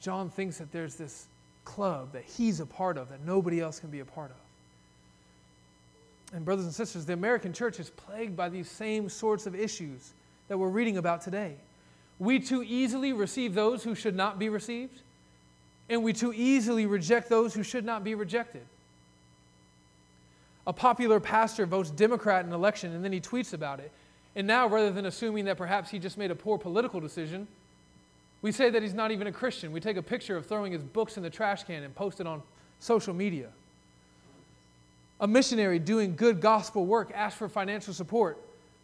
John 0.00 0.30
thinks 0.30 0.58
that 0.58 0.70
there's 0.72 0.96
this 0.96 1.26
club 1.64 2.12
that 2.12 2.24
he's 2.24 2.60
a 2.60 2.66
part 2.66 2.96
of 2.96 3.08
that 3.10 3.24
nobody 3.24 3.60
else 3.60 3.80
can 3.80 3.90
be 3.90 4.00
a 4.00 4.04
part 4.04 4.30
of. 4.30 4.36
And, 6.32 6.44
brothers 6.44 6.66
and 6.66 6.74
sisters, 6.74 7.06
the 7.06 7.14
American 7.14 7.52
church 7.52 7.80
is 7.80 7.90
plagued 7.90 8.36
by 8.36 8.48
these 8.48 8.70
same 8.70 9.08
sorts 9.08 9.46
of 9.46 9.54
issues 9.54 10.12
that 10.48 10.58
we're 10.58 10.68
reading 10.68 10.98
about 10.98 11.22
today. 11.22 11.54
We 12.18 12.38
too 12.38 12.62
easily 12.62 13.12
receive 13.12 13.54
those 13.54 13.82
who 13.82 13.94
should 13.94 14.16
not 14.16 14.38
be 14.38 14.48
received, 14.48 15.00
and 15.88 16.02
we 16.02 16.12
too 16.12 16.32
easily 16.34 16.84
reject 16.86 17.28
those 17.28 17.54
who 17.54 17.62
should 17.62 17.84
not 17.84 18.04
be 18.04 18.14
rejected. 18.14 18.62
A 20.66 20.72
popular 20.72 21.18
pastor 21.18 21.64
votes 21.64 21.90
Democrat 21.90 22.44
in 22.44 22.48
an 22.48 22.54
election 22.54 22.92
and 22.92 23.02
then 23.02 23.10
he 23.10 23.20
tweets 23.20 23.54
about 23.54 23.80
it. 23.80 23.90
And 24.36 24.46
now, 24.46 24.68
rather 24.68 24.90
than 24.90 25.06
assuming 25.06 25.46
that 25.46 25.56
perhaps 25.56 25.90
he 25.90 25.98
just 25.98 26.18
made 26.18 26.30
a 26.30 26.34
poor 26.34 26.58
political 26.58 27.00
decision, 27.00 27.48
we 28.42 28.52
say 28.52 28.68
that 28.68 28.82
he's 28.82 28.92
not 28.92 29.10
even 29.10 29.26
a 29.26 29.32
Christian. 29.32 29.72
We 29.72 29.80
take 29.80 29.96
a 29.96 30.02
picture 30.02 30.36
of 30.36 30.44
throwing 30.44 30.72
his 30.72 30.82
books 30.82 31.16
in 31.16 31.22
the 31.22 31.30
trash 31.30 31.64
can 31.64 31.82
and 31.82 31.94
post 31.94 32.20
it 32.20 32.26
on 32.26 32.42
social 32.80 33.14
media. 33.14 33.48
A 35.20 35.26
missionary 35.26 35.78
doing 35.78 36.14
good 36.14 36.40
gospel 36.40 36.86
work 36.86 37.10
asks 37.14 37.38
for 37.38 37.48
financial 37.48 37.92
support, 37.92 38.38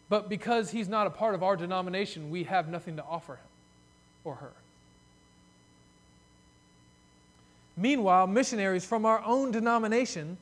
but 0.09 0.29
because 0.29 0.69
he's 0.69 0.89
not 0.89 1.07
a 1.07 1.09
part 1.09 1.33
of 1.33 1.43
our 1.43 1.55
denomination, 1.55 2.29
we 2.29 2.43
have 2.43 2.67
nothing 2.67 2.97
to 2.97 3.03
offer 3.03 3.35
him 3.35 3.47
or 4.23 4.35
her. 4.35 4.51
Meanwhile, 7.77 8.27
missionaries 8.27 8.85
from 8.85 9.05
our 9.05 9.21
own 9.23 9.51
denomination 9.51 10.37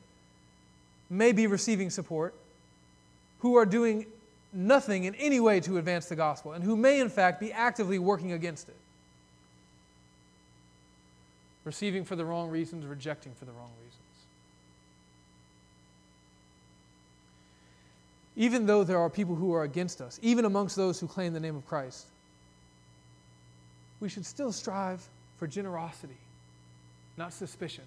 may 1.10 1.32
be 1.32 1.46
receiving 1.46 1.90
support 1.90 2.34
who 3.40 3.56
are 3.56 3.66
doing 3.66 4.06
nothing 4.52 5.04
in 5.04 5.14
any 5.16 5.40
way 5.40 5.60
to 5.60 5.78
advance 5.78 6.06
the 6.06 6.16
gospel 6.16 6.52
and 6.52 6.62
who 6.62 6.76
may, 6.76 7.00
in 7.00 7.08
fact, 7.08 7.40
be 7.40 7.52
actively 7.52 7.98
working 7.98 8.32
against 8.32 8.68
it. 8.68 8.76
Receiving 11.64 12.04
for 12.04 12.14
the 12.14 12.24
wrong 12.24 12.50
reasons, 12.50 12.86
rejecting 12.86 13.32
for 13.34 13.46
the 13.46 13.52
wrong 13.52 13.70
reasons. 13.84 14.03
Even 18.36 18.66
though 18.66 18.82
there 18.82 18.98
are 18.98 19.08
people 19.08 19.34
who 19.34 19.52
are 19.54 19.62
against 19.62 20.00
us, 20.00 20.18
even 20.22 20.44
amongst 20.44 20.76
those 20.76 20.98
who 20.98 21.06
claim 21.06 21.32
the 21.32 21.40
name 21.40 21.56
of 21.56 21.66
Christ, 21.66 22.06
we 24.00 24.08
should 24.08 24.26
still 24.26 24.52
strive 24.52 25.06
for 25.36 25.46
generosity, 25.46 26.18
not 27.16 27.32
suspicion. 27.32 27.84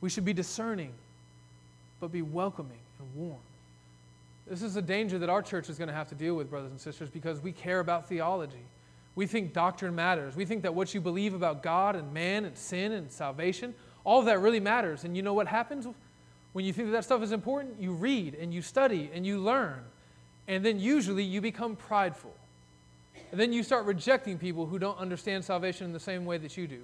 We 0.00 0.10
should 0.10 0.24
be 0.24 0.34
discerning, 0.34 0.92
but 2.00 2.12
be 2.12 2.22
welcoming 2.22 2.78
and 2.98 3.08
warm. 3.14 3.40
This 4.46 4.62
is 4.62 4.76
a 4.76 4.82
danger 4.82 5.18
that 5.18 5.30
our 5.30 5.40
church 5.40 5.70
is 5.70 5.78
going 5.78 5.88
to 5.88 5.94
have 5.94 6.08
to 6.10 6.14
deal 6.14 6.34
with, 6.34 6.50
brothers 6.50 6.70
and 6.70 6.80
sisters, 6.80 7.08
because 7.08 7.40
we 7.40 7.52
care 7.52 7.80
about 7.80 8.08
theology. 8.08 8.66
We 9.16 9.26
think 9.26 9.54
doctrine 9.54 9.94
matters. 9.94 10.36
We 10.36 10.44
think 10.44 10.62
that 10.62 10.74
what 10.74 10.92
you 10.92 11.00
believe 11.00 11.32
about 11.32 11.62
God 11.62 11.96
and 11.96 12.12
man 12.12 12.44
and 12.44 12.56
sin 12.58 12.92
and 12.92 13.10
salvation, 13.10 13.74
all 14.04 14.20
of 14.20 14.26
that 14.26 14.40
really 14.40 14.60
matters. 14.60 15.04
And 15.04 15.16
you 15.16 15.22
know 15.22 15.32
what 15.32 15.46
happens? 15.46 15.86
When 16.54 16.64
you 16.64 16.72
think 16.72 16.86
that 16.88 16.92
that 16.92 17.04
stuff 17.04 17.20
is 17.22 17.32
important, 17.32 17.80
you 17.80 17.92
read 17.92 18.34
and 18.36 18.54
you 18.54 18.62
study 18.62 19.10
and 19.12 19.26
you 19.26 19.40
learn. 19.40 19.80
And 20.46 20.64
then 20.64 20.78
usually 20.78 21.24
you 21.24 21.40
become 21.40 21.74
prideful. 21.74 22.32
And 23.32 23.40
then 23.40 23.52
you 23.52 23.64
start 23.64 23.86
rejecting 23.86 24.38
people 24.38 24.64
who 24.64 24.78
don't 24.78 24.96
understand 24.96 25.44
salvation 25.44 25.84
in 25.84 25.92
the 25.92 25.98
same 25.98 26.24
way 26.24 26.38
that 26.38 26.56
you 26.56 26.68
do. 26.68 26.80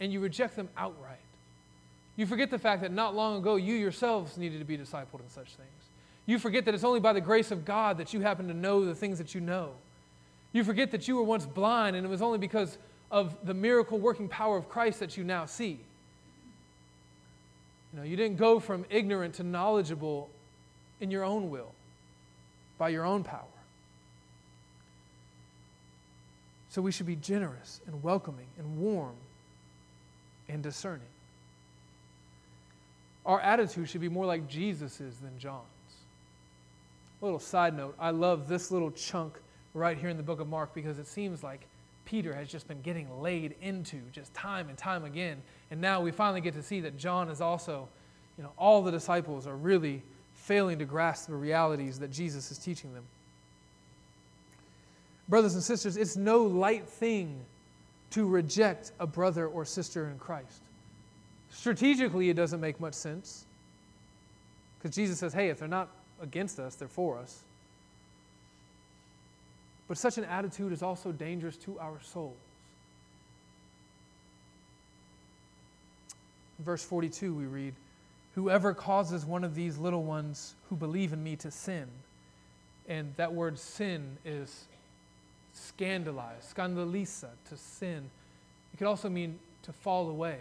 And 0.00 0.10
you 0.10 0.18
reject 0.18 0.56
them 0.56 0.70
outright. 0.78 1.18
You 2.16 2.24
forget 2.24 2.50
the 2.50 2.58
fact 2.58 2.80
that 2.80 2.90
not 2.90 3.14
long 3.14 3.36
ago 3.36 3.56
you 3.56 3.74
yourselves 3.74 4.38
needed 4.38 4.58
to 4.60 4.64
be 4.64 4.78
discipled 4.78 5.20
in 5.20 5.28
such 5.28 5.48
things. 5.48 5.68
You 6.24 6.38
forget 6.38 6.64
that 6.64 6.74
it's 6.74 6.84
only 6.84 7.00
by 7.00 7.12
the 7.12 7.20
grace 7.20 7.50
of 7.50 7.66
God 7.66 7.98
that 7.98 8.14
you 8.14 8.20
happen 8.20 8.48
to 8.48 8.54
know 8.54 8.86
the 8.86 8.94
things 8.94 9.18
that 9.18 9.34
you 9.34 9.42
know. 9.42 9.72
You 10.54 10.64
forget 10.64 10.90
that 10.92 11.06
you 11.06 11.16
were 11.16 11.22
once 11.22 11.44
blind 11.44 11.96
and 11.96 12.06
it 12.06 12.08
was 12.08 12.22
only 12.22 12.38
because 12.38 12.78
of 13.10 13.36
the 13.44 13.52
miracle 13.52 13.98
working 13.98 14.28
power 14.28 14.56
of 14.56 14.70
Christ 14.70 15.00
that 15.00 15.18
you 15.18 15.24
now 15.24 15.44
see. 15.44 15.80
You 17.92 17.98
know, 17.98 18.04
you 18.04 18.16
didn't 18.16 18.38
go 18.38 18.58
from 18.58 18.86
ignorant 18.90 19.34
to 19.34 19.42
knowledgeable 19.42 20.30
in 21.00 21.10
your 21.10 21.24
own 21.24 21.50
will, 21.50 21.72
by 22.78 22.88
your 22.88 23.04
own 23.04 23.22
power. 23.24 23.40
So 26.70 26.80
we 26.80 26.90
should 26.90 27.06
be 27.06 27.16
generous 27.16 27.82
and 27.86 28.02
welcoming 28.02 28.46
and 28.58 28.78
warm 28.78 29.16
and 30.48 30.62
discerning. 30.62 31.06
Our 33.26 33.40
attitude 33.40 33.88
should 33.88 34.00
be 34.00 34.08
more 34.08 34.24
like 34.24 34.48
Jesus's 34.48 35.16
than 35.18 35.38
John's. 35.38 35.66
A 37.20 37.24
little 37.24 37.38
side 37.38 37.76
note 37.76 37.94
I 37.98 38.10
love 38.10 38.48
this 38.48 38.70
little 38.70 38.90
chunk 38.90 39.34
right 39.74 39.96
here 39.96 40.08
in 40.08 40.16
the 40.16 40.22
book 40.22 40.40
of 40.40 40.48
Mark 40.48 40.74
because 40.74 40.98
it 40.98 41.06
seems 41.06 41.42
like 41.42 41.66
Peter 42.04 42.34
has 42.34 42.48
just 42.48 42.68
been 42.68 42.80
getting 42.82 43.20
laid 43.20 43.54
into 43.60 44.00
just 44.12 44.32
time 44.34 44.68
and 44.68 44.76
time 44.76 45.04
again. 45.04 45.40
And 45.70 45.80
now 45.80 46.00
we 46.00 46.10
finally 46.10 46.40
get 46.40 46.54
to 46.54 46.62
see 46.62 46.80
that 46.80 46.98
John 46.98 47.28
is 47.28 47.40
also, 47.40 47.88
you 48.36 48.44
know, 48.44 48.52
all 48.58 48.82
the 48.82 48.90
disciples 48.90 49.46
are 49.46 49.56
really 49.56 50.02
failing 50.34 50.78
to 50.78 50.84
grasp 50.84 51.28
the 51.28 51.34
realities 51.34 51.98
that 52.00 52.10
Jesus 52.10 52.50
is 52.50 52.58
teaching 52.58 52.92
them. 52.94 53.04
Brothers 55.28 55.54
and 55.54 55.62
sisters, 55.62 55.96
it's 55.96 56.16
no 56.16 56.42
light 56.42 56.86
thing 56.86 57.40
to 58.10 58.26
reject 58.26 58.92
a 59.00 59.06
brother 59.06 59.46
or 59.46 59.64
sister 59.64 60.08
in 60.08 60.18
Christ. 60.18 60.60
Strategically, 61.50 62.28
it 62.28 62.34
doesn't 62.34 62.60
make 62.60 62.80
much 62.80 62.94
sense. 62.94 63.46
Because 64.78 64.94
Jesus 64.94 65.18
says, 65.18 65.32
hey, 65.32 65.48
if 65.48 65.58
they're 65.58 65.68
not 65.68 65.88
against 66.20 66.58
us, 66.58 66.74
they're 66.74 66.88
for 66.88 67.18
us. 67.18 67.42
But 69.92 69.98
such 69.98 70.16
an 70.16 70.24
attitude 70.24 70.72
is 70.72 70.82
also 70.82 71.12
dangerous 71.12 71.54
to 71.58 71.78
our 71.78 72.00
souls. 72.00 72.32
In 76.58 76.64
verse 76.64 76.82
42, 76.82 77.34
we 77.34 77.44
read, 77.44 77.74
Whoever 78.34 78.72
causes 78.72 79.26
one 79.26 79.44
of 79.44 79.54
these 79.54 79.76
little 79.76 80.02
ones 80.02 80.54
who 80.70 80.76
believe 80.76 81.12
in 81.12 81.22
me 81.22 81.36
to 81.36 81.50
sin, 81.50 81.88
and 82.88 83.14
that 83.16 83.34
word 83.34 83.58
sin 83.58 84.16
is 84.24 84.64
scandalize, 85.52 86.50
scandalisa, 86.56 87.28
to 87.50 87.56
sin. 87.58 88.08
It 88.72 88.78
could 88.78 88.86
also 88.86 89.10
mean 89.10 89.38
to 89.64 89.74
fall 89.74 90.08
away. 90.08 90.38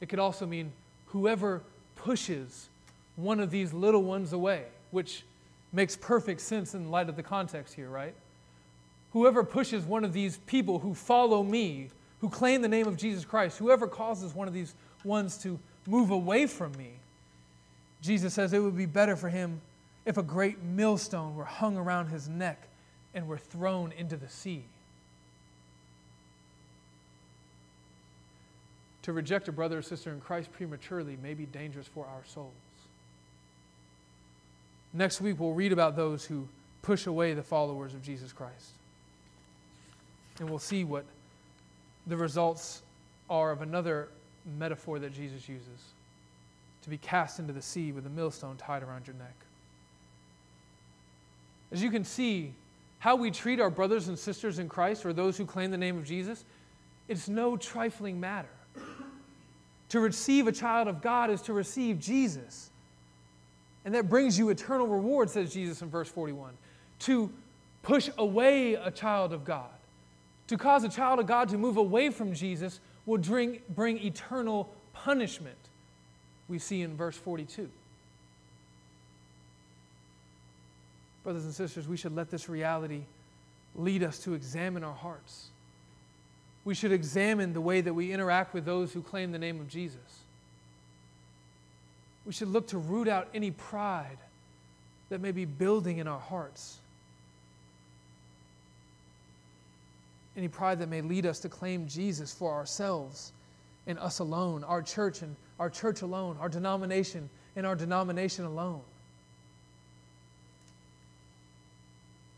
It 0.00 0.08
could 0.08 0.20
also 0.20 0.46
mean 0.46 0.70
whoever 1.06 1.60
pushes 1.96 2.68
one 3.16 3.40
of 3.40 3.50
these 3.50 3.72
little 3.72 4.04
ones 4.04 4.32
away, 4.32 4.66
which 4.92 5.24
makes 5.72 5.96
perfect 5.96 6.40
sense 6.40 6.76
in 6.76 6.88
light 6.92 7.08
of 7.08 7.16
the 7.16 7.22
context 7.24 7.74
here, 7.74 7.88
right? 7.88 8.14
Whoever 9.12 9.42
pushes 9.42 9.84
one 9.84 10.04
of 10.04 10.12
these 10.12 10.38
people 10.46 10.78
who 10.78 10.94
follow 10.94 11.42
me, 11.42 11.88
who 12.20 12.28
claim 12.28 12.62
the 12.62 12.68
name 12.68 12.86
of 12.86 12.96
Jesus 12.96 13.24
Christ, 13.24 13.58
whoever 13.58 13.86
causes 13.86 14.34
one 14.34 14.48
of 14.48 14.54
these 14.54 14.74
ones 15.04 15.38
to 15.38 15.58
move 15.86 16.10
away 16.10 16.46
from 16.46 16.72
me, 16.72 16.90
Jesus 18.02 18.34
says 18.34 18.52
it 18.52 18.60
would 18.60 18.76
be 18.76 18.86
better 18.86 19.16
for 19.16 19.28
him, 19.28 19.60
if 20.04 20.16
a 20.16 20.22
great 20.22 20.62
millstone 20.62 21.34
were 21.34 21.44
hung 21.44 21.76
around 21.76 22.08
his 22.08 22.28
neck 22.28 22.68
and 23.14 23.26
were 23.26 23.38
thrown 23.38 23.92
into 23.92 24.16
the 24.16 24.28
sea. 24.28 24.64
To 29.02 29.12
reject 29.12 29.48
a 29.48 29.52
brother 29.52 29.78
or 29.78 29.82
sister 29.82 30.12
in 30.12 30.20
Christ 30.20 30.52
prematurely 30.52 31.16
may 31.22 31.34
be 31.34 31.46
dangerous 31.46 31.86
for 31.86 32.06
our 32.06 32.24
souls. 32.26 32.52
Next 34.92 35.20
week, 35.20 35.38
we'll 35.38 35.52
read 35.52 35.72
about 35.72 35.96
those 35.96 36.24
who 36.24 36.48
push 36.82 37.06
away 37.06 37.34
the 37.34 37.42
followers 37.42 37.94
of 37.94 38.02
Jesus 38.02 38.32
Christ. 38.32 38.72
And 40.40 40.48
we'll 40.48 40.58
see 40.58 40.84
what 40.84 41.04
the 42.06 42.16
results 42.16 42.82
are 43.28 43.50
of 43.50 43.62
another 43.62 44.08
metaphor 44.58 44.98
that 44.98 45.12
Jesus 45.12 45.48
uses 45.48 45.92
to 46.82 46.90
be 46.90 46.98
cast 46.98 47.38
into 47.38 47.52
the 47.52 47.62
sea 47.62 47.92
with 47.92 48.06
a 48.06 48.10
millstone 48.10 48.56
tied 48.56 48.82
around 48.82 49.06
your 49.06 49.16
neck. 49.16 49.34
As 51.70 51.82
you 51.82 51.90
can 51.90 52.04
see, 52.04 52.52
how 53.00 53.14
we 53.14 53.30
treat 53.30 53.60
our 53.60 53.70
brothers 53.70 54.08
and 54.08 54.18
sisters 54.18 54.58
in 54.58 54.68
Christ 54.68 55.04
or 55.04 55.12
those 55.12 55.36
who 55.36 55.44
claim 55.44 55.70
the 55.70 55.78
name 55.78 55.96
of 55.98 56.04
Jesus, 56.04 56.44
it's 57.08 57.28
no 57.28 57.56
trifling 57.56 58.18
matter. 58.18 58.48
To 59.90 60.00
receive 60.00 60.46
a 60.46 60.52
child 60.52 60.88
of 60.88 61.00
God 61.00 61.30
is 61.30 61.40
to 61.42 61.52
receive 61.52 61.98
Jesus. 61.98 62.70
And 63.84 63.94
that 63.94 64.08
brings 64.08 64.38
you 64.38 64.50
eternal 64.50 64.86
reward, 64.86 65.30
says 65.30 65.52
Jesus 65.52 65.80
in 65.80 65.88
verse 65.88 66.08
41. 66.08 66.52
To 67.00 67.30
push 67.82 68.10
away 68.18 68.74
a 68.74 68.90
child 68.90 69.32
of 69.32 69.44
God, 69.44 69.70
to 70.48 70.56
cause 70.56 70.82
a 70.84 70.88
child 70.88 71.20
of 71.20 71.26
God 71.26 71.50
to 71.50 71.58
move 71.58 71.76
away 71.76 72.10
from 72.10 72.34
Jesus, 72.34 72.80
will 73.06 73.18
bring, 73.18 73.60
bring 73.70 73.98
eternal 73.98 74.68
punishment, 74.92 75.56
we 76.48 76.58
see 76.58 76.82
in 76.82 76.96
verse 76.96 77.16
42. 77.16 77.68
Brothers 81.22 81.44
and 81.44 81.54
sisters, 81.54 81.86
we 81.86 81.96
should 81.96 82.14
let 82.14 82.30
this 82.30 82.48
reality 82.48 83.02
lead 83.76 84.02
us 84.02 84.18
to 84.20 84.34
examine 84.34 84.82
our 84.82 84.94
hearts. 84.94 85.48
We 86.64 86.74
should 86.74 86.92
examine 86.92 87.52
the 87.52 87.60
way 87.60 87.80
that 87.80 87.92
we 87.92 88.12
interact 88.12 88.54
with 88.54 88.64
those 88.64 88.92
who 88.92 89.02
claim 89.02 89.32
the 89.32 89.38
name 89.38 89.60
of 89.60 89.68
Jesus. 89.68 90.00
We 92.26 92.32
should 92.32 92.48
look 92.48 92.68
to 92.68 92.78
root 92.78 93.08
out 93.08 93.28
any 93.32 93.50
pride 93.50 94.18
that 95.08 95.20
may 95.20 95.32
be 95.32 95.44
building 95.44 95.98
in 95.98 96.06
our 96.06 96.20
hearts. 96.20 96.78
Any 100.38 100.46
pride 100.46 100.78
that 100.78 100.88
may 100.88 101.00
lead 101.00 101.26
us 101.26 101.40
to 101.40 101.48
claim 101.48 101.88
Jesus 101.88 102.32
for 102.32 102.52
ourselves 102.52 103.32
and 103.88 103.98
us 103.98 104.20
alone, 104.20 104.62
our 104.62 104.82
church 104.82 105.20
and 105.20 105.34
our 105.58 105.68
church 105.68 106.02
alone, 106.02 106.36
our 106.40 106.48
denomination 106.48 107.28
and 107.56 107.66
our 107.66 107.74
denomination 107.74 108.44
alone. 108.44 108.82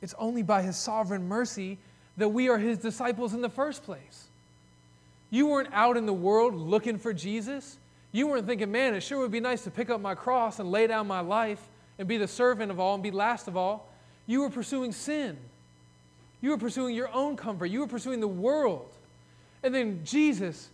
It's 0.01 0.15
only 0.19 0.43
by 0.43 0.63
His 0.63 0.79
sovereign 0.79 1.29
mercy 1.29 1.77
that 2.17 2.31
we 2.31 2.49
are 2.49 2.57
His 2.57 2.79
disciples 2.79 3.35
in 3.35 3.43
the 3.43 3.51
first 3.51 3.85
place. 3.85 4.29
You 5.29 5.49
weren't 5.49 5.69
out 5.75 5.99
in 5.99 6.07
the 6.07 6.15
world 6.15 6.55
looking 6.55 6.97
for 6.97 7.13
Jesus. 7.13 7.77
You 8.13 8.29
weren't 8.29 8.47
thinking, 8.47 8.73
man, 8.73 8.95
it 8.95 9.03
sure 9.03 9.19
would 9.19 9.31
be 9.31 9.41
nice 9.41 9.63
to 9.65 9.71
pick 9.71 9.91
up 9.91 10.01
my 10.01 10.15
cross 10.15 10.59
and 10.59 10.71
lay 10.71 10.87
down 10.87 11.07
my 11.07 11.21
life 11.21 11.61
and 11.99 12.09
be 12.09 12.17
the 12.17 12.27
servant 12.27 12.71
of 12.71 12.81
all 12.81 12.95
and 12.95 13.03
be 13.03 13.11
last 13.11 13.47
of 13.47 13.59
all. 13.59 13.93
You 14.27 14.41
were 14.41 14.51
pursuing 14.51 14.93
sin. 14.93 15.37
You 16.41 16.51
were 16.51 16.59
pursuing 16.59 16.95
your 16.95 17.13
own 17.13 17.37
comfort. 17.37 17.67
You 17.67 17.81
were 17.81 17.87
pursuing 17.87 18.21
the 18.21 18.29
world. 18.29 18.91
And 19.63 19.75
then 19.75 20.01
Jesus, 20.05 20.69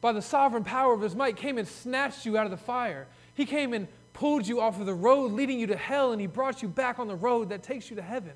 by 0.00 0.12
the 0.12 0.22
sovereign 0.22 0.64
power 0.64 0.92
of 0.92 1.00
his 1.00 1.14
might, 1.14 1.36
came 1.36 1.58
and 1.58 1.68
snatched 1.68 2.26
you 2.26 2.36
out 2.36 2.44
of 2.44 2.50
the 2.50 2.56
fire. 2.56 3.06
He 3.34 3.44
came 3.44 3.72
and 3.72 3.86
pulled 4.12 4.46
you 4.46 4.60
off 4.60 4.80
of 4.80 4.86
the 4.86 4.94
road 4.94 5.32
leading 5.32 5.60
you 5.60 5.66
to 5.68 5.76
hell, 5.76 6.12
and 6.12 6.20
he 6.20 6.26
brought 6.26 6.62
you 6.62 6.68
back 6.68 6.98
on 6.98 7.06
the 7.06 7.14
road 7.14 7.50
that 7.50 7.62
takes 7.62 7.90
you 7.90 7.96
to 7.96 8.02
heaven. 8.02 8.32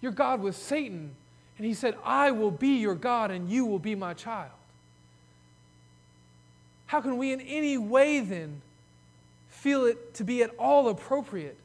Your 0.00 0.12
God 0.12 0.40
was 0.40 0.56
Satan. 0.56 1.14
And 1.60 1.66
he 1.66 1.74
said, 1.74 1.94
I 2.02 2.30
will 2.30 2.50
be 2.50 2.78
your 2.78 2.94
God 2.94 3.30
and 3.30 3.50
you 3.50 3.66
will 3.66 3.78
be 3.78 3.94
my 3.94 4.14
child. 4.14 4.50
How 6.86 7.02
can 7.02 7.18
we 7.18 7.32
in 7.32 7.40
any 7.42 7.76
way 7.76 8.20
then 8.20 8.62
feel 9.50 9.84
it 9.84 10.14
to 10.14 10.24
be 10.24 10.42
at 10.42 10.54
all 10.58 10.88
appropriate 10.88 11.58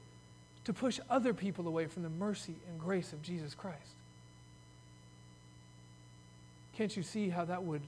to 0.66 0.74
push 0.74 1.00
other 1.10 1.34
people 1.34 1.68
away 1.68 1.86
from 1.88 2.04
the 2.04 2.10
mercy 2.10 2.56
and 2.68 2.80
grace 2.80 3.14
of 3.14 3.22
Jesus 3.22 3.56
Christ? 3.56 3.96
Can't 6.76 6.96
you 6.96 7.04
see 7.04 7.30
how 7.30 7.46
that 7.46 7.64
would 7.64 7.82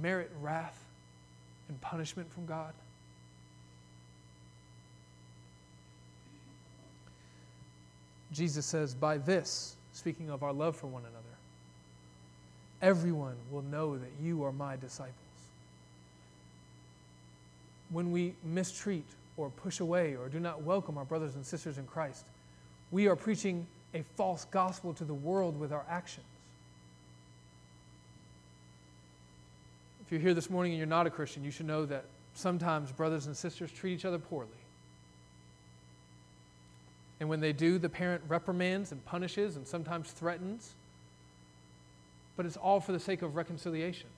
merit 0.00 0.30
wrath 0.40 0.82
and 1.68 1.78
punishment 1.80 2.32
from 2.32 2.46
God? 2.46 2.72
Jesus 8.32 8.64
says, 8.64 8.94
By 8.94 9.18
this, 9.18 9.76
speaking 9.92 10.30
of 10.30 10.42
our 10.42 10.52
love 10.52 10.76
for 10.76 10.86
one 10.86 11.02
another, 11.02 11.18
everyone 12.80 13.36
will 13.50 13.62
know 13.62 13.98
that 13.98 14.10
you 14.22 14.44
are 14.44 14.52
my 14.52 14.76
disciples. 14.76 15.16
When 17.90 18.10
we 18.10 18.34
mistreat 18.42 19.04
or 19.36 19.50
push 19.50 19.80
away 19.80 20.14
or 20.16 20.28
do 20.28 20.40
not 20.40 20.62
welcome 20.62 20.98
our 20.98 21.04
brothers 21.04 21.34
and 21.34 21.44
sisters 21.44 21.78
in 21.78 21.86
Christ, 21.86 22.24
we 22.90 23.08
are 23.08 23.16
preaching 23.16 23.66
a 23.94 24.02
false 24.16 24.44
gospel 24.46 24.92
to 24.94 25.04
the 25.04 25.14
world 25.14 25.58
with 25.58 25.72
our 25.72 25.84
actions. 25.88 26.26
If 30.04 30.12
you're 30.12 30.20
here 30.20 30.34
this 30.34 30.50
morning 30.50 30.72
and 30.72 30.78
you're 30.78 30.86
not 30.86 31.06
a 31.06 31.10
Christian, 31.10 31.44
you 31.44 31.50
should 31.50 31.66
know 31.66 31.86
that 31.86 32.04
sometimes 32.34 32.92
brothers 32.92 33.26
and 33.26 33.36
sisters 33.36 33.70
treat 33.70 33.94
each 33.94 34.04
other 34.04 34.18
poorly. 34.18 34.48
And 37.20 37.28
when 37.28 37.40
they 37.40 37.52
do, 37.52 37.78
the 37.78 37.88
parent 37.88 38.22
reprimands 38.28 38.90
and 38.90 39.04
punishes 39.04 39.56
and 39.56 39.66
sometimes 39.66 40.10
threatens. 40.10 40.74
But 42.36 42.46
it's 42.46 42.56
all 42.56 42.80
for 42.80 42.92
the 42.92 42.98
sake 42.98 43.22
of 43.22 43.36
reconciliation. 43.36 44.08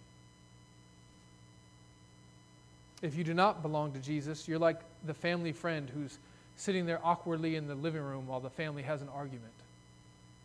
If 3.03 3.17
you 3.17 3.25
do 3.25 3.35
not 3.35 3.63
belong 3.63 3.93
to 3.93 3.99
Jesus, 3.99 4.49
you're 4.49 4.59
like 4.59 4.81
the 5.05 5.15
family 5.15 5.53
friend 5.53 5.91
who's 5.93 6.19
sitting 6.57 6.87
there 6.87 7.01
awkwardly 7.05 7.57
in 7.57 7.67
the 7.67 7.75
living 7.75 8.03
room 8.03 8.27
while 8.27 8.41
the 8.41 8.51
family 8.51 8.83
has 8.83 9.03
an 9.03 9.09
argument, 9.09 9.53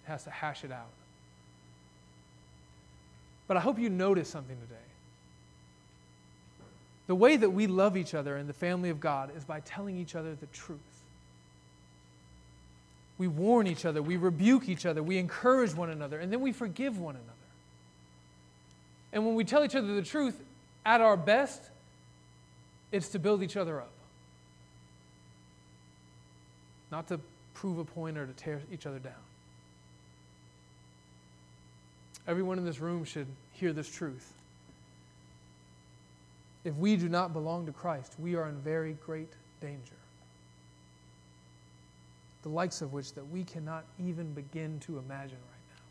has 0.05 0.23
to 0.23 0.29
hash 0.29 0.63
it 0.63 0.71
out. 0.71 0.89
But 3.47 3.57
I 3.57 3.61
hope 3.61 3.79
you 3.79 3.89
notice 3.89 4.29
something 4.29 4.57
today. 4.57 4.75
The 7.07 7.15
way 7.15 7.37
that 7.37 7.49
we 7.49 7.65
love 7.65 7.97
each 7.97 8.13
other 8.13 8.37
in 8.37 8.45
the 8.45 8.53
family 8.53 8.89
of 8.89 8.99
God 8.99 9.31
is 9.35 9.43
by 9.43 9.61
telling 9.61 9.97
each 9.97 10.15
other 10.15 10.35
the 10.35 10.45
truth. 10.47 10.79
We 13.17 13.27
warn 13.27 13.65
each 13.67 13.83
other, 13.83 14.01
we 14.01 14.17
rebuke 14.17 14.69
each 14.69 14.85
other, 14.85 15.01
we 15.01 15.17
encourage 15.17 15.73
one 15.73 15.89
another, 15.89 16.19
and 16.19 16.31
then 16.31 16.39
we 16.39 16.51
forgive 16.51 16.99
one 16.99 17.15
another. 17.15 17.29
And 19.11 19.25
when 19.25 19.35
we 19.35 19.43
tell 19.43 19.65
each 19.65 19.75
other 19.75 19.95
the 19.95 20.03
truth, 20.03 20.39
at 20.85 21.01
our 21.01 21.17
best, 21.17 21.61
it's 22.91 23.09
to 23.09 23.19
build 23.19 23.43
each 23.43 23.57
other 23.57 23.79
up, 23.79 23.91
not 26.91 27.07
to 27.07 27.19
prove 27.53 27.77
a 27.77 27.85
point 27.85 28.17
or 28.17 28.25
to 28.25 28.33
tear 28.33 28.61
each 28.71 28.85
other 28.85 28.99
down. 28.99 29.13
Everyone 32.27 32.57
in 32.57 32.65
this 32.65 32.79
room 32.79 33.03
should 33.03 33.27
hear 33.53 33.73
this 33.73 33.89
truth. 33.89 34.33
If 36.63 36.75
we 36.75 36.95
do 36.95 37.09
not 37.09 37.33
belong 37.33 37.65
to 37.65 37.71
Christ, 37.71 38.13
we 38.19 38.35
are 38.35 38.47
in 38.47 38.55
very 38.59 38.93
great 39.05 39.31
danger 39.61 39.95
the 42.43 42.49
likes 42.49 42.81
of 42.81 42.93
which 42.93 43.13
that 43.13 43.27
we 43.29 43.43
cannot 43.43 43.83
even 43.99 44.33
begin 44.33 44.79
to 44.79 44.97
imagine 44.97 45.37
right 45.37 45.65
now. 45.75 45.83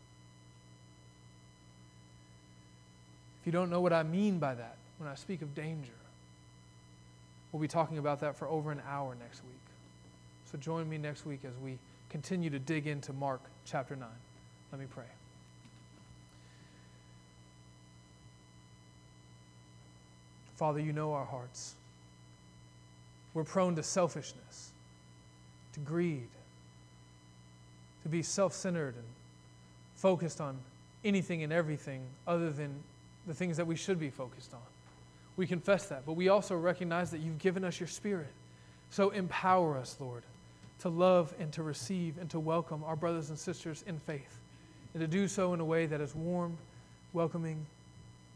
If 3.41 3.45
you 3.45 3.51
don't 3.51 3.69
know 3.69 3.81
what 3.81 3.93
I 3.93 4.03
mean 4.03 4.39
by 4.39 4.55
that 4.55 4.77
when 4.97 5.09
I 5.09 5.15
speak 5.15 5.41
of 5.41 5.53
danger, 5.53 5.91
we'll 7.51 7.61
be 7.61 7.67
talking 7.67 7.97
about 7.97 8.19
that 8.21 8.35
for 8.35 8.47
over 8.47 8.71
an 8.71 8.81
hour 8.87 9.15
next 9.19 9.43
week. 9.43 9.53
So 10.51 10.57
join 10.57 10.89
me 10.89 10.97
next 10.97 11.25
week 11.25 11.41
as 11.45 11.53
we 11.63 11.77
continue 12.09 12.49
to 12.49 12.59
dig 12.59 12.87
into 12.87 13.13
Mark 13.13 13.41
chapter 13.65 13.95
9. 13.95 14.07
Let 14.71 14.81
me 14.81 14.87
pray. 14.89 15.05
Father, 20.55 20.79
you 20.79 20.91
know 20.91 21.13
our 21.13 21.25
hearts. 21.25 21.75
We're 23.33 23.45
prone 23.45 23.75
to 23.75 23.83
selfishness, 23.83 24.71
to 25.73 25.79
greed, 25.79 26.27
to 28.03 28.09
be 28.09 28.21
self 28.23 28.53
centered 28.53 28.95
and 28.95 29.05
focused 29.95 30.41
on 30.41 30.57
anything 31.05 31.43
and 31.43 31.53
everything 31.53 32.01
other 32.27 32.49
than 32.49 32.71
the 33.27 33.33
things 33.33 33.57
that 33.57 33.67
we 33.67 33.75
should 33.75 33.99
be 33.99 34.09
focused 34.09 34.53
on. 34.53 34.59
We 35.39 35.47
confess 35.47 35.85
that, 35.85 36.05
but 36.05 36.17
we 36.17 36.27
also 36.27 36.53
recognize 36.57 37.11
that 37.11 37.21
you've 37.21 37.39
given 37.39 37.63
us 37.63 37.79
your 37.79 37.87
spirit. 37.87 38.27
So 38.89 39.11
empower 39.11 39.77
us, 39.77 39.95
Lord, 39.97 40.23
to 40.79 40.89
love 40.89 41.33
and 41.39 41.49
to 41.53 41.63
receive 41.63 42.17
and 42.17 42.29
to 42.31 42.41
welcome 42.41 42.83
our 42.83 42.97
brothers 42.97 43.29
and 43.29 43.39
sisters 43.39 43.81
in 43.87 43.99
faith, 43.99 44.37
and 44.93 44.99
to 44.99 45.07
do 45.07 45.29
so 45.29 45.53
in 45.53 45.61
a 45.61 45.65
way 45.65 45.85
that 45.85 46.01
is 46.01 46.13
warm, 46.13 46.57
welcoming, 47.13 47.65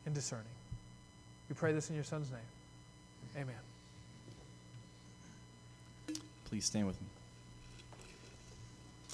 and 0.05 0.15
discerning. 0.15 0.45
We 1.49 1.55
pray 1.55 1.73
this 1.73 1.89
in 1.89 1.95
your 1.95 2.05
Son's 2.05 2.31
name. 2.31 2.39
Amen. 3.35 3.55
please 6.45 6.63
stand 6.63 6.87
with 6.87 7.01
me. 7.01 7.12